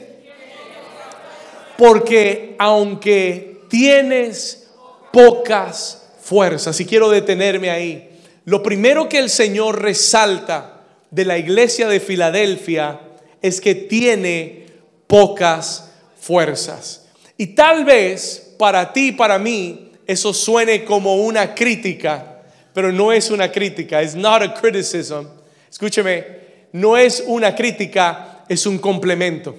Porque 1.78 2.54
aunque 2.58 3.62
tienes 3.68 4.68
pocas 5.10 6.10
fuerzas, 6.20 6.78
y 6.80 6.84
quiero 6.84 7.08
detenerme 7.08 7.70
ahí, 7.70 8.10
lo 8.44 8.62
primero 8.62 9.08
que 9.08 9.18
el 9.18 9.30
Señor 9.30 9.80
resalta 9.80 10.82
de 11.10 11.24
la 11.24 11.38
iglesia 11.38 11.88
de 11.88 11.98
Filadelfia 12.00 13.00
es 13.40 13.60
que 13.60 13.74
tiene 13.74 14.66
pocas 15.06 15.90
fuerzas. 16.20 17.06
Y 17.38 17.48
tal 17.48 17.86
vez 17.86 18.54
para 18.58 18.92
ti 18.92 19.12
para 19.12 19.38
mí 19.38 19.92
eso 20.06 20.34
suene 20.34 20.84
como 20.84 21.16
una 21.16 21.54
crítica, 21.54 22.42
pero 22.74 22.92
no 22.92 23.12
es 23.12 23.30
una 23.30 23.50
crítica, 23.50 24.02
es 24.02 24.14
not 24.14 24.42
a 24.42 24.54
criticism. 24.54 25.26
Escúcheme, 25.70 26.47
no 26.80 26.96
es 26.96 27.24
una 27.26 27.54
crítica, 27.54 28.44
es 28.48 28.66
un 28.66 28.78
complemento. 28.78 29.54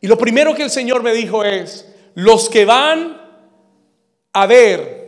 Y 0.00 0.06
lo 0.06 0.18
primero 0.18 0.54
que 0.54 0.64
el 0.64 0.70
Señor 0.70 1.02
me 1.02 1.12
dijo 1.12 1.44
es, 1.44 1.88
los 2.14 2.48
que 2.50 2.64
van 2.64 3.20
a 4.32 4.46
ver 4.46 5.04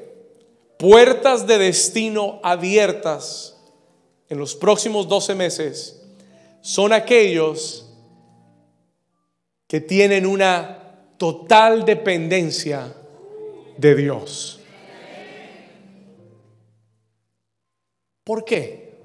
puertas 0.78 1.46
de 1.46 1.58
destino 1.58 2.40
abiertas 2.42 3.56
en 4.28 4.38
los 4.38 4.54
próximos 4.54 5.08
12 5.08 5.34
meses 5.34 6.02
son 6.60 6.92
aquellos 6.92 7.92
que 9.66 9.80
tienen 9.80 10.24
una 10.24 10.78
total 11.18 11.84
dependencia 11.84 12.94
de 13.76 13.94
Dios. 13.94 14.60
¿Por 18.26 18.44
qué? 18.44 18.98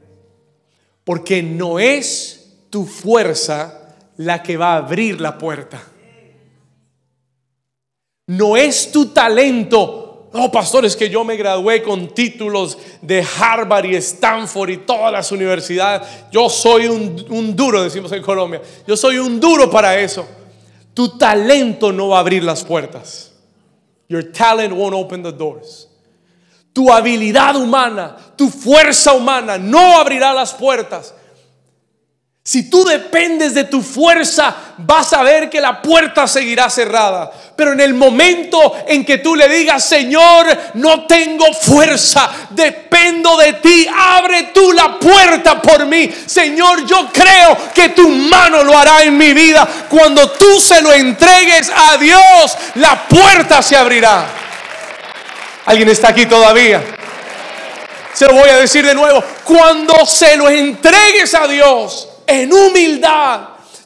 Porque 1.04 1.44
no 1.44 1.78
es 1.78 2.56
tu 2.72 2.86
fuerza 2.86 3.96
la 4.18 4.42
que 4.42 4.58
va 4.58 4.74
a 4.74 4.78
abrir 4.78 5.22
la 5.22 5.38
puerta. 5.38 5.80
No 8.26 8.58
es 8.58 8.92
tu 8.92 9.08
talento 9.08 10.02
no, 10.34 10.50
pastores, 10.50 10.96
que 10.96 11.10
yo 11.10 11.26
me 11.26 11.36
gradué 11.36 11.84
con 11.84 12.08
títulos 12.14 12.78
de 13.02 13.26
Harvard 13.38 13.86
y 13.86 13.96
Stanford 13.96 14.70
y 14.70 14.78
todas 14.78 15.12
las 15.12 15.30
universidades. 15.32 16.08
Yo 16.32 16.50
soy 16.50 16.88
un, 16.88 17.26
un, 17.30 17.54
duro, 17.54 17.84
decimos 17.84 18.14
en 18.14 18.22
Colombia. 18.22 18.62
Yo 18.88 18.96
soy 18.96 19.18
un 19.18 19.42
duro 19.42 19.70
para 19.70 20.00
eso. 20.00 20.26
Tu 20.94 21.18
talento 21.18 21.92
no 21.92 22.10
va 22.10 22.18
a 22.18 22.20
abrir 22.22 22.44
las 22.44 22.64
puertas. 22.64 23.34
Your 24.08 24.32
talent 24.32 24.74
won't 24.74 24.96
open 24.96 25.22
the 25.22 25.34
doors. 25.34 25.90
Tu 26.74 26.92
habilidad 26.92 27.56
humana, 27.56 28.16
tu 28.36 28.50
fuerza 28.50 29.14
humana 29.14 29.58
no 29.58 30.00
abrirá 30.00 30.34
las 30.34 30.54
puertas. 30.54 31.14
Si 32.44 32.72
tú 32.72 32.84
dependes 32.84 33.54
de 33.54 33.66
tu 33.66 33.84
fuerza, 33.84 34.56
vas 34.80 35.14
a 35.14 35.22
ver 35.22 35.48
que 35.48 35.62
la 35.62 35.80
puerta 35.80 36.28
seguirá 36.28 36.72
cerrada. 36.72 37.32
Pero 37.56 37.74
en 37.74 37.80
el 37.80 37.94
momento 37.94 38.74
en 38.88 39.06
que 39.06 39.20
tú 39.20 39.36
le 39.36 39.48
digas, 39.48 39.84
Señor, 39.84 40.48
no 40.74 41.06
tengo 41.06 41.46
fuerza, 41.54 42.32
dependo 42.50 43.38
de 43.38 43.54
ti, 43.54 43.88
abre 43.96 44.50
tú 44.52 44.74
la 44.74 44.98
puerta 44.98 45.62
por 45.62 45.86
mí. 45.86 46.10
Señor, 46.26 46.84
yo 46.88 47.10
creo 47.14 47.56
que 47.76 47.90
tu 47.90 48.10
mano 48.10 48.64
lo 48.64 48.76
hará 48.76 49.04
en 49.04 49.16
mi 49.16 49.34
vida. 49.34 49.68
Cuando 49.88 50.32
tú 50.32 50.60
se 50.60 50.82
lo 50.82 50.92
entregues 50.92 51.72
a 51.74 51.98
Dios, 51.98 52.58
la 52.76 53.08
puerta 53.08 53.62
se 53.62 53.78
abrirá. 53.78 54.51
¿Alguien 55.72 55.88
está 55.88 56.10
aquí 56.10 56.26
todavía? 56.26 56.84
Se 58.14 58.26
lo 58.26 58.34
voy 58.34 58.50
a 58.50 58.58
decir 58.58 58.86
de 58.86 58.94
nuevo. 58.94 59.24
Cuando 59.46 60.06
se 60.06 60.36
lo 60.36 60.50
entregues 60.50 61.34
a 61.34 61.48
Dios 61.48 62.10
en 62.28 62.52
humildad, 62.52 63.40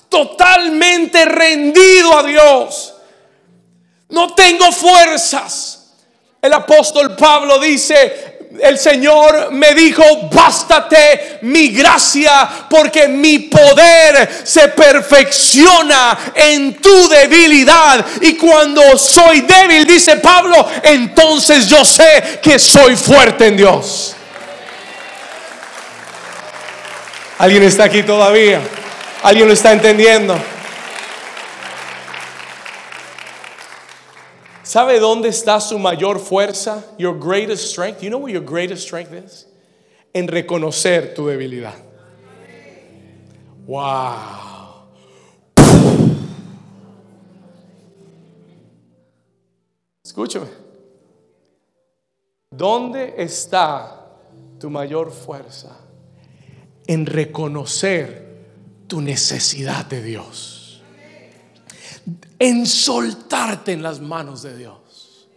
totalmente 0.10 1.26
rendido 1.26 2.18
a 2.18 2.24
Dios. 2.24 2.96
No 4.10 4.34
tengo 4.34 4.72
fuerzas. 4.72 5.92
El 6.42 6.54
apóstol 6.54 7.16
Pablo 7.16 7.60
dice, 7.60 8.35
el 8.62 8.78
Señor 8.78 9.52
me 9.52 9.74
dijo, 9.74 10.04
bástate 10.32 11.40
mi 11.42 11.70
gracia, 11.70 12.50
porque 12.70 13.08
mi 13.08 13.40
poder 13.40 14.44
se 14.44 14.70
perfecciona 14.70 16.18
en 16.34 16.76
tu 16.76 17.10
debilidad. 17.10 18.06
Y 18.22 18.36
cuando 18.36 18.98
soy 18.98 19.42
débil, 19.42 19.86
dice 19.86 20.18
Pablo, 20.18 20.68
entonces 20.84 21.68
yo 21.68 21.84
sé 21.84 22.40
que 22.42 22.58
soy 22.60 22.96
fuerte 22.96 23.48
en 23.48 23.58
Dios. 23.58 24.16
¿Alguien 27.38 27.64
está 27.64 27.84
aquí 27.86 28.04
todavía? 28.04 28.62
¿Alguien 29.24 29.48
lo 29.48 29.54
está 29.54 29.74
entendiendo? 29.74 30.55
¿Sabe 34.76 35.00
dónde 35.00 35.30
está 35.30 35.62
su 35.62 35.80
mayor 35.80 36.20
fuerza? 36.20 36.84
Your 36.98 37.18
greatest 37.18 37.72
strength. 37.72 38.04
You 38.04 38.10
know 38.10 38.20
what 38.20 38.34
your 38.34 38.44
greatest 38.44 38.86
strength 38.86 39.14
is? 39.14 39.48
En 40.14 40.28
reconocer 40.28 41.14
tu 41.16 41.28
debilidad. 41.28 41.76
Wow. 43.66 44.90
Escúchame. 50.04 50.48
¿Dónde 52.52 53.14
está 53.18 54.10
tu 54.60 54.70
mayor 54.70 55.10
fuerza? 55.10 55.70
En 56.86 57.06
reconocer 57.06 58.44
tu 58.90 59.00
necesidad 59.00 59.86
de 59.86 60.04
Dios 60.04 60.55
en 62.48 62.68
soltarte 62.68 63.72
en 63.72 63.82
las 63.82 64.00
manos 64.00 64.44
de 64.44 64.56
Dios. 64.56 65.28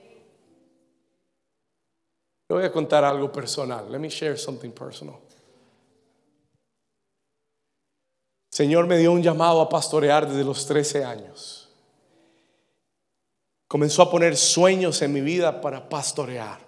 Le 2.48 2.56
voy 2.56 2.64
a 2.64 2.72
contar 2.72 3.02
algo 3.02 3.32
personal. 3.32 3.90
Let 3.90 3.98
me 3.98 4.10
share 4.10 4.36
something 4.36 4.70
personal. 4.70 5.16
Señor 8.50 8.86
me 8.86 8.98
dio 8.98 9.12
un 9.12 9.22
llamado 9.22 9.62
a 9.62 9.68
pastorear 9.68 10.28
desde 10.28 10.44
los 10.44 10.66
13 10.66 11.04
años. 11.04 11.70
Comenzó 13.68 14.02
a 14.02 14.10
poner 14.10 14.36
sueños 14.36 15.00
en 15.00 15.12
mi 15.12 15.22
vida 15.22 15.60
para 15.62 15.88
pastorear. 15.88 16.58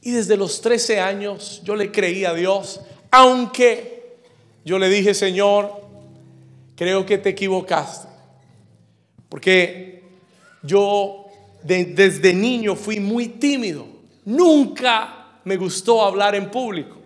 Y 0.00 0.10
desde 0.10 0.36
los 0.36 0.60
13 0.60 1.00
años 1.00 1.60
yo 1.62 1.76
le 1.76 1.92
creí 1.92 2.24
a 2.24 2.34
Dios, 2.34 2.80
aunque 3.12 4.16
yo 4.64 4.78
le 4.78 4.88
dije, 4.88 5.14
Señor, 5.14 5.70
creo 6.76 7.06
que 7.06 7.18
te 7.18 7.30
equivocaste. 7.30 8.15
Porque 9.28 10.02
yo 10.62 11.26
desde 11.62 12.32
niño 12.32 12.76
fui 12.76 13.00
muy 13.00 13.28
tímido. 13.28 13.86
Nunca 14.24 15.40
me 15.44 15.56
gustó 15.56 16.02
hablar 16.02 16.34
en 16.34 16.50
público. 16.50 16.96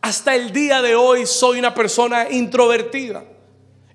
Hasta 0.00 0.34
el 0.34 0.52
día 0.52 0.80
de 0.80 0.94
hoy 0.94 1.26
soy 1.26 1.58
una 1.58 1.74
persona 1.74 2.28
introvertida. 2.30 3.24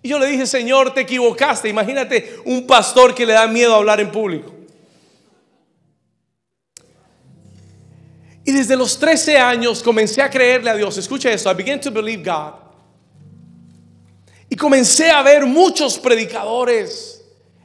Y 0.01 0.09
yo 0.09 0.19
le 0.19 0.27
dije, 0.27 0.45
Señor, 0.45 0.93
te 0.93 1.01
equivocaste. 1.01 1.69
Imagínate 1.69 2.37
un 2.45 2.67
pastor 2.67 3.15
que 3.15 3.25
le 3.25 3.33
da 3.33 3.47
miedo 3.47 3.73
hablar 3.73 4.01
en 4.01 4.11
público. 4.11 4.53
Y 8.45 8.51
desde 8.51 8.75
los 8.75 8.99
13 8.99 9.37
años 9.37 9.81
comencé 9.81 10.21
a 10.21 10.29
creerle 10.29 10.69
a 10.69 10.75
Dios. 10.75 10.97
Escucha 10.97 11.31
esto, 11.31 11.49
I 11.49 11.53
began 11.53 11.79
to 11.79 11.91
believe 11.91 12.23
God. 12.23 12.55
Y 14.49 14.55
comencé 14.57 15.09
a 15.09 15.21
ver 15.23 15.45
muchos 15.45 15.97
predicadores 15.97 17.12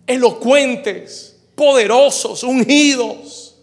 elocuentes, 0.09 1.39
poderosos, 1.55 2.43
ungidos. 2.43 3.61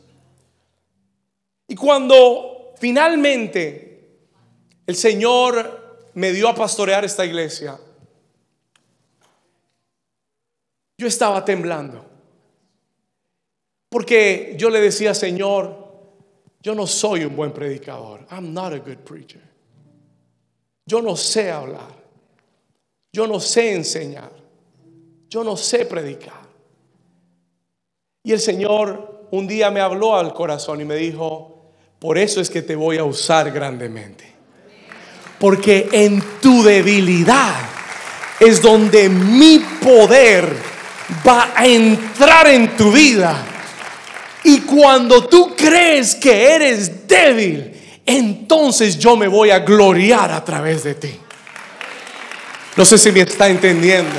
Y 1.68 1.76
cuando 1.76 2.74
finalmente 2.78 4.20
el 4.86 4.96
Señor 4.96 6.12
me 6.14 6.32
dio 6.32 6.48
a 6.48 6.56
pastorear 6.56 7.04
esta 7.04 7.26
iglesia, 7.26 7.78
yo 10.98 11.08
estaba 11.08 11.43
temblando. 11.43 12.06
Porque 13.89 14.56
yo 14.58 14.70
le 14.70 14.80
decía, 14.80 15.14
Señor, 15.14 15.86
yo 16.62 16.76
no 16.76 16.86
soy 16.86 17.26
un 17.26 17.36
buen 17.36 17.52
predicador. 17.52 18.26
I'm 18.30 18.54
not 18.54 18.74
a 18.74 18.80
good 18.80 19.00
preacher. 19.00 19.41
Yo 20.86 21.02
no 21.02 21.16
sé 21.16 21.52
hablar. 21.52 22.04
Yo 23.12 23.26
no 23.26 23.39
sé 23.39 23.74
enseñar 23.74 24.35
yo 25.30 25.44
no 25.44 25.58
sé 25.58 25.86
predicar. 25.86 26.46
Y 28.24 28.32
el 28.32 28.40
Señor 28.40 29.28
un 29.32 29.48
día 29.48 29.72
me 29.72 29.82
habló 29.82 30.16
al 30.16 30.34
corazón 30.34 30.82
y 30.82 30.86
me 30.86 30.96
dijo, 30.96 31.72
por 32.00 32.18
eso 32.18 32.42
es 32.42 32.50
que 32.50 32.62
te 32.62 32.76
voy 32.76 32.98
a 32.98 33.04
usar 33.04 33.52
grandemente. 33.52 34.34
Porque 35.40 35.90
en 35.92 36.24
tu 36.42 36.64
debilidad 36.64 37.56
es 38.40 38.62
donde 38.62 39.10
mi 39.10 39.60
poder 39.82 40.56
va 41.28 41.54
a 41.56 41.66
entrar 41.66 42.48
en 42.48 42.76
tu 42.76 42.92
vida. 42.92 43.44
Y 44.44 44.62
cuando 44.62 45.26
tú 45.26 45.56
crees 45.56 46.16
que 46.16 46.54
eres 46.54 47.08
débil, 47.08 47.74
entonces 48.06 48.98
yo 48.98 49.16
me 49.18 49.28
voy 49.28 49.50
a 49.50 49.60
gloriar 49.60 50.32
a 50.32 50.44
través 50.44 50.84
de 50.84 50.96
ti. 50.96 51.20
No 52.78 52.86
sé 52.86 52.98
si 52.98 53.12
me 53.12 53.22
está 53.22 53.50
entendiendo. 53.50 54.16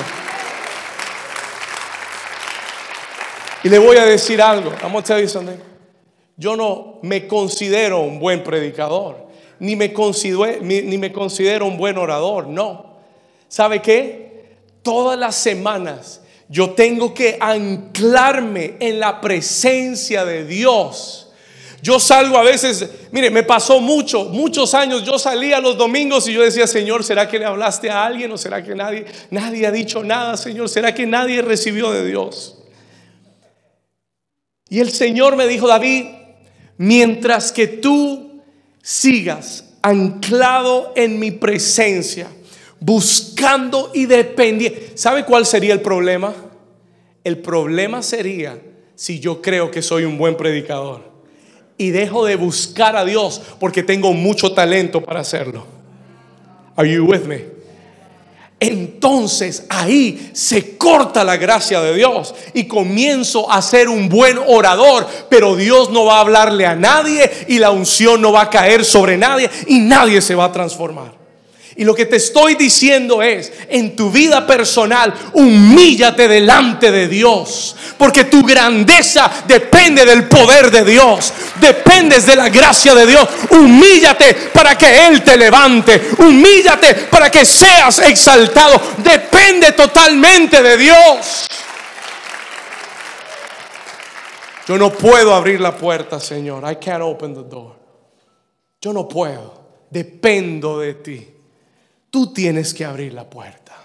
Y 3.66 3.68
le 3.68 3.80
voy 3.80 3.96
a 3.96 4.04
decir 4.04 4.40
algo. 4.40 4.72
Yo 6.36 6.54
no 6.54 7.00
me 7.02 7.26
considero 7.26 7.98
un 7.98 8.20
buen 8.20 8.44
predicador, 8.44 9.26
ni 9.58 9.74
me 9.74 9.92
considero, 9.92 10.62
ni 10.62 10.98
me 10.98 11.10
considero 11.10 11.66
un 11.66 11.76
buen 11.76 11.98
orador, 11.98 12.46
no. 12.46 13.00
¿Sabe 13.48 13.82
qué? 13.82 14.54
Todas 14.82 15.18
las 15.18 15.34
semanas 15.34 16.20
yo 16.48 16.74
tengo 16.74 17.12
que 17.12 17.38
anclarme 17.40 18.76
en 18.78 19.00
la 19.00 19.20
presencia 19.20 20.24
de 20.24 20.44
Dios. 20.44 21.32
Yo 21.82 21.98
salgo 21.98 22.38
a 22.38 22.44
veces, 22.44 22.88
mire, 23.10 23.30
me 23.30 23.42
pasó 23.42 23.80
mucho, 23.80 24.26
muchos 24.26 24.74
años. 24.74 25.02
Yo 25.02 25.18
salía 25.18 25.58
los 25.58 25.76
domingos 25.76 26.28
y 26.28 26.32
yo 26.32 26.42
decía, 26.42 26.68
Señor, 26.68 27.02
¿será 27.02 27.28
que 27.28 27.40
le 27.40 27.46
hablaste 27.46 27.90
a 27.90 28.04
alguien 28.04 28.30
o 28.30 28.38
será 28.38 28.62
que 28.62 28.76
nadie, 28.76 29.06
nadie 29.32 29.66
ha 29.66 29.72
dicho 29.72 30.04
nada, 30.04 30.36
Señor? 30.36 30.68
¿Será 30.68 30.94
que 30.94 31.04
nadie 31.04 31.42
recibió 31.42 31.90
de 31.90 32.06
Dios? 32.06 32.55
Y 34.68 34.80
el 34.80 34.90
Señor 34.90 35.36
me 35.36 35.46
dijo, 35.46 35.68
David, 35.68 36.06
mientras 36.76 37.52
que 37.52 37.66
tú 37.66 38.42
sigas 38.82 39.74
anclado 39.82 40.92
en 40.96 41.18
mi 41.18 41.30
presencia, 41.30 42.28
buscando 42.80 43.90
y 43.94 44.06
dependiendo, 44.06 44.78
¿sabe 44.94 45.24
cuál 45.24 45.46
sería 45.46 45.72
el 45.72 45.80
problema? 45.80 46.34
El 47.22 47.38
problema 47.38 48.02
sería 48.02 48.60
si 48.94 49.20
yo 49.20 49.40
creo 49.42 49.70
que 49.70 49.82
soy 49.82 50.04
un 50.04 50.18
buen 50.18 50.36
predicador 50.36 51.02
y 51.78 51.90
dejo 51.90 52.24
de 52.24 52.36
buscar 52.36 52.96
a 52.96 53.04
Dios 53.04 53.42
porque 53.60 53.82
tengo 53.82 54.12
mucho 54.12 54.52
talento 54.52 55.02
para 55.02 55.20
hacerlo. 55.20 55.66
Are 56.76 56.90
you 56.90 57.04
with 57.04 57.24
me? 57.24 57.55
Entonces 58.58 59.66
ahí 59.68 60.30
se 60.32 60.76
corta 60.78 61.24
la 61.24 61.36
gracia 61.36 61.80
de 61.82 61.94
Dios 61.94 62.34
y 62.54 62.64
comienzo 62.64 63.50
a 63.50 63.60
ser 63.60 63.88
un 63.88 64.08
buen 64.08 64.38
orador, 64.46 65.06
pero 65.28 65.56
Dios 65.56 65.90
no 65.90 66.06
va 66.06 66.16
a 66.16 66.20
hablarle 66.20 66.64
a 66.64 66.74
nadie 66.74 67.30
y 67.48 67.58
la 67.58 67.70
unción 67.70 68.22
no 68.22 68.32
va 68.32 68.42
a 68.42 68.50
caer 68.50 68.84
sobre 68.84 69.18
nadie 69.18 69.50
y 69.66 69.80
nadie 69.80 70.22
se 70.22 70.34
va 70.34 70.46
a 70.46 70.52
transformar. 70.52 71.15
Y 71.78 71.84
lo 71.84 71.94
que 71.94 72.06
te 72.06 72.16
estoy 72.16 72.54
diciendo 72.54 73.22
es, 73.22 73.52
en 73.68 73.94
tu 73.94 74.10
vida 74.10 74.46
personal, 74.46 75.12
humíllate 75.34 76.26
delante 76.26 76.90
de 76.90 77.06
Dios. 77.06 77.76
Porque 77.98 78.24
tu 78.24 78.42
grandeza 78.42 79.30
depende 79.46 80.06
del 80.06 80.26
poder 80.26 80.70
de 80.70 80.84
Dios. 80.84 81.34
Dependes 81.60 82.24
de 82.24 82.34
la 82.34 82.48
gracia 82.48 82.94
de 82.94 83.06
Dios. 83.06 83.28
Humíllate 83.50 84.32
para 84.54 84.78
que 84.78 85.06
Él 85.06 85.22
te 85.22 85.36
levante. 85.36 86.12
Humíllate 86.18 86.94
para 87.10 87.30
que 87.30 87.44
seas 87.44 87.98
exaltado. 87.98 88.80
Depende 88.96 89.72
totalmente 89.72 90.62
de 90.62 90.78
Dios. 90.78 91.46
Yo 94.66 94.78
no 94.78 94.90
puedo 94.90 95.34
abrir 95.34 95.60
la 95.60 95.76
puerta, 95.76 96.18
Señor. 96.18 96.64
I 96.64 96.76
can't 96.76 97.02
open 97.02 97.34
the 97.34 97.42
door. 97.42 97.76
Yo 98.80 98.94
no 98.94 99.06
puedo. 99.06 99.66
Dependo 99.90 100.78
de 100.78 100.94
ti. 100.94 101.35
Tú 102.16 102.32
tienes 102.32 102.72
que 102.72 102.82
abrir 102.82 103.12
la 103.12 103.28
puerta. 103.28 103.76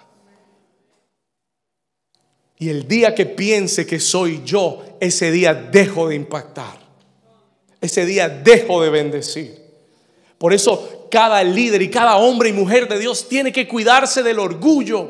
Y 2.59 2.69
el 2.69 2.87
día 2.87 3.13
que 3.13 3.25
piense 3.25 3.85
que 3.85 3.99
soy 3.99 4.41
yo, 4.45 4.85
ese 5.01 5.31
día 5.31 5.53
dejo 5.53 6.07
de 6.07 6.15
impactar. 6.15 6.79
Ese 7.81 8.05
día 8.05 8.29
dejo 8.29 8.81
de 8.81 8.89
bendecir. 8.89 9.61
Por 10.37 10.53
eso 10.53 11.09
cada 11.11 11.43
líder 11.43 11.81
y 11.81 11.91
cada 11.91 12.15
hombre 12.15 12.47
y 12.47 12.53
mujer 12.53 12.87
de 12.87 12.99
Dios 12.99 13.27
tiene 13.27 13.51
que 13.51 13.67
cuidarse 13.67 14.23
del 14.23 14.39
orgullo. 14.39 15.09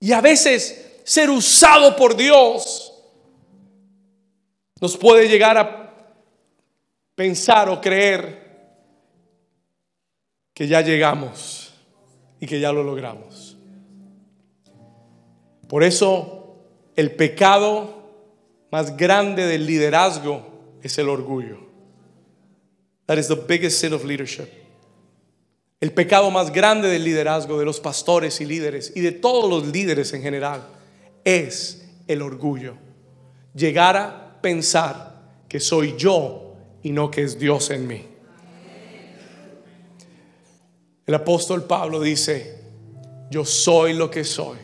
Y 0.00 0.10
a 0.10 0.20
veces 0.20 1.02
ser 1.04 1.30
usado 1.30 1.94
por 1.94 2.16
Dios 2.16 2.92
nos 4.80 4.96
puede 4.96 5.28
llegar 5.28 5.56
a 5.56 5.94
pensar 7.14 7.68
o 7.68 7.80
creer 7.80 8.45
que 10.56 10.66
ya 10.66 10.80
llegamos 10.80 11.74
y 12.40 12.46
que 12.46 12.58
ya 12.58 12.72
lo 12.72 12.82
logramos. 12.82 13.58
Por 15.68 15.84
eso 15.84 16.56
el 16.96 17.14
pecado 17.14 18.08
más 18.72 18.96
grande 18.96 19.44
del 19.44 19.66
liderazgo 19.66 20.46
es 20.82 20.96
el 20.96 21.10
orgullo. 21.10 21.58
That 23.04 23.18
is 23.18 23.28
the 23.28 23.34
biggest 23.34 23.78
sin 23.78 23.92
of 23.92 24.06
leadership. 24.06 24.48
El 25.78 25.92
pecado 25.92 26.30
más 26.30 26.50
grande 26.50 26.88
del 26.88 27.04
liderazgo 27.04 27.58
de 27.58 27.66
los 27.66 27.78
pastores 27.78 28.40
y 28.40 28.46
líderes 28.46 28.94
y 28.96 29.02
de 29.02 29.12
todos 29.12 29.50
los 29.50 29.70
líderes 29.70 30.14
en 30.14 30.22
general 30.22 30.66
es 31.22 31.86
el 32.08 32.22
orgullo. 32.22 32.78
Llegar 33.54 33.98
a 33.98 34.40
pensar 34.40 35.42
que 35.50 35.60
soy 35.60 35.96
yo 35.98 36.54
y 36.82 36.92
no 36.92 37.10
que 37.10 37.24
es 37.24 37.38
Dios 37.38 37.68
en 37.68 37.86
mí. 37.86 38.15
El 41.06 41.14
apóstol 41.14 41.64
Pablo 41.64 42.00
dice, 42.00 42.58
yo 43.30 43.44
soy 43.44 43.92
lo 43.92 44.10
que 44.10 44.24
soy 44.24 44.58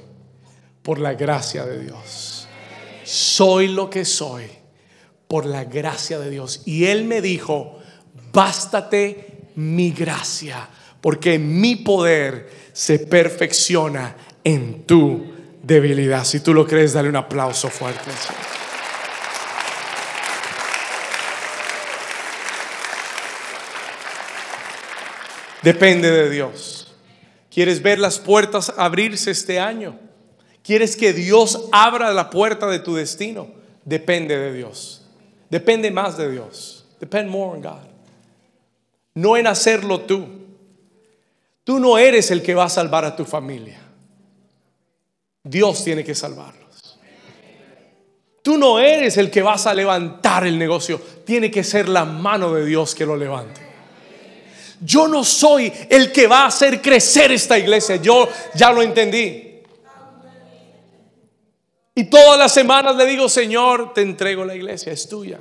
por 0.82 0.98
la 0.98 1.14
gracia 1.14 1.64
de 1.64 1.84
Dios. 1.84 2.48
Soy 3.04 3.68
lo 3.68 3.88
que 3.88 4.04
soy 4.04 4.46
por 5.28 5.46
la 5.46 5.64
gracia 5.64 6.18
de 6.18 6.30
Dios. 6.30 6.62
Y 6.66 6.86
él 6.86 7.04
me 7.04 7.20
dijo, 7.20 7.78
bástate 8.32 9.50
mi 9.54 9.92
gracia, 9.92 10.68
porque 11.00 11.38
mi 11.38 11.76
poder 11.76 12.50
se 12.72 12.98
perfecciona 12.98 14.16
en 14.42 14.82
tu 14.82 15.24
debilidad. 15.62 16.24
Si 16.24 16.40
tú 16.40 16.52
lo 16.54 16.66
crees, 16.66 16.92
dale 16.92 17.08
un 17.08 17.16
aplauso 17.16 17.68
fuerte. 17.68 18.10
Depende 25.62 26.10
de 26.10 26.30
Dios. 26.30 26.92
¿Quieres 27.50 27.82
ver 27.82 27.98
las 27.98 28.18
puertas 28.18 28.72
abrirse 28.76 29.30
este 29.30 29.60
año? 29.60 29.98
¿Quieres 30.62 30.96
que 30.96 31.12
Dios 31.12 31.68
abra 31.72 32.12
la 32.12 32.30
puerta 32.30 32.66
de 32.68 32.78
tu 32.78 32.94
destino? 32.94 33.50
Depende 33.84 34.38
de 34.38 34.52
Dios. 34.52 35.02
Depende 35.50 35.90
más 35.90 36.16
de 36.16 36.30
Dios. 36.30 36.86
Depend 36.98 37.28
more 37.28 37.56
on 37.56 37.62
God. 37.62 37.88
No 39.14 39.36
en 39.36 39.46
hacerlo 39.46 40.00
tú. 40.00 40.26
Tú 41.64 41.78
no 41.78 41.98
eres 41.98 42.30
el 42.30 42.42
que 42.42 42.54
va 42.54 42.64
a 42.64 42.68
salvar 42.68 43.04
a 43.04 43.14
tu 43.14 43.24
familia. 43.24 43.80
Dios 45.44 45.84
tiene 45.84 46.04
que 46.04 46.14
salvarlos. 46.14 46.98
Tú 48.42 48.56
no 48.56 48.80
eres 48.80 49.16
el 49.18 49.30
que 49.30 49.42
vas 49.42 49.66
a 49.66 49.74
levantar 49.74 50.46
el 50.46 50.58
negocio. 50.58 51.00
Tiene 51.24 51.50
que 51.50 51.62
ser 51.62 51.88
la 51.88 52.04
mano 52.04 52.52
de 52.52 52.64
Dios 52.64 52.94
que 52.94 53.06
lo 53.06 53.16
levante. 53.16 53.71
Yo 54.84 55.06
no 55.06 55.22
soy 55.22 55.72
el 55.88 56.10
que 56.10 56.26
va 56.26 56.42
a 56.42 56.46
hacer 56.46 56.82
crecer 56.82 57.30
esta 57.30 57.56
iglesia. 57.56 57.96
Yo 57.96 58.28
ya 58.54 58.72
lo 58.72 58.82
entendí. 58.82 59.60
Y 61.94 62.04
todas 62.04 62.38
las 62.38 62.52
semanas 62.52 62.96
le 62.96 63.06
digo, 63.06 63.28
Señor, 63.28 63.92
te 63.94 64.00
entrego 64.00 64.44
la 64.44 64.54
iglesia, 64.54 64.92
es 64.92 65.08
tuya. 65.08 65.38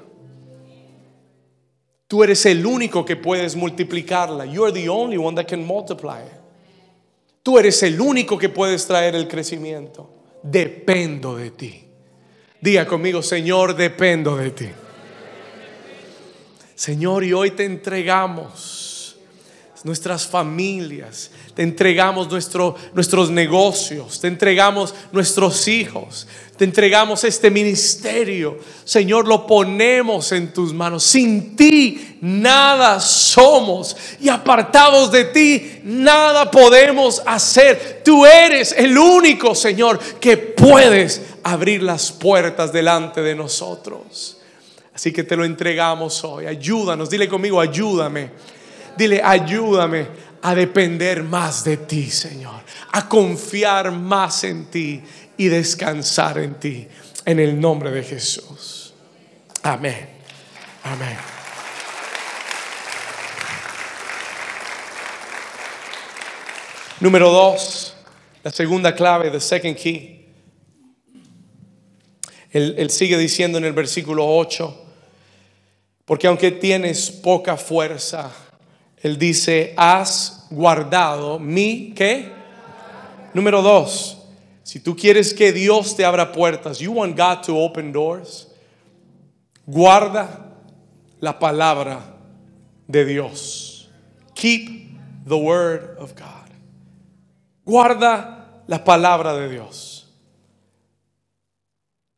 Tú 2.08 2.24
eres 2.24 2.46
el 2.46 2.66
único 2.66 3.06
que 3.06 3.16
puedes 3.16 3.56
multiplicarla. 3.56 4.46
You 4.46 4.66
are 4.66 4.74
the 4.74 4.90
only 4.90 5.18
one 5.18 5.36
that 5.36 5.48
can 5.48 5.66
multiply 5.66 6.20
Tú 7.42 7.58
eres 7.58 7.82
el 7.82 8.00
único 8.00 8.38
que 8.38 8.50
puedes 8.50 8.86
traer 8.86 9.16
el 9.16 9.28
crecimiento. 9.28 10.10
Dependo 10.44 11.36
de 11.36 11.52
ti. 11.52 11.84
Diga 12.60 12.86
conmigo, 12.86 13.24
Señor, 13.24 13.76
dependo 13.76 14.36
de 14.36 14.52
ti. 14.52 14.70
Señor, 16.76 17.24
y 17.24 17.34
hoy 17.34 17.52
te 17.52 17.66
entregamos 17.66 18.81
nuestras 19.84 20.28
familias, 20.28 21.32
te 21.56 21.64
entregamos 21.64 22.30
nuestro, 22.30 22.76
nuestros 22.94 23.32
negocios, 23.32 24.20
te 24.20 24.28
entregamos 24.28 24.94
nuestros 25.12 25.68
hijos, 25.68 26.28
te 26.56 26.66
entregamos 26.66 27.24
este 27.24 27.50
ministerio. 27.50 28.60
Señor, 28.84 29.28
lo 29.28 29.48
ponemos 29.48 30.32
en 30.32 30.54
tus 30.54 30.74
manos. 30.74 31.04
Sin 31.04 31.56
ti 31.56 32.18
nada 32.22 33.00
somos 33.00 33.98
y 34.20 34.30
apartados 34.30 35.12
de 35.12 35.26
ti 35.26 35.82
nada 35.84 36.52
podemos 36.52 37.22
hacer. 37.26 38.02
Tú 38.06 38.26
eres 38.26 38.74
el 38.78 38.96
único, 38.96 39.56
Señor, 39.56 39.98
que 40.20 40.38
puedes 40.38 41.22
abrir 41.44 41.82
las 41.82 42.12
puertas 42.12 42.72
delante 42.72 43.22
de 43.22 43.34
nosotros. 43.36 44.38
Así 44.94 45.12
que 45.12 45.24
te 45.24 45.36
lo 45.36 45.46
entregamos 45.46 46.24
hoy. 46.24 46.46
Ayúdanos, 46.46 47.10
dile 47.10 47.28
conmigo, 47.28 47.60
ayúdame. 47.60 48.30
Dile, 48.98 49.22
ayúdame 49.24 50.08
a 50.42 50.56
depender 50.56 51.24
más 51.24 51.64
de 51.64 51.78
ti, 51.78 52.10
Señor. 52.10 52.62
A 52.92 53.08
confiar 53.08 53.92
más 53.92 54.44
en 54.44 54.66
ti 54.66 55.02
y 55.38 55.48
descansar 55.48 56.40
en 56.40 56.56
ti. 56.56 56.88
En 57.26 57.40
el 57.40 57.60
nombre 57.60 57.92
de 57.92 58.04
Jesús. 58.04 58.94
Amén. 59.64 60.10
Amén. 60.84 61.18
Número 67.00 67.32
dos, 67.32 67.96
la 68.44 68.52
segunda 68.52 68.94
clave, 68.94 69.32
the 69.32 69.40
second 69.40 69.76
key. 69.76 70.28
Él, 72.52 72.76
él, 72.78 72.90
sigue 72.90 73.18
diciendo 73.18 73.58
en 73.58 73.66
el 73.66 73.74
versículo 73.74 74.28
8, 74.28 74.86
porque 76.06 76.28
aunque 76.28 76.52
tienes 76.52 77.10
poca 77.10 77.56
fuerza, 77.58 78.32
él 79.02 79.18
dice, 79.18 79.74
has 79.78 80.48
guardado 80.50 81.40
mi, 81.40 81.94
¿qué? 81.96 82.32
Número 83.34 83.62
dos, 83.62 84.18
si 84.64 84.80
tú 84.80 84.96
quieres 84.96 85.34
que 85.34 85.52
Dios 85.52 85.96
te 85.96 86.06
abra 86.06 86.32
puertas, 86.32 86.80
you 86.80 86.94
want 86.94 87.18
God 87.18 87.42
to 87.46 87.58
open 87.58 87.92
doors, 87.92 88.48
guarda 89.66 90.56
la 91.20 91.40
palabra 91.40 92.16
de 92.88 93.06
Dios. 93.06 93.90
Keep 94.36 95.26
the 95.26 95.38
word 95.38 95.98
of 95.98 96.14
God. 96.16 96.50
Guarda 97.66 98.64
la 98.68 98.84
palabra 98.84 99.34
de 99.36 99.50
Dios. 99.50 100.08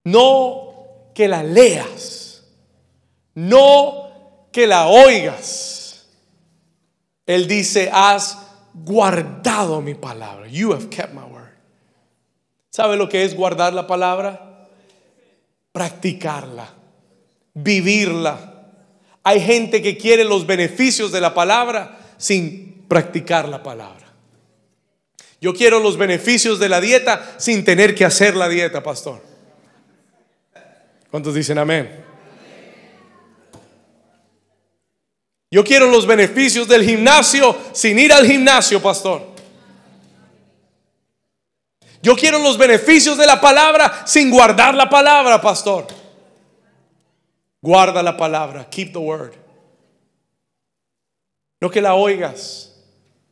No 0.06 1.12
que 1.14 1.28
la 1.28 1.44
leas, 1.44 2.44
no 3.36 4.48
que 4.52 4.68
la 4.68 4.88
oigas. 4.88 5.83
Él 7.26 7.48
dice, 7.48 7.90
has 7.92 8.38
guardado 8.74 9.82
mi 9.82 9.94
palabra. 9.94 10.48
You 10.48 10.74
have 10.74 10.90
kept 10.90 11.14
my 11.14 11.22
word. 11.22 11.52
¿Sabe 12.70 12.98
lo 12.98 13.08
que 13.08 13.24
es 13.24 13.36
guardar 13.36 13.74
la 13.74 13.88
palabra? 13.88 14.68
Practicarla, 15.72 16.68
vivirla. 17.54 18.50
Hay 19.24 19.40
gente 19.40 19.82
que 19.82 19.98
quiere 19.98 20.24
los 20.24 20.46
beneficios 20.46 21.12
de 21.12 21.22
la 21.22 21.34
palabra 21.34 21.98
sin 22.18 22.86
practicar 22.88 23.48
la 23.48 23.64
palabra. 23.64 24.04
Yo 25.40 25.54
quiero 25.54 25.80
los 25.80 25.98
beneficios 25.98 26.60
de 26.60 26.70
la 26.70 26.82
dieta 26.82 27.36
sin 27.38 27.64
tener 27.64 27.96
que 27.96 28.06
hacer 28.06 28.36
la 28.36 28.50
dieta, 28.50 28.82
pastor. 28.82 29.22
¿Cuántos 31.12 31.36
dicen 31.36 31.58
amén? 31.58 32.04
Yo 35.54 35.64
quiero 35.64 35.86
los 35.86 36.08
beneficios 36.08 36.68
del 36.68 36.84
gimnasio 36.84 37.56
sin 37.74 38.00
ir 38.00 38.12
al 38.12 38.26
gimnasio, 38.26 38.82
pastor. 38.82 39.22
Yo 42.02 42.16
quiero 42.16 42.40
los 42.40 42.58
beneficios 42.58 43.20
de 43.20 43.28
la 43.28 43.40
palabra 43.40 44.02
sin 44.08 44.32
guardar 44.32 44.74
la 44.74 44.90
palabra, 44.90 45.40
pastor. 45.40 45.86
Guarda 47.62 48.02
la 48.02 48.18
palabra, 48.18 48.68
keep 48.68 48.94
the 48.94 48.98
word. 48.98 49.34
No 51.62 51.70
que 51.70 51.82
la 51.82 51.94
oigas, 51.94 52.74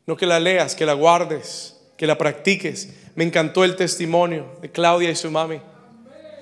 no 0.05 0.15
que 0.15 0.27
la 0.27 0.39
leas, 0.39 0.75
que 0.75 0.85
la 0.85 0.93
guardes, 0.93 1.75
que 1.97 2.05
la 2.05 2.19
practiques. 2.19 2.89
Me 3.15 3.23
encantó 3.23 3.63
el 3.63 3.75
testimonio 3.75 4.59
de 4.61 4.69
Claudia 4.69 5.09
y 5.09 5.15
su 5.15 5.31
mami. 5.31 5.59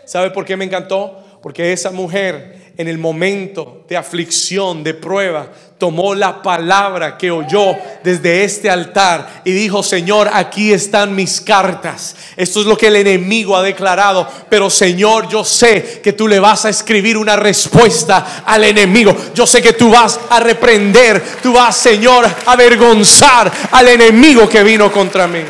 ¿Sabe 0.04 0.30
por 0.32 0.44
qué 0.44 0.58
me 0.58 0.66
encantó? 0.66 1.40
Porque 1.42 1.72
esa 1.72 1.92
mujer 1.92 2.74
en 2.80 2.88
el 2.88 2.98
momento 2.98 3.86
de 3.90 3.98
aflicción, 3.98 4.86
de 4.86 4.94
prueba, 4.94 5.52
tomó 5.80 6.14
la 6.14 6.44
palabra 6.44 7.18
que 7.18 7.32
oyó 7.32 7.74
desde 8.04 8.44
este 8.44 8.70
altar 8.70 9.42
y 9.46 9.52
dijo, 9.52 9.82
Señor, 9.82 10.30
aquí 10.32 10.74
están 10.74 11.16
mis 11.16 11.40
cartas. 11.40 12.18
Esto 12.36 12.60
es 12.60 12.66
lo 12.66 12.78
que 12.78 12.88
el 12.88 12.98
enemigo 12.98 13.56
ha 13.56 13.64
declarado. 13.64 14.28
Pero 14.50 14.70
Señor, 14.70 15.30
yo 15.30 15.46
sé 15.46 16.02
que 16.04 16.12
tú 16.12 16.28
le 16.28 16.38
vas 16.38 16.66
a 16.66 16.70
escribir 16.70 17.18
una 17.18 17.38
respuesta 17.38 18.44
al 18.46 18.66
enemigo. 18.66 19.16
Yo 19.34 19.48
sé 19.48 19.62
que 19.62 19.72
tú 19.72 19.90
vas 19.90 20.20
a 20.30 20.42
reprender, 20.42 21.24
tú 21.42 21.54
vas, 21.54 21.78
Señor, 21.78 22.26
a 22.26 22.52
avergonzar 22.52 23.50
al 23.72 23.88
enemigo 23.88 24.50
que 24.50 24.62
vino 24.64 24.92
contra 24.92 25.28
mí. 25.28 25.44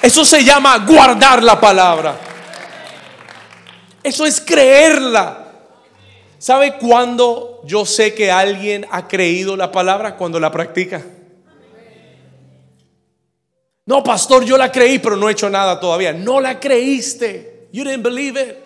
Eso 0.00 0.24
se 0.24 0.44
llama 0.44 0.78
guardar 0.86 1.42
la 1.42 1.60
palabra. 1.60 2.16
Eso 4.00 4.24
es 4.24 4.40
creerla. 4.40 5.47
¿Sabe 6.38 6.78
cuándo 6.78 7.60
yo 7.64 7.84
sé 7.84 8.14
que 8.14 8.30
alguien 8.30 8.86
ha 8.90 9.08
creído 9.08 9.56
la 9.56 9.72
palabra? 9.72 10.16
Cuando 10.16 10.38
la 10.38 10.52
practica. 10.52 11.04
No, 13.86 14.04
pastor, 14.04 14.44
yo 14.44 14.56
la 14.56 14.70
creí, 14.70 14.98
pero 14.98 15.16
no 15.16 15.28
he 15.28 15.32
hecho 15.32 15.50
nada 15.50 15.80
todavía. 15.80 16.12
No 16.12 16.40
la 16.40 16.60
creíste. 16.60 17.68
You 17.72 17.84
didn't 17.84 18.02
believe 18.02 18.40
it. 18.40 18.56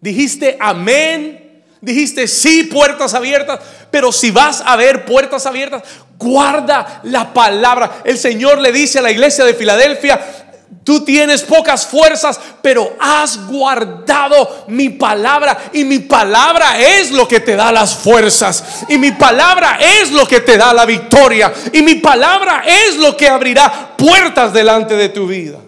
Dijiste 0.00 0.56
amén. 0.58 1.62
Dijiste 1.80 2.26
sí, 2.26 2.64
puertas 2.64 3.14
abiertas. 3.14 3.60
Pero 3.90 4.10
si 4.12 4.30
vas 4.30 4.62
a 4.64 4.76
ver 4.76 5.04
puertas 5.04 5.46
abiertas, 5.46 5.82
guarda 6.18 7.00
la 7.04 7.32
palabra. 7.32 8.02
El 8.04 8.18
Señor 8.18 8.58
le 8.58 8.72
dice 8.72 8.98
a 8.98 9.02
la 9.02 9.10
iglesia 9.10 9.44
de 9.44 9.54
Filadelfia, 9.54 10.39
Tú 10.84 11.04
tienes 11.04 11.42
pocas 11.42 11.86
fuerzas, 11.86 12.40
pero 12.62 12.96
has 12.98 13.46
guardado 13.46 14.64
mi 14.68 14.88
palabra. 14.88 15.70
Y 15.72 15.84
mi 15.84 15.98
palabra 15.98 16.80
es 16.80 17.10
lo 17.10 17.28
que 17.28 17.40
te 17.40 17.54
da 17.54 17.70
las 17.70 17.94
fuerzas. 17.94 18.84
Y 18.88 18.96
mi 18.96 19.12
palabra 19.12 19.78
es 19.80 20.10
lo 20.10 20.26
que 20.26 20.40
te 20.40 20.56
da 20.56 20.72
la 20.72 20.86
victoria. 20.86 21.52
Y 21.72 21.82
mi 21.82 21.96
palabra 21.96 22.62
es 22.66 22.96
lo 22.96 23.16
que 23.16 23.28
abrirá 23.28 23.94
puertas 23.96 24.52
delante 24.52 24.96
de 24.96 25.10
tu 25.10 25.26
vida. 25.26 25.58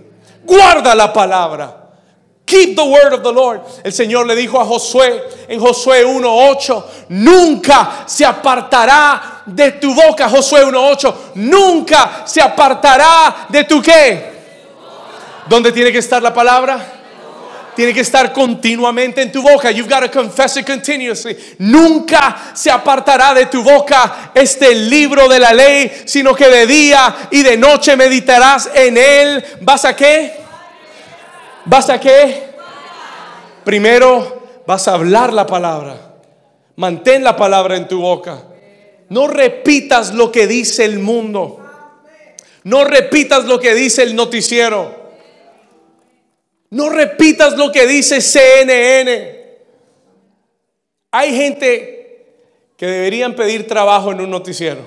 Guarda 0.44 0.94
la 0.94 1.12
palabra. 1.12 1.78
Keep 2.44 2.76
the 2.76 2.82
word 2.82 3.12
of 3.14 3.22
the 3.22 3.32
Lord. 3.32 3.60
El 3.84 3.92
Señor 3.92 4.26
le 4.26 4.34
dijo 4.34 4.60
a 4.60 4.64
Josué 4.64 5.22
en 5.48 5.60
Josué 5.60 6.04
1:8, 6.04 6.84
nunca 7.10 8.04
se 8.06 8.24
apartará 8.24 9.42
de 9.46 9.72
tu 9.72 9.94
boca, 9.94 10.28
Josué 10.28 10.64
1:8, 10.64 11.14
nunca 11.36 12.22
se 12.24 12.42
apartará 12.42 13.46
de 13.48 13.64
tu 13.64 13.80
qué? 13.80 14.31
¿Dónde 15.48 15.72
tiene 15.72 15.92
que 15.92 15.98
estar 15.98 16.22
la 16.22 16.32
palabra? 16.32 17.00
Tiene 17.74 17.94
que 17.94 18.00
estar 18.00 18.32
continuamente 18.32 19.22
en 19.22 19.32
tu 19.32 19.40
boca. 19.40 19.70
You've 19.70 19.88
got 19.88 20.02
to 20.02 20.10
confess 20.10 20.56
it 20.58 20.66
continuously. 20.66 21.36
Nunca 21.58 22.52
se 22.54 22.70
apartará 22.70 23.32
de 23.32 23.46
tu 23.46 23.62
boca 23.62 24.30
este 24.34 24.74
libro 24.74 25.26
de 25.26 25.38
la 25.38 25.52
ley, 25.52 25.90
sino 26.04 26.34
que 26.34 26.48
de 26.48 26.66
día 26.66 27.28
y 27.30 27.42
de 27.42 27.56
noche 27.56 27.96
meditarás 27.96 28.70
en 28.74 28.98
él. 28.98 29.44
¿Vas 29.62 29.86
a 29.86 29.96
qué? 29.96 30.34
¿Vas 31.64 31.88
a 31.88 31.98
qué? 31.98 32.50
Primero 33.64 34.62
vas 34.66 34.86
a 34.88 34.94
hablar 34.94 35.32
la 35.32 35.46
palabra. 35.46 35.96
Mantén 36.76 37.24
la 37.24 37.36
palabra 37.36 37.76
en 37.76 37.88
tu 37.88 38.00
boca. 38.00 38.42
No 39.08 39.28
repitas 39.28 40.12
lo 40.12 40.30
que 40.30 40.46
dice 40.46 40.84
el 40.84 40.98
mundo. 40.98 41.58
No 42.64 42.84
repitas 42.84 43.44
lo 43.44 43.58
que 43.58 43.74
dice 43.74 44.02
el 44.02 44.14
noticiero. 44.14 45.01
No 46.72 46.88
repitas 46.88 47.54
lo 47.58 47.70
que 47.70 47.86
dice 47.86 48.22
CNN. 48.22 49.58
Hay 51.10 51.36
gente 51.36 52.26
que 52.78 52.86
deberían 52.86 53.34
pedir 53.34 53.66
trabajo 53.66 54.10
en 54.10 54.22
un 54.22 54.30
noticiero. 54.30 54.80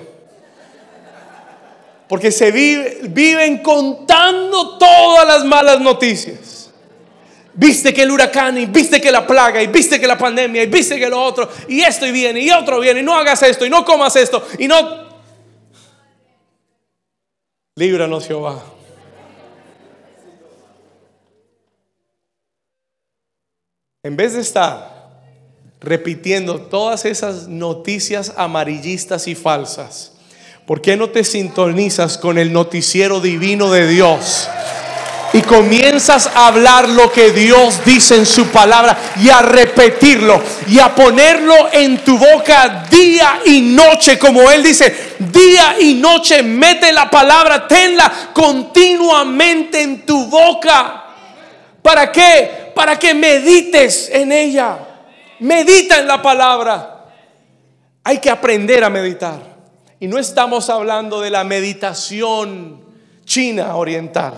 Porque 2.08 2.32
se 2.32 2.50
viven 2.50 3.58
contando 3.62 4.78
todas 4.78 5.28
las 5.28 5.44
malas 5.44 5.80
noticias. 5.80 6.72
Viste 7.54 7.94
que 7.94 8.02
el 8.02 8.10
huracán, 8.10 8.58
y 8.58 8.66
viste 8.66 9.00
que 9.00 9.12
la 9.12 9.24
plaga, 9.24 9.62
y 9.62 9.68
viste 9.68 10.00
que 10.00 10.08
la 10.08 10.18
pandemia, 10.18 10.64
y 10.64 10.66
viste 10.66 10.98
que 10.98 11.08
lo 11.08 11.22
otro, 11.22 11.48
y 11.68 11.82
esto 11.82 12.04
y 12.04 12.10
viene, 12.10 12.40
y 12.40 12.50
otro 12.50 12.80
viene, 12.80 12.98
y 12.98 13.02
no 13.04 13.16
hagas 13.16 13.44
esto, 13.44 13.64
y 13.64 13.70
no 13.70 13.84
comas 13.84 14.16
esto, 14.16 14.44
y 14.58 14.66
no... 14.66 15.06
Líbranos 17.76 18.26
Jehová. 18.26 18.75
En 24.06 24.16
vez 24.16 24.34
de 24.34 24.40
estar 24.40 25.08
repitiendo 25.80 26.60
todas 26.60 27.04
esas 27.04 27.48
noticias 27.48 28.34
amarillistas 28.36 29.26
y 29.26 29.34
falsas, 29.34 30.12
¿por 30.64 30.80
qué 30.80 30.96
no 30.96 31.10
te 31.10 31.24
sintonizas 31.24 32.16
con 32.16 32.38
el 32.38 32.52
noticiero 32.52 33.18
divino 33.18 33.68
de 33.72 33.88
Dios? 33.88 34.48
y 35.32 35.42
comienzas 35.42 36.30
a 36.34 36.46
hablar 36.46 36.88
lo 36.88 37.10
que 37.12 37.32
Dios 37.32 37.84
dice 37.84 38.16
en 38.16 38.26
su 38.26 38.46
palabra 38.46 38.96
y 39.20 39.28
a 39.28 39.42
repetirlo 39.42 40.40
y 40.68 40.78
a 40.78 40.94
ponerlo 40.94 41.68
en 41.72 41.98
tu 41.98 42.16
boca 42.16 42.86
día 42.88 43.40
y 43.44 43.60
noche, 43.60 44.20
como 44.20 44.48
Él 44.50 44.62
dice, 44.62 45.16
día 45.18 45.76
y 45.80 45.94
noche, 45.94 46.44
mete 46.44 46.92
la 46.92 47.10
palabra, 47.10 47.66
tenla 47.66 48.30
continuamente 48.32 49.82
en 49.82 50.06
tu 50.06 50.26
boca. 50.26 51.04
¿Para 51.82 52.10
qué? 52.12 52.65
Para 52.76 52.98
que 52.98 53.14
medites 53.14 54.10
en 54.10 54.30
ella. 54.30 54.78
Medita 55.40 55.98
en 55.98 56.06
la 56.06 56.20
palabra. 56.20 57.06
Hay 58.04 58.18
que 58.18 58.28
aprender 58.28 58.84
a 58.84 58.90
meditar. 58.90 59.40
Y 59.98 60.06
no 60.06 60.18
estamos 60.18 60.68
hablando 60.68 61.22
de 61.22 61.30
la 61.30 61.42
meditación 61.42 62.84
china 63.24 63.76
oriental. 63.76 64.34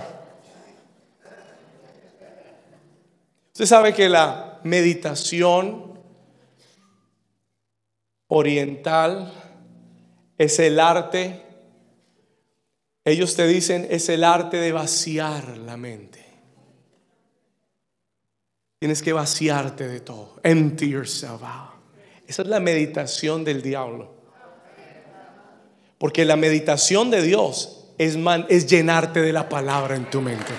Usted 3.48 3.66
sabe 3.66 3.92
que 3.92 4.08
la 4.08 4.60
meditación 4.62 5.98
oriental 8.28 9.32
es 10.38 10.60
el 10.60 10.78
arte, 10.78 11.42
ellos 13.04 13.34
te 13.34 13.48
dicen, 13.48 13.88
es 13.90 14.08
el 14.08 14.22
arte 14.22 14.58
de 14.58 14.70
vaciar 14.70 15.56
la 15.58 15.76
mente. 15.76 16.27
Tienes 18.78 19.02
que 19.02 19.12
vaciarte 19.12 19.88
de 19.88 20.00
todo. 20.00 20.40
Empty 20.42 20.88
yourself 20.88 21.42
out. 21.42 21.74
Esa 22.26 22.42
es 22.42 22.48
la 22.48 22.60
meditación 22.60 23.44
del 23.44 23.62
diablo. 23.62 24.16
Porque 25.98 26.24
la 26.24 26.36
meditación 26.36 27.10
de 27.10 27.22
Dios 27.22 27.86
es, 27.98 28.16
es 28.48 28.66
llenarte 28.66 29.20
de 29.20 29.32
la 29.32 29.48
palabra 29.48 29.96
en 29.96 30.08
tu 30.08 30.20
mente. 30.20 30.52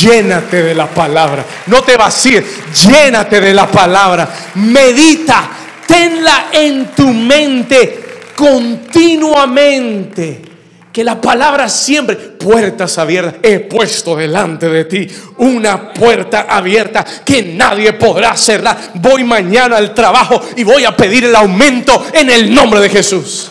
Llénate 0.00 0.62
de 0.62 0.74
la 0.74 0.88
palabra. 0.88 1.44
No 1.66 1.82
te 1.82 1.96
vacíes. 1.96 2.44
Llénate 2.86 3.40
de 3.40 3.52
la 3.52 3.70
palabra. 3.70 4.32
Medita. 4.54 5.50
Tenla 5.86 6.48
en 6.52 6.94
tu 6.94 7.08
mente 7.08 8.02
continuamente. 8.36 10.51
Que 10.92 11.02
la 11.02 11.20
palabra 11.20 11.68
siempre, 11.68 12.16
puertas 12.16 12.98
abiertas, 12.98 13.36
he 13.42 13.60
puesto 13.60 14.14
delante 14.14 14.68
de 14.68 14.84
ti 14.84 15.08
una 15.38 15.92
puerta 15.92 16.46
abierta 16.48 17.04
que 17.24 17.42
nadie 17.42 17.94
podrá 17.94 18.36
cerrar. 18.36 18.76
Voy 18.94 19.24
mañana 19.24 19.78
al 19.78 19.94
trabajo 19.94 20.40
y 20.54 20.64
voy 20.64 20.84
a 20.84 20.94
pedir 20.94 21.24
el 21.24 21.34
aumento 21.34 22.06
en 22.12 22.28
el 22.28 22.54
nombre 22.54 22.80
de 22.80 22.90
Jesús. 22.90 23.50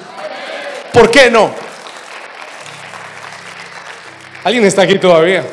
¿Por 0.93 1.09
qué 1.09 1.31
no? 1.31 1.51
¿Alguien 4.43 4.65
está 4.65 4.83
aquí 4.83 4.99
todavía? 4.99 5.43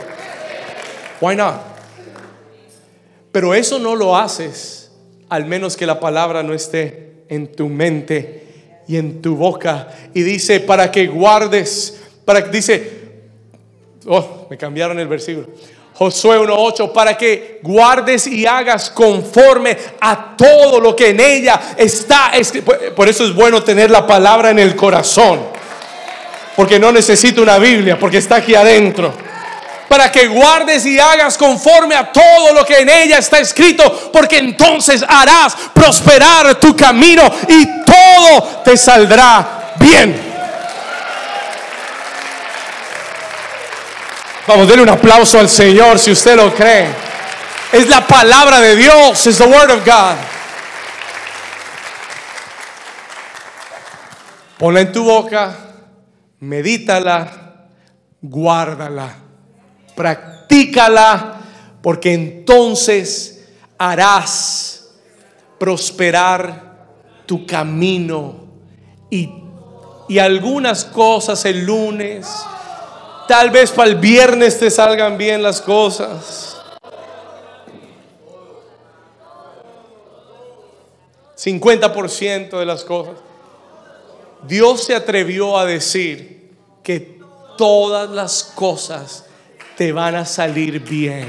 Why 1.20 1.36
not? 1.36 1.57
Pero 3.32 3.55
eso 3.55 3.78
no 3.78 3.97
lo 3.97 4.16
haces 4.16 4.78
al 5.28 5.45
menos 5.45 5.76
que 5.76 5.86
la 5.86 6.01
palabra 6.01 6.43
no 6.43 6.55
esté 6.55 7.24
en 7.28 7.53
tu 7.53 7.68
mente 7.68 8.47
y 8.89 8.97
en 8.97 9.22
tu 9.22 9.36
boca. 9.36 9.89
Y 10.14 10.22
dice, 10.22 10.61
para 10.61 10.91
que 10.91 11.07
guardes, 11.07 12.01
para 12.24 12.43
que 12.43 12.51
dice, 12.51 12.93
oh, 14.07 14.47
me 14.51 14.57
cambiaron 14.57 14.99
el 14.99 15.07
versículo. 15.07 15.49
Josué 15.95 16.39
1.8, 16.39 16.93
para 16.93 17.16
que 17.16 17.61
guardes 17.62 18.26
y 18.26 18.47
hagas 18.47 18.91
conforme 18.91 19.76
a 20.01 20.36
todo 20.36 20.80
lo 20.80 20.97
que 20.97 21.11
en 21.11 21.20
ella 21.20 21.74
está. 21.76 22.32
Por 22.97 23.09
eso 23.09 23.24
es 23.24 23.34
bueno 23.34 23.62
tener 23.62 23.91
la 23.91 24.07
palabra 24.07 24.51
en 24.51 24.59
el 24.59 24.74
corazón. 24.74 25.41
Porque 26.57 26.78
no 26.78 26.91
necesito 26.91 27.43
una 27.43 27.59
Biblia, 27.59 27.99
porque 27.99 28.18
está 28.18 28.36
aquí 28.36 28.55
adentro 28.55 29.12
para 29.89 30.12
que 30.12 30.28
guardes 30.28 30.84
y 30.86 30.99
hagas 30.99 31.39
conforme 31.39 31.95
a 31.95 32.12
todo 32.12 32.53
lo 32.53 32.64
que 32.64 32.80
en 32.80 32.89
ella 32.89 33.18
está 33.18 33.39
escrito, 33.39 34.11
porque 34.12 34.39
entonces 34.39 35.05
harás 35.09 35.57
prosperar 35.72 36.61
tu 36.61 36.76
camino 36.76 37.22
y 37.49 37.84
todo 37.84 38.62
te 38.64 38.76
saldrá 38.76 39.74
bien. 39.78 40.28
Vamos, 44.47 44.66
denle 44.66 44.82
un 44.82 44.89
aplauso 44.89 45.39
al 45.39 45.49
Señor 45.49 45.99
si 45.99 46.12
usted 46.12 46.36
lo 46.36 46.55
cree. 46.55 46.89
Es 47.70 47.86
la 47.89 48.07
palabra 48.07 48.61
de 48.61 48.76
Dios. 48.76 49.26
Es 49.26 49.36
the 49.36 49.45
word 49.45 49.70
of 49.70 49.84
God. 49.84 50.16
Ponla 54.57 54.80
en 54.80 54.91
tu 54.91 55.05
boca, 55.05 55.55
medítala, 56.41 57.28
guárdala, 58.20 59.14
practícala, 59.99 61.40
porque 61.82 62.14
entonces 62.14 63.49
harás 63.76 64.90
prosperar 65.59 66.86
tu 67.26 67.44
camino 67.44 68.36
y, 69.11 69.28
y 70.09 70.20
algunas 70.20 70.84
cosas 70.84 71.44
el 71.46 71.66
lunes, 71.66 72.28
tal 73.26 73.51
vez 73.51 73.72
para 73.72 73.90
el 73.90 73.96
viernes 73.96 74.61
te 74.61 74.70
salgan 74.70 75.18
bien 75.18 75.42
las 75.42 75.61
cosas. 75.61 76.57
50% 81.36 82.57
de 82.57 82.64
las 82.64 82.84
cosas. 82.84 83.14
Dios 84.46 84.84
se 84.84 84.94
atrevió 84.94 85.59
a 85.59 85.64
decir 85.64 86.57
que 86.84 87.18
todas 87.57 88.09
las 88.11 88.44
cosas 88.44 89.24
te 89.79 89.93
van 89.93 90.16
a 90.16 90.24
salir 90.24 90.81
bien. 90.81 91.29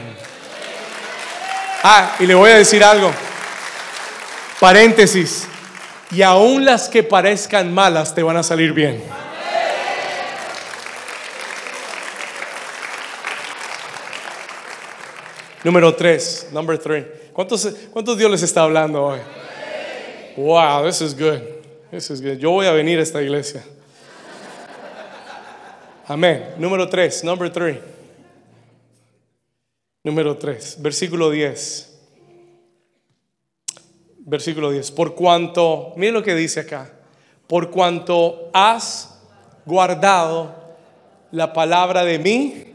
Ah, 1.83 2.15
y 2.19 2.25
le 2.25 2.33
voy 2.33 2.49
a 2.49 2.55
decir 2.55 2.83
algo. 2.83 3.11
Paréntesis. 4.59 5.47
Y 6.09 6.23
aún 6.23 6.65
las 6.65 6.89
que 6.89 7.03
parezcan 7.03 7.71
malas 7.71 8.15
te 8.15 8.23
van 8.23 8.37
a 8.37 8.41
salir 8.41 8.73
bien. 8.73 9.03
Número 15.63 15.93
tres, 15.93 16.47
number 16.51 16.79
three. 16.79 17.05
¿Cuántos, 17.31 17.69
¿Cuántos 17.93 18.17
Dios 18.17 18.31
les 18.31 18.41
está 18.41 18.63
hablando 18.63 19.05
hoy? 19.05 19.19
Wow, 20.35 20.85
this 20.85 21.01
is 21.01 21.13
good. 21.13 21.41
This 21.91 22.09
is 22.09 22.19
good. 22.19 22.39
Yo 22.39 22.49
voy 22.49 22.65
a 22.65 22.71
venir 22.71 22.97
a 22.97 23.03
esta 23.03 23.21
iglesia. 23.21 23.63
Amén. 26.07 26.55
Número 26.57 26.89
3, 26.89 27.23
number 27.23 27.51
3. 27.51 27.98
Número 30.09 30.37
3, 30.37 30.77
versículo 30.79 31.29
10. 31.29 31.99
Versículo 34.21 34.71
10. 34.71 34.89
Por 34.89 35.13
cuanto, 35.13 35.93
miren 35.97 36.15
lo 36.15 36.23
que 36.23 36.33
dice 36.33 36.61
acá. 36.61 36.91
Por 37.45 37.69
cuanto 37.69 38.49
has 38.51 39.21
guardado 39.67 40.55
la 41.29 41.53
palabra 41.53 42.03
de 42.05 42.17
mi 42.17 42.73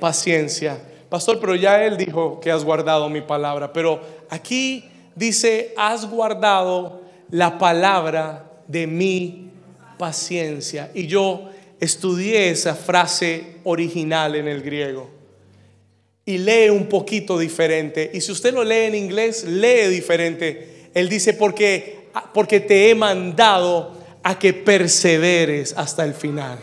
paciencia. 0.00 0.80
Pastor, 1.10 1.38
pero 1.38 1.54
ya 1.54 1.84
él 1.84 1.98
dijo 1.98 2.40
que 2.40 2.50
has 2.50 2.64
guardado 2.64 3.10
mi 3.10 3.20
palabra. 3.20 3.70
Pero 3.70 4.00
aquí 4.30 4.88
dice, 5.14 5.74
has 5.76 6.08
guardado 6.08 7.02
la 7.28 7.58
palabra 7.58 8.50
de 8.66 8.86
mi 8.86 9.50
paciencia. 9.98 10.90
Y 10.94 11.08
yo 11.08 11.50
estudié 11.78 12.48
esa 12.48 12.74
frase 12.74 13.58
original 13.64 14.34
en 14.34 14.48
el 14.48 14.62
griego. 14.62 15.13
Y 16.26 16.38
lee 16.38 16.70
un 16.70 16.86
poquito 16.86 17.38
diferente. 17.38 18.10
Y 18.14 18.20
si 18.20 18.32
usted 18.32 18.54
lo 18.54 18.64
lee 18.64 18.86
en 18.86 18.94
inglés, 18.94 19.44
lee 19.44 19.88
diferente. 19.88 20.88
Él 20.94 21.08
dice, 21.08 21.34
porque, 21.34 22.08
porque 22.32 22.60
te 22.60 22.90
he 22.90 22.94
mandado 22.94 23.92
a 24.22 24.38
que 24.38 24.54
perseveres 24.54 25.74
hasta 25.76 26.04
el 26.04 26.14
final. 26.14 26.58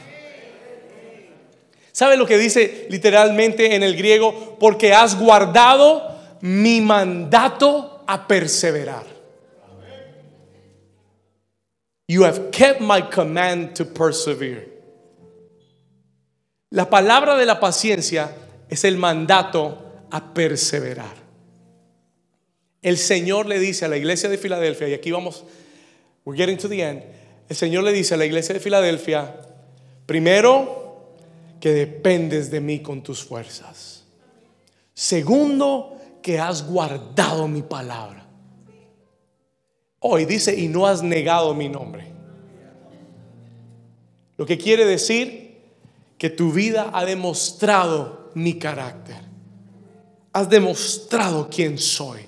¿Sabe 1.92 2.18
lo 2.18 2.26
que 2.26 2.38
dice 2.38 2.88
literalmente 2.90 3.76
en 3.76 3.84
el 3.84 3.96
griego? 3.96 4.58
Porque 4.60 4.94
has 4.94 5.20
guardado 5.20 6.16
mi 6.42 6.82
mandato 6.82 8.04
a 8.08 8.28
perseverar. 8.28 9.06
You 12.08 12.26
have 12.26 12.52
kept 12.52 12.82
my 12.82 13.04
command 13.04 13.74
to 13.76 13.86
persevere. 13.86 14.68
La 16.72 16.90
palabra 16.90 17.38
de 17.38 17.46
la 17.46 17.60
paciencia 17.60 18.30
es 18.72 18.86
el 18.86 18.98
mandato 18.98 19.78
a 20.10 20.34
perseverar. 20.34 21.14
El 22.82 22.98
Señor 22.98 23.46
le 23.46 23.60
dice 23.60 23.84
a 23.84 23.90
la 23.90 23.98
iglesia 23.98 24.30
de 24.30 24.38
Filadelfia, 24.38 24.88
y 24.88 24.94
aquí 24.94 25.12
vamos, 25.12 25.44
we're 26.26 26.38
getting 26.38 26.58
to 26.58 26.70
the 26.70 26.82
end. 26.82 27.04
El 27.50 27.56
Señor 27.58 27.84
le 27.84 27.92
dice 27.92 28.14
a 28.14 28.18
la 28.18 28.26
iglesia 28.26 28.54
de 28.54 28.62
Filadelfia, 28.62 29.36
primero, 30.06 31.18
que 31.60 31.74
dependes 31.74 32.50
de 32.50 32.62
mí 32.62 32.80
con 32.80 33.04
tus 33.04 33.22
fuerzas. 33.22 34.06
Segundo, 34.94 35.98
que 36.24 36.40
has 36.40 36.66
guardado 36.66 37.50
mi 37.50 37.64
palabra. 37.64 38.26
Hoy 40.00 40.24
dice, 40.24 40.58
y 40.58 40.70
no 40.70 40.88
has 40.88 41.04
negado 41.04 41.54
mi 41.54 41.68
nombre. 41.68 42.06
Lo 44.38 44.46
que 44.46 44.58
quiere 44.58 44.86
decir 44.86 45.51
que 46.22 46.30
tu 46.30 46.52
vida 46.52 46.92
ha 46.94 47.04
demostrado 47.04 48.30
mi 48.36 48.60
carácter. 48.60 49.18
Has 50.32 50.48
demostrado 50.48 51.50
quién 51.50 51.80
soy. 51.80 52.28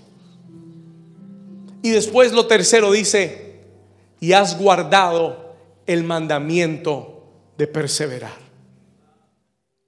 Y 1.84 1.92
después 1.92 2.32
lo 2.32 2.48
tercero 2.48 2.92
dice, 2.92 3.62
y 4.20 4.34
has 4.34 4.58
guardado 4.58 5.54
el 5.86 6.04
mandamiento 6.04 7.24
de 7.56 7.68
perseverar. 7.68 8.40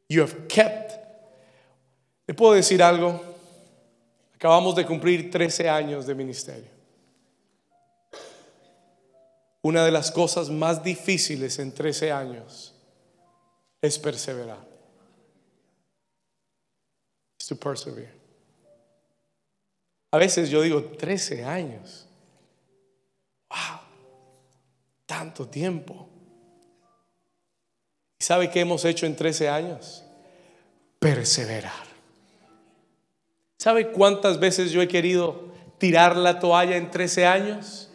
You 0.07 0.21
have 0.21 0.45
kept. 0.49 0.91
¿Le 2.27 2.35
puedo 2.35 2.53
decir 2.53 2.83
algo? 2.83 3.19
Acabamos 4.35 4.75
de 4.75 4.85
cumplir 4.85 5.31
13 5.31 5.67
años 5.67 6.05
de 6.05 6.13
ministerio. 6.13 6.69
Una 9.63 9.83
de 9.83 9.89
las 9.89 10.11
cosas 10.11 10.51
más 10.51 10.83
difíciles 10.83 11.57
en 11.57 11.71
13 11.71 12.11
años 12.11 12.74
es 13.85 13.99
perseverar. 13.99 14.65
Es 17.39 17.47
to 17.47 17.55
persevere. 17.55 18.13
A 20.11 20.17
veces 20.17 20.49
yo 20.49 20.61
digo 20.61 20.83
13 20.83 21.43
años. 21.43 22.07
Wow. 23.49 23.79
Tanto 25.05 25.47
tiempo. 25.47 26.09
¿Y 28.19 28.23
sabe 28.23 28.49
qué 28.49 28.61
hemos 28.61 28.85
hecho 28.85 29.05
en 29.05 29.15
13 29.15 29.49
años? 29.49 30.03
Perseverar. 30.99 31.85
¿Sabe 33.57 33.91
cuántas 33.91 34.39
veces 34.39 34.71
yo 34.71 34.81
he 34.81 34.87
querido 34.87 35.51
tirar 35.77 36.15
la 36.15 36.39
toalla 36.39 36.77
en 36.77 36.89
13 36.89 37.25
años? 37.25 37.89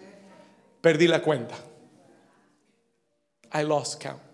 Perdí 0.80 1.08
la 1.08 1.22
cuenta. 1.22 1.56
I 3.52 3.62
lost 3.62 4.02
count. 4.02 4.29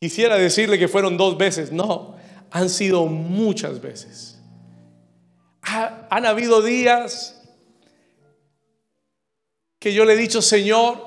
Quisiera 0.00 0.38
decirle 0.38 0.78
que 0.78 0.88
fueron 0.88 1.18
dos 1.18 1.36
veces. 1.36 1.70
No, 1.70 2.16
han 2.50 2.70
sido 2.70 3.04
muchas 3.04 3.82
veces. 3.82 4.38
han 5.62 6.24
habido 6.24 6.62
días 6.62 7.36
que 9.78 9.92
yo 9.92 10.04
le 10.06 10.14
he 10.14 10.16
dicho, 10.16 10.40
Señor, 10.40 10.98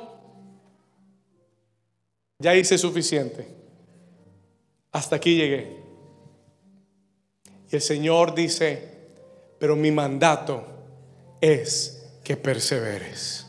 ya 2.37 2.55
hice 2.55 2.77
suficiente. 2.77 3.47
Hasta 4.91 5.15
aquí 5.15 5.35
llegué. 5.35 5.75
Y 7.71 7.75
el 7.75 7.81
Señor 7.81 8.35
dice, 8.35 8.93
pero 9.59 9.75
mi 9.75 9.89
mandato 9.91 10.67
es 11.41 12.11
que 12.23 12.37
perseveres. 12.37 13.47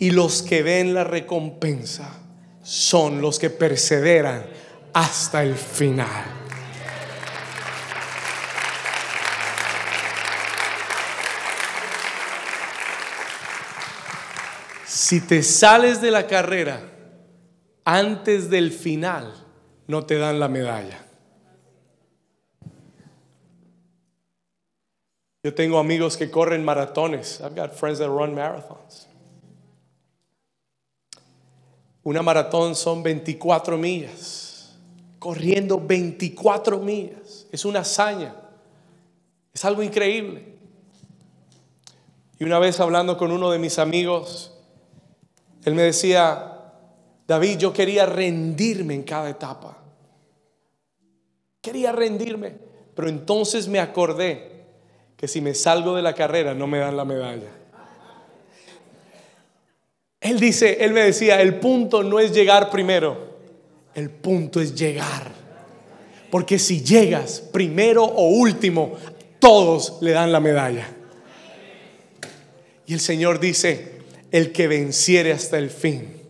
Y 0.00 0.10
los 0.10 0.42
que 0.42 0.64
ven 0.64 0.94
la 0.94 1.04
recompensa 1.04 2.19
son 2.70 3.20
los 3.20 3.40
que 3.40 3.50
perseveran 3.50 4.46
hasta 4.92 5.42
el 5.42 5.56
final. 5.56 6.24
Si 14.86 15.20
te 15.22 15.42
sales 15.42 16.00
de 16.00 16.12
la 16.12 16.28
carrera 16.28 16.80
antes 17.84 18.48
del 18.48 18.70
final, 18.70 19.34
no 19.88 20.06
te 20.06 20.18
dan 20.18 20.38
la 20.38 20.46
medalla. 20.46 21.04
Yo 25.42 25.52
tengo 25.54 25.80
amigos 25.80 26.16
que 26.16 26.30
corren 26.30 26.64
maratones. 26.64 27.40
I've 27.40 27.56
got 27.56 27.74
friends 27.74 27.98
that 27.98 28.10
run 28.10 28.32
marathons. 28.32 29.09
Una 32.02 32.22
maratón 32.22 32.74
son 32.74 33.02
24 33.02 33.76
millas. 33.76 34.78
Corriendo 35.18 35.80
24 35.80 36.78
millas. 36.78 37.46
Es 37.52 37.64
una 37.64 37.80
hazaña. 37.80 38.34
Es 39.52 39.64
algo 39.64 39.82
increíble. 39.82 40.50
Y 42.38 42.44
una 42.44 42.58
vez 42.58 42.80
hablando 42.80 43.18
con 43.18 43.30
uno 43.30 43.50
de 43.50 43.58
mis 43.58 43.78
amigos, 43.78 44.56
él 45.64 45.74
me 45.74 45.82
decía, 45.82 46.72
David, 47.26 47.58
yo 47.58 47.72
quería 47.72 48.06
rendirme 48.06 48.94
en 48.94 49.02
cada 49.02 49.28
etapa. 49.28 49.76
Quería 51.60 51.92
rendirme. 51.92 52.56
Pero 52.94 53.08
entonces 53.08 53.68
me 53.68 53.78
acordé 53.78 54.64
que 55.16 55.28
si 55.28 55.42
me 55.42 55.54
salgo 55.54 55.94
de 55.94 56.02
la 56.02 56.14
carrera 56.14 56.54
no 56.54 56.66
me 56.66 56.78
dan 56.78 56.96
la 56.96 57.04
medalla. 57.04 57.59
Él 60.30 60.38
dice, 60.38 60.78
él 60.78 60.92
me 60.92 61.00
decía, 61.00 61.40
el 61.40 61.56
punto 61.56 62.04
no 62.04 62.20
es 62.20 62.30
llegar 62.30 62.70
primero, 62.70 63.36
el 63.96 64.10
punto 64.10 64.60
es 64.60 64.76
llegar. 64.76 65.28
Porque 66.30 66.56
si 66.56 66.84
llegas 66.84 67.40
primero 67.40 68.04
o 68.04 68.28
último, 68.28 68.96
todos 69.40 69.98
le 70.00 70.12
dan 70.12 70.30
la 70.30 70.38
medalla. 70.38 70.86
Y 72.86 72.94
el 72.94 73.00
Señor 73.00 73.40
dice, 73.40 74.02
el 74.30 74.52
que 74.52 74.68
venciere 74.68 75.32
hasta 75.32 75.58
el 75.58 75.68
fin, 75.68 76.22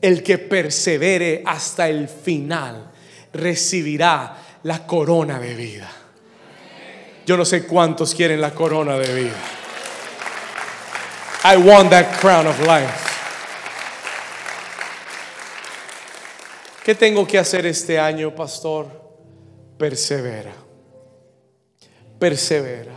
el 0.00 0.22
que 0.22 0.38
persevere 0.38 1.42
hasta 1.44 1.90
el 1.90 2.08
final, 2.08 2.90
recibirá 3.34 4.34
la 4.62 4.86
corona 4.86 5.38
de 5.38 5.54
vida. 5.54 5.92
Yo 7.26 7.36
no 7.36 7.44
sé 7.44 7.66
cuántos 7.66 8.14
quieren 8.14 8.40
la 8.40 8.54
corona 8.54 8.96
de 8.96 9.14
vida. 9.14 9.36
I 11.44 11.58
want 11.58 11.90
that 11.90 12.18
crown 12.18 12.46
of 12.46 12.58
life. 12.60 13.15
¿Qué 16.86 16.94
tengo 16.94 17.26
que 17.26 17.36
hacer 17.36 17.66
este 17.66 17.98
año, 17.98 18.32
pastor? 18.32 18.86
Persevera. 19.76 20.54
Persevera. 22.16 22.94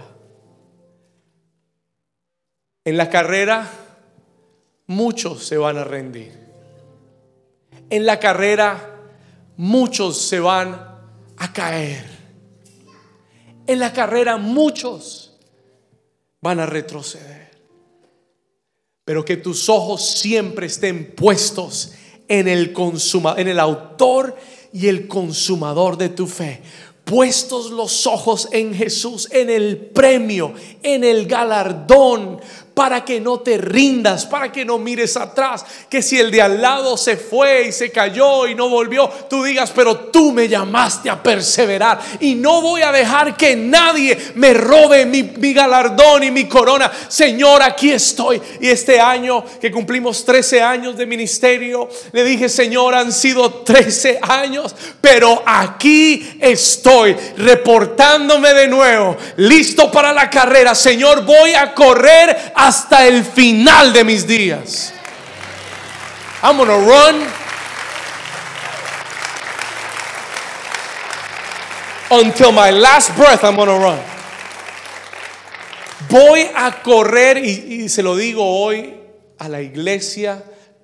En 2.85 2.97
la 2.97 3.09
carrera 3.09 3.67
muchos 4.85 5.43
se 5.43 5.57
van 5.57 5.79
a 5.79 5.85
rendir. 5.85 6.31
En 7.89 8.05
la 8.05 8.19
carrera 8.19 8.95
muchos 9.57 10.21
se 10.21 10.39
van 10.39 10.99
a 11.37 11.51
caer. 11.51 12.05
En 13.65 13.79
la 13.79 13.91
carrera 13.91 14.37
muchos 14.37 15.35
van 16.41 16.59
a 16.59 16.67
retroceder. 16.67 17.49
Pero 19.03 19.25
que 19.25 19.37
tus 19.37 19.67
ojos 19.67 20.05
siempre 20.05 20.67
estén 20.67 21.15
puestos 21.15 21.93
en 22.29 22.47
el 22.47 22.71
consuma, 22.71 23.35
en 23.37 23.49
el 23.49 23.59
autor 23.59 24.37
y 24.71 24.87
el 24.87 25.07
consumador 25.07 25.97
de 25.97 26.09
tu 26.09 26.27
fe. 26.27 26.61
Puestos 27.03 27.71
los 27.71 28.05
ojos 28.05 28.47
en 28.51 28.73
Jesús, 28.73 29.27
en 29.31 29.49
el 29.49 29.77
premio, 29.77 30.53
en 30.83 31.03
el 31.03 31.25
galardón, 31.25 32.39
para 32.79 33.03
que 33.03 33.19
no 33.19 33.41
te 33.41 33.57
rindas, 33.57 34.25
para 34.25 34.53
que 34.53 34.63
no 34.63 34.77
mires 34.77 35.17
atrás, 35.17 35.65
que 35.89 36.01
si 36.01 36.17
el 36.17 36.31
de 36.31 36.41
al 36.41 36.61
lado 36.61 36.95
se 36.95 37.17
fue 37.17 37.67
y 37.67 37.73
se 37.73 37.91
cayó 37.91 38.47
y 38.47 38.55
no 38.55 38.69
volvió, 38.69 39.09
tú 39.29 39.43
digas, 39.43 39.73
pero 39.75 39.97
tú 39.97 40.31
me 40.31 40.47
llamaste 40.47 41.09
a 41.09 41.21
perseverar 41.21 41.99
y 42.21 42.35
no 42.35 42.61
voy 42.61 42.81
a 42.81 42.93
dejar 42.93 43.35
que 43.35 43.57
nadie 43.57 44.17
me 44.35 44.53
robe 44.53 45.05
mi, 45.05 45.23
galardón 45.51 46.23
y 46.23 46.31
mi 46.31 46.47
corona. 46.47 46.89
Señor, 47.09 47.61
aquí 47.61 47.91
estoy. 47.91 48.41
Y 48.61 48.69
este 48.69 48.97
año 48.97 49.43
que 49.59 49.73
cumplimos 49.73 50.23
13 50.23 50.61
años 50.61 50.95
de 50.95 51.05
ministerio, 51.05 51.89
le 52.13 52.23
dije, 52.23 52.47
Señor, 52.47 52.95
han 52.95 53.11
sido 53.11 53.55
13 53.55 54.19
años, 54.21 54.73
pero 55.01 55.43
aquí 55.45 56.37
estoy 56.39 57.13
reportándome 57.35 58.53
de 58.53 58.69
nuevo, 58.69 59.17
listo 59.35 59.91
para 59.91 60.13
la 60.13 60.29
carrera. 60.29 60.73
Señor, 60.73 61.25
voy 61.25 61.55
a 61.55 61.75
correr 61.75 62.53
a 62.55 62.68
hasta 62.69 63.07
el 63.07 63.23
final 63.23 63.91
de 63.93 64.03
mis 64.03 64.27
días. 64.27 64.93
I'm 66.43 66.55
gonna 66.55 66.77
run 66.77 67.25
until 72.11 72.51
my 72.51 72.69
last 72.69 73.15
breath. 73.17 73.43
I'm 73.43 73.55
gonna 73.55 73.79
run. 73.79 73.99
Voy 76.09 76.47
a 76.55 76.83
correr 76.83 77.43
y, 77.43 77.89
se 77.89 78.03
lo 78.03 78.15
digo 78.15 78.45
hoy 78.45 78.93
a 79.39 79.49
la 79.49 79.61
iglesia 79.61 80.43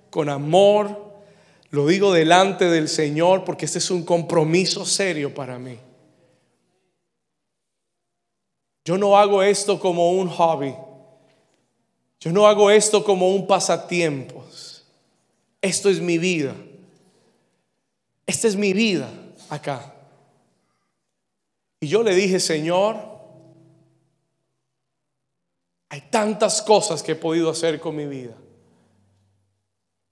con 0.09 0.29
amor. 0.29 1.13
Lo 1.69 1.85
digo 1.85 2.11
delante 2.11 2.65
del 2.65 2.89
Señor 2.89 3.43
porque 3.43 3.65
este 3.65 3.77
es 3.77 3.91
un 3.91 4.03
compromiso 4.03 4.85
serio 4.85 5.35
para 5.35 5.59
mí. 5.59 5.77
Yo 8.85 8.97
no 8.97 9.17
hago 9.17 9.43
esto 9.43 9.79
como 9.79 10.11
un 10.13 10.29
hobby. 10.29 10.73
Yo 12.19 12.31
no 12.31 12.47
hago 12.47 12.71
esto 12.71 13.03
como 13.03 13.29
un 13.29 13.45
pasatiempos. 13.45 14.83
Esto 15.61 15.89
es 15.89 15.99
mi 15.99 16.17
vida. 16.17 16.55
Esta 18.25 18.47
es 18.47 18.55
mi 18.55 18.73
vida 18.73 19.09
acá. 19.49 19.93
Y 21.79 21.87
yo 21.87 22.03
le 22.03 22.15
dije, 22.15 22.39
Señor, 22.39 22.97
hay 25.89 26.01
tantas 26.09 26.61
cosas 26.61 27.03
que 27.03 27.13
he 27.13 27.15
podido 27.15 27.49
hacer 27.49 27.79
con 27.79 27.95
mi 27.95 28.05
vida. 28.05 28.35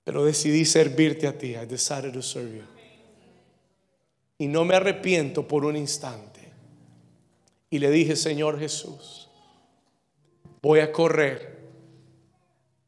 Pero 0.04 0.26
decidí 0.26 0.66
servirte 0.66 1.28
a 1.28 1.38
ti. 1.38 1.56
I 1.56 1.66
decided 1.66 2.14
to 2.14 2.22
serve 2.22 2.58
you. 2.58 2.64
Y 4.38 4.48
no 4.48 4.66
me 4.66 4.76
arrepiento 4.76 5.48
por 5.48 5.66
un 5.66 5.76
instante. 5.78 6.42
Y 7.70 7.80
le 7.80 7.90
dije, 7.90 8.16
Señor 8.16 8.60
Jesús, 8.60 9.30
voy 10.62 10.80
a 10.80 10.92
correr 10.92 11.53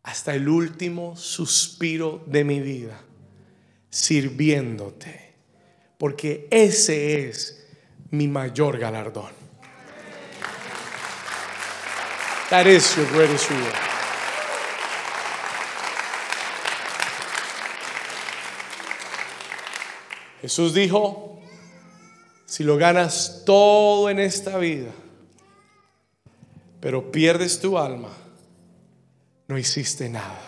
hasta 0.06 0.36
el 0.36 0.48
último 0.48 1.18
suspiro 1.18 2.24
de 2.28 2.44
mi 2.44 2.60
vida, 2.60 3.02
sirviéndote, 3.90 5.34
porque 5.98 6.48
ese 6.52 7.28
es 7.28 7.66
mi 8.12 8.28
mayor 8.28 8.78
galardón. 8.78 9.32
That 12.52 12.68
is 12.68 12.96
your 12.96 13.08
greatest 13.12 13.50
reward. 13.50 13.74
Jesús 20.42 20.76
dijo, 20.76 21.42
si 22.46 22.64
lo 22.64 22.78
ganas 22.78 23.42
todo 23.44 24.12
en 24.12 24.20
esta 24.20 24.60
vida, 24.60 24.92
pero 26.80 27.12
pierdes 27.12 27.60
tu 27.60 27.80
alma, 27.80 28.10
no 29.48 29.58
hiciste 29.58 30.10
nada. 30.10 30.42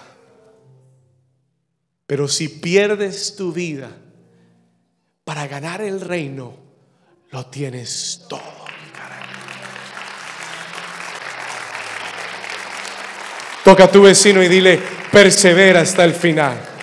Pero 2.05 2.27
si 2.27 2.47
pierdes 2.47 3.35
tu 3.35 3.51
vida 3.51 3.91
para 5.23 5.47
ganar 5.47 5.81
el 5.81 6.01
reino, 6.01 6.55
lo 7.31 7.45
tienes 7.47 8.25
todo. 8.29 8.57
Toca 13.63 13.83
a 13.83 13.91
tu 13.91 14.01
vecino 14.03 14.41
y 14.41 14.47
dile, 14.47 14.79
persevera 15.11 15.81
hasta 15.81 16.05
el 16.05 16.13
final. 16.13 16.76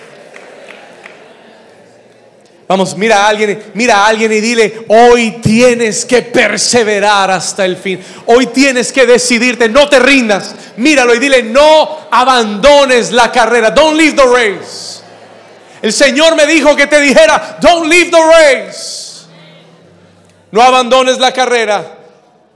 Vamos, 2.67 2.97
mira 2.97 3.25
a 3.25 3.27
alguien, 3.27 3.71
mira 3.75 3.97
a 3.97 4.07
alguien 4.07 4.31
y 4.31 4.41
dile, 4.41 4.85
hoy 4.87 5.33
tienes 5.33 6.03
que 6.03 6.23
perseverar 6.23 7.29
hasta 7.29 7.63
el 7.63 7.77
fin. 7.77 8.03
Hoy 8.25 8.47
tienes 8.47 8.91
que 8.91 9.05
decidirte, 9.05 9.69
no 9.69 9.87
te 9.87 9.99
rindas. 9.99 10.55
Míralo 10.77 11.13
y 11.13 11.19
dile, 11.19 11.43
no 11.43 12.07
abandones 12.09 13.11
la 13.11 13.31
carrera. 13.31 13.69
Don't 13.69 13.95
leave 13.95 14.15
the 14.15 14.25
race. 14.25 15.03
El 15.83 15.93
Señor 15.93 16.35
me 16.35 16.47
dijo 16.47 16.75
que 16.75 16.87
te 16.87 16.99
dijera, 16.99 17.59
don't 17.61 17.87
leave 17.87 18.09
the 18.09 18.17
race. 18.17 19.25
No 20.49 20.61
abandones 20.61 21.19
la 21.19 21.31
carrera, 21.31 21.97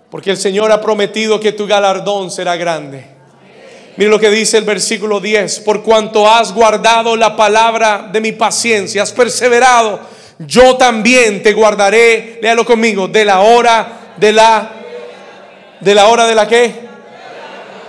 porque 0.10 0.31
el 0.31 0.38
Señor 0.38 0.72
ha 0.72 0.81
prometido 0.81 1.40
que 1.40 1.52
tu 1.52 1.68
galardón 1.68 2.31
será 2.31 2.56
grande. 2.56 3.19
Mire 3.98 4.10
lo 4.10 4.20
que 4.20 4.30
dice 4.30 4.57
el 4.57 4.64
versículo 4.64 5.20
10. 5.20 5.60
Por 5.60 5.84
cuanto 5.84 6.30
has 6.30 6.53
guardado 6.53 7.16
la 7.16 7.36
palabra 7.36 8.10
de 8.11 8.22
mi 8.22 8.32
paciencia, 8.32 9.03
has 9.03 9.11
perseverado, 9.11 9.99
yo 10.40 10.78
también 10.78 11.44
te 11.44 11.53
guardaré, 11.53 12.40
léalo 12.41 12.66
conmigo, 12.66 13.07
de 13.07 13.26
la 13.26 13.41
hora 13.41 14.14
de 14.18 14.32
la 14.32 14.72
de 15.80 15.95
la 15.95 16.07
hora 16.07 16.28
de 16.28 16.36
la 16.36 16.48
qué? 16.48 16.74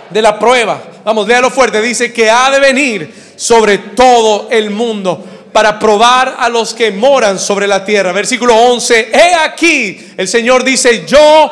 De 0.09 0.21
la 0.21 0.37
prueba. 0.39 0.81
Vamos, 1.03 1.27
léalo 1.27 1.49
fuerte. 1.49 1.81
Dice 1.81 2.13
que 2.13 2.29
ha 2.29 2.49
de 2.51 2.59
venir 2.59 3.13
sobre 3.35 3.77
todo 3.77 4.49
el 4.51 4.69
mundo 4.69 5.25
para 5.51 5.79
probar 5.79 6.35
a 6.39 6.47
los 6.49 6.73
que 6.73 6.91
moran 6.91 7.39
sobre 7.39 7.67
la 7.67 7.83
tierra. 7.83 8.11
Versículo 8.11 8.55
11. 8.55 9.09
He 9.13 9.33
aquí, 9.35 10.13
el 10.17 10.27
Señor 10.27 10.63
dice, 10.63 11.05
yo 11.05 11.51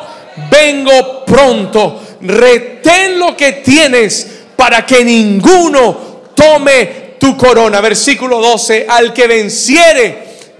vengo 0.50 1.24
pronto. 1.24 2.02
Retén 2.22 3.18
lo 3.18 3.36
que 3.36 3.52
tienes 3.52 4.39
para 4.60 4.84
que 4.84 5.02
ninguno 5.02 6.32
tome 6.34 7.14
tu 7.18 7.34
corona. 7.34 7.80
Versículo 7.80 8.42
12, 8.42 8.84
al 8.86 9.14
que 9.14 9.26
venciere, 9.26 10.18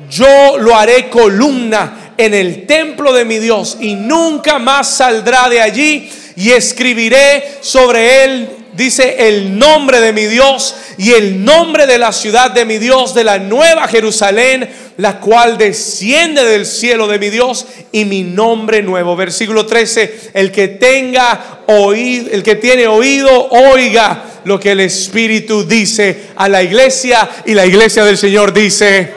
yo 0.09 0.56
lo 0.56 0.74
haré 0.74 1.10
columna 1.10 2.14
en 2.16 2.32
el 2.32 2.64
templo 2.64 3.12
de 3.12 3.27
mi 3.27 3.36
Dios 3.36 3.77
y 3.78 3.93
nunca 3.93 4.59
más 4.59 4.89
saldrá 4.89 5.51
de 5.51 5.60
allí 5.60 6.10
y 6.35 6.51
escribiré 6.51 7.59
sobre 7.60 8.24
él, 8.24 8.48
dice, 8.72 9.16
el 9.28 9.59
nombre 9.59 10.01
de 10.01 10.14
mi 10.14 10.24
Dios 10.24 10.77
y 10.97 11.12
el 11.12 11.44
nombre 11.44 11.86
de 11.86 11.98
la 11.98 12.12
ciudad 12.12 12.52
de 12.52 12.64
mi 12.64 12.78
Dios, 12.78 13.12
de 13.12 13.24
la 13.24 13.39
nueva 13.39 13.86
Jerusalén, 13.86 14.66
la 15.01 15.18
cual 15.18 15.56
desciende 15.56 16.44
del 16.44 16.66
cielo 16.66 17.09
de 17.09 17.18
mi 17.18 17.31
Dios 17.31 17.66
y 17.90 18.05
mi 18.05 18.22
nombre 18.22 18.82
nuevo. 18.82 19.16
Versículo 19.16 19.64
13, 19.64 20.32
el 20.35 20.52
que 20.52 20.68
tenga 20.68 21.62
oído, 21.68 22.31
el 22.31 22.43
que 22.43 22.56
tiene 22.56 22.86
oído, 22.86 23.48
oiga 23.48 24.24
lo 24.44 24.60
que 24.60 24.72
el 24.72 24.81
Espíritu 24.81 25.66
dice 25.66 26.28
a 26.36 26.51
la 26.51 26.62
iglesia 26.62 27.28
y 27.47 27.55
la 27.55 27.64
iglesia 27.64 28.05
del 28.05 28.18
Señor 28.18 28.52
dice, 28.52 29.10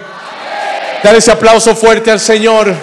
dale 1.03 1.17
ese 1.17 1.31
aplauso 1.31 1.75
fuerte 1.75 2.11
al 2.11 2.21
Señor. 2.21 2.73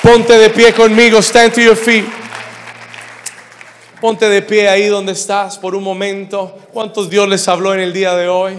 Ponte 0.00 0.38
de 0.38 0.50
pie 0.50 0.72
conmigo, 0.72 1.18
stand 1.18 1.52
to 1.54 1.60
your 1.60 1.76
feet. 1.76 2.04
Ponte 4.00 4.28
de 4.28 4.42
pie 4.42 4.68
ahí 4.68 4.86
donde 4.86 5.10
estás 5.10 5.58
por 5.58 5.74
un 5.74 5.82
momento. 5.82 6.56
¿Cuántos 6.72 7.10
Dios 7.10 7.28
les 7.28 7.48
habló 7.48 7.74
en 7.74 7.80
el 7.80 7.92
día 7.92 8.14
de 8.14 8.28
hoy? 8.28 8.54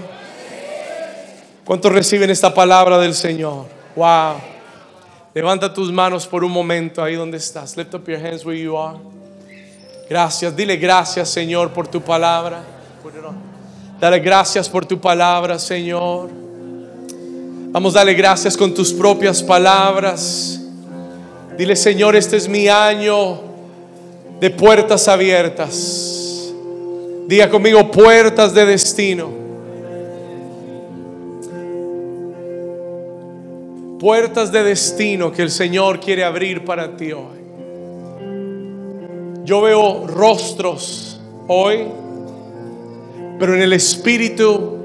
¿Cuántos 1.70 1.92
reciben 1.92 2.32
esta 2.32 2.52
palabra 2.52 2.98
del 2.98 3.14
Señor? 3.14 3.68
Wow. 3.96 4.38
Levanta 5.36 5.72
tus 5.72 5.92
manos 5.92 6.26
por 6.26 6.44
un 6.44 6.52
momento 6.52 7.04
ahí 7.04 7.14
donde 7.14 7.38
estás. 7.38 7.78
Lift 7.78 7.94
up 7.94 8.08
your 8.08 8.18
hands 8.18 8.44
where 8.44 8.60
you 8.60 8.76
are. 8.76 8.98
Gracias. 10.10 10.56
Dile 10.56 10.78
gracias, 10.78 11.30
Señor, 11.30 11.70
por 11.70 11.88
tu 11.88 12.02
palabra. 12.02 12.64
Dale 14.00 14.18
gracias 14.18 14.68
por 14.68 14.84
tu 14.84 15.00
palabra, 15.00 15.60
Señor. 15.60 16.32
Vamos 17.68 17.96
a 17.96 18.00
darle 18.00 18.16
gracias 18.16 18.58
con 18.58 18.74
tus 18.74 18.92
propias 18.92 19.44
palabras. 19.44 20.60
Dile, 21.56 21.76
Señor, 21.76 22.16
este 22.16 22.38
es 22.38 22.50
mi 22.50 22.68
año 22.68 23.42
de 24.40 24.50
puertas 24.50 25.08
abiertas. 25.08 26.52
Diga 27.28 27.48
conmigo, 27.48 27.92
puertas 27.92 28.56
de 28.56 28.66
destino. 28.66 29.49
Puertas 34.00 34.54
de 34.54 34.64
destino 34.64 35.30
que 35.30 35.42
el 35.42 35.52
Señor 35.52 36.00
quiere 36.00 36.24
abrir 36.24 36.64
para 36.64 36.96
ti 36.96 37.12
hoy. 37.12 37.40
Yo 39.44 39.60
veo 39.62 40.08
rostros 40.08 41.20
hoy, 41.50 41.86
pero 43.38 43.56
en 43.56 43.62
el 43.62 43.74
Espíritu 43.74 44.78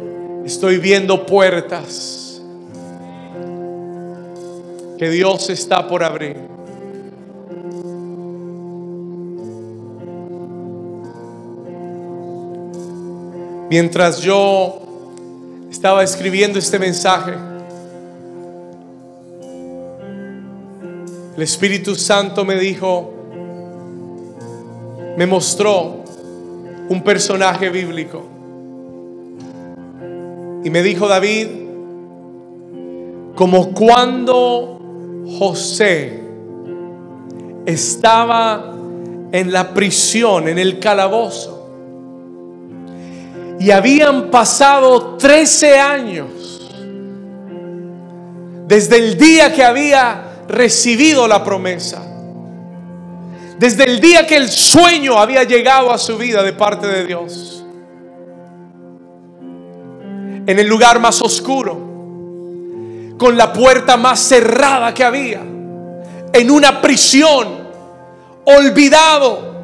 estoy 0.45 0.79
viendo 0.79 1.27
puertas 1.27 2.43
que 4.99 5.09
Dios 5.11 5.49
está 5.49 5.87
por 5.87 6.03
abrir. 6.03 6.37
Mientras 13.71 14.21
yo 14.23 14.81
estaba 15.71 16.03
escribiendo 16.03 16.59
este 16.59 16.81
mensaje, 16.81 17.54
el 21.37 21.43
Espíritu 21.43 21.97
Santo 21.97 22.45
me 22.45 22.55
dijo, 22.57 23.13
me 25.17 25.27
mostró 25.27 26.05
un 26.89 27.03
personaje 27.03 27.71
bíblico. 27.71 28.23
Y 30.63 30.71
me 30.71 30.83
dijo 30.83 31.09
David, 31.09 31.49
como 33.35 33.73
cuando 33.73 34.81
José 35.39 36.23
estaba 37.67 38.73
en 39.33 39.53
la 39.53 39.75
prisión, 39.75 40.49
en 40.49 40.59
el 40.59 40.79
calabozo, 40.79 41.69
y 43.59 43.71
habían 43.71 44.31
pasado 44.31 45.17
13 45.17 45.79
años 45.79 46.71
desde 48.67 48.99
el 48.99 49.17
día 49.17 49.53
que 49.53 49.63
había 49.63 50.34
recibido 50.49 51.27
la 51.27 51.43
promesa. 51.43 52.03
Desde 53.59 53.85
el 53.85 54.01
día 54.01 54.27
que 54.27 54.37
el 54.37 54.49
sueño 54.49 55.19
había 55.19 55.45
llegado 55.45 55.93
a 55.93 55.99
su 55.99 56.17
vida 56.19 56.43
de 56.43 56.53
parte 56.53 56.87
de 56.87 57.07
Dios. 57.07 57.65
En 60.47 60.59
el 60.59 60.67
lugar 60.67 60.99
más 61.01 61.23
oscuro, 61.23 61.75
con 63.17 63.37
la 63.37 63.53
puerta 63.53 63.97
más 63.97 64.21
cerrada 64.21 64.93
que 64.93 65.05
había, 65.05 65.41
en 65.41 66.51
una 66.51 66.83
prisión, 66.83 67.65
olvidado, 68.45 69.55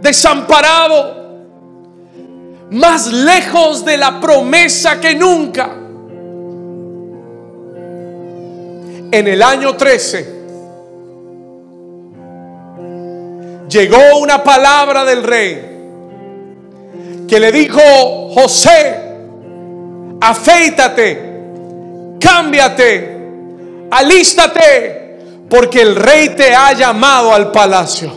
desamparado 0.00 1.16
más 2.70 3.12
lejos 3.12 3.84
de 3.84 3.96
la 3.96 4.20
promesa 4.20 5.00
que 5.00 5.14
nunca. 5.14 5.85
En 9.12 9.28
el 9.28 9.42
año 9.42 9.76
13 9.76 10.34
llegó 13.68 14.18
una 14.20 14.42
palabra 14.42 15.04
del 15.04 15.22
rey 15.22 15.62
que 17.28 17.40
le 17.40 17.52
dijo, 17.52 17.80
José, 18.30 18.96
afeítate, 20.20 21.22
cámbiate, 22.20 23.16
alístate, 23.90 25.18
porque 25.48 25.82
el 25.82 25.96
rey 25.96 26.30
te 26.30 26.54
ha 26.54 26.72
llamado 26.72 27.32
al 27.32 27.50
palacio. 27.50 28.12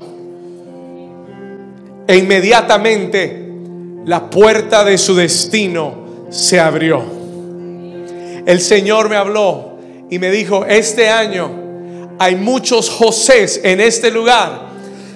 E 2.07 2.17
inmediatamente 2.17 3.47
la 4.05 4.29
puerta 4.29 4.83
de 4.83 4.97
su 4.97 5.15
destino 5.15 6.27
se 6.29 6.59
abrió. 6.59 7.03
El 8.45 8.59
Señor 8.61 9.09
me 9.09 9.15
habló 9.15 9.68
y 10.09 10.19
me 10.19 10.31
dijo, 10.31 10.65
este 10.65 11.09
año 11.09 12.15
hay 12.17 12.35
muchos 12.35 12.89
Josés 12.89 13.61
en 13.63 13.79
este 13.79 14.11
lugar 14.11 14.69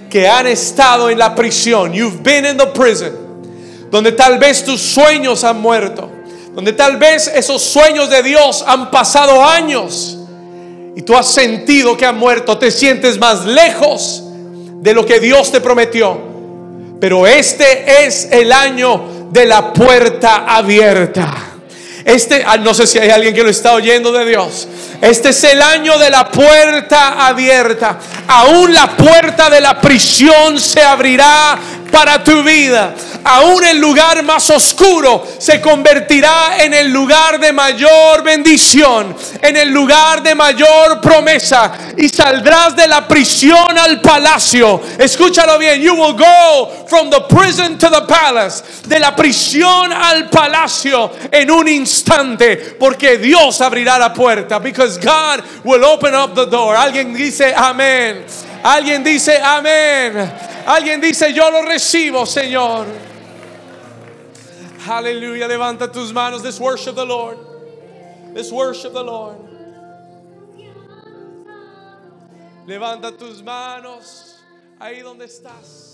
que 0.10 0.28
han 0.28 0.46
estado 0.48 1.10
en 1.10 1.18
la 1.18 1.34
prisión. 1.34 1.92
You've 1.92 2.22
been 2.22 2.46
in 2.46 2.58
the 2.58 2.68
prison. 2.68 3.12
Donde 3.90 4.12
tal 4.12 4.38
vez 4.38 4.64
tus 4.64 4.80
sueños 4.80 5.44
han 5.44 5.60
muerto. 5.60 6.10
Donde 6.54 6.74
tal 6.74 6.98
vez 6.98 7.28
esos 7.28 7.62
sueños 7.62 8.10
de 8.10 8.22
Dios 8.22 8.64
han 8.66 8.92
pasado 8.92 9.44
años. 9.44 10.20
Y 10.96 11.02
tú 11.02 11.16
has 11.16 11.28
sentido 11.28 11.98
que 11.98 12.06
han 12.06 12.18
muerto. 12.18 12.58
Te 12.60 12.70
sientes 12.70 13.18
más 13.18 13.46
lejos 13.46 14.24
de 14.82 14.94
lo 14.94 15.06
que 15.06 15.20
Dios 15.20 15.52
te 15.52 15.60
prometió. 15.60 16.20
Pero 17.00 17.26
este 17.26 18.06
es 18.06 18.30
el 18.32 18.52
año 18.52 19.30
de 19.32 19.46
la 19.46 19.74
puerta 19.74 20.46
abierta. 20.46 21.53
Este, 22.06 22.44
ah, 22.46 22.58
no 22.58 22.74
sé 22.74 22.86
si 22.86 23.00
hay 23.00 23.10
alguien 23.10 23.34
que 23.34 23.44
lo 23.44 23.50
está 23.50 23.74
oyendo 23.74 24.12
de 24.12 24.26
Dios. 24.26 24.68
Este 25.02 25.30
es 25.30 25.44
el 25.44 25.62
año 25.62 25.98
de 25.98 26.10
la 26.10 26.30
puerta 26.30 27.26
abierta. 27.28 27.98
Aún 28.28 28.74
la 28.74 28.96
puerta 28.96 29.50
de 29.50 29.62
la 29.62 29.80
prisión 29.80 30.60
se 30.60 30.82
abrirá 30.82 31.58
para 31.94 32.24
tu 32.24 32.42
vida. 32.42 32.96
Aún 33.24 33.64
el 33.64 33.78
lugar 33.78 34.24
más 34.24 34.50
oscuro 34.50 35.28
se 35.38 35.62
convertirá 35.62 36.58
en 36.58 36.74
el 36.74 36.92
lugar 36.92 37.40
de 37.40 37.54
mayor 37.54 38.24
bendición, 38.24 39.16
en 39.40 39.56
el 39.56 39.70
lugar 39.70 40.24
de 40.24 40.34
mayor 40.34 41.00
promesa. 41.00 41.72
Y 41.96 42.10
saldrás 42.10 42.76
de 42.76 42.88
la 42.88 43.08
prisión 43.08 43.78
al 43.78 44.02
palacio. 44.02 44.82
Escúchalo 44.98 45.60
bien. 45.60 45.82
You 45.82 45.94
will 45.94 46.16
go 46.16 46.88
from 46.88 47.12
the 47.12 47.22
prison 47.30 47.78
to 47.78 47.90
the 47.92 48.02
palace. 48.08 48.64
De 48.88 49.00
la 49.00 49.16
prisión 49.16 49.94
al 49.94 50.32
palacio 50.32 51.12
en 51.32 51.52
un 51.52 51.68
instante. 51.68 52.76
Porque 52.80 53.20
Dios 53.20 53.62
abrirá 53.62 54.00
la 54.00 54.12
puerta. 54.12 54.58
Because 54.58 54.98
God 54.98 55.44
will 55.64 55.84
open 55.84 56.16
up 56.16 56.34
the 56.34 56.48
door. 56.48 56.76
Alguien 56.76 57.14
dice 57.14 57.54
amén. 57.56 58.26
Alguien 58.64 59.04
dice 59.04 59.40
amén. 59.42 60.32
Alguien 60.66 61.02
dice 61.02 61.34
yo 61.34 61.52
lo 61.52 61.64
recibo, 61.64 62.26
Señor. 62.26 62.88
Aleluya. 64.88 65.48
Levanta 65.48 65.92
tus 65.92 66.14
manos. 66.14 66.44
Let's 66.44 66.60
worship 66.60 66.96
the 66.96 67.06
Lord. 67.06 67.38
Let's 68.34 68.52
worship 68.52 68.94
the 68.94 69.04
Lord. 69.04 69.38
Levanta 72.66 73.12
tus 73.18 73.44
manos 73.44 74.40
ahí 74.80 75.02
donde 75.02 75.26
estás. 75.26 75.93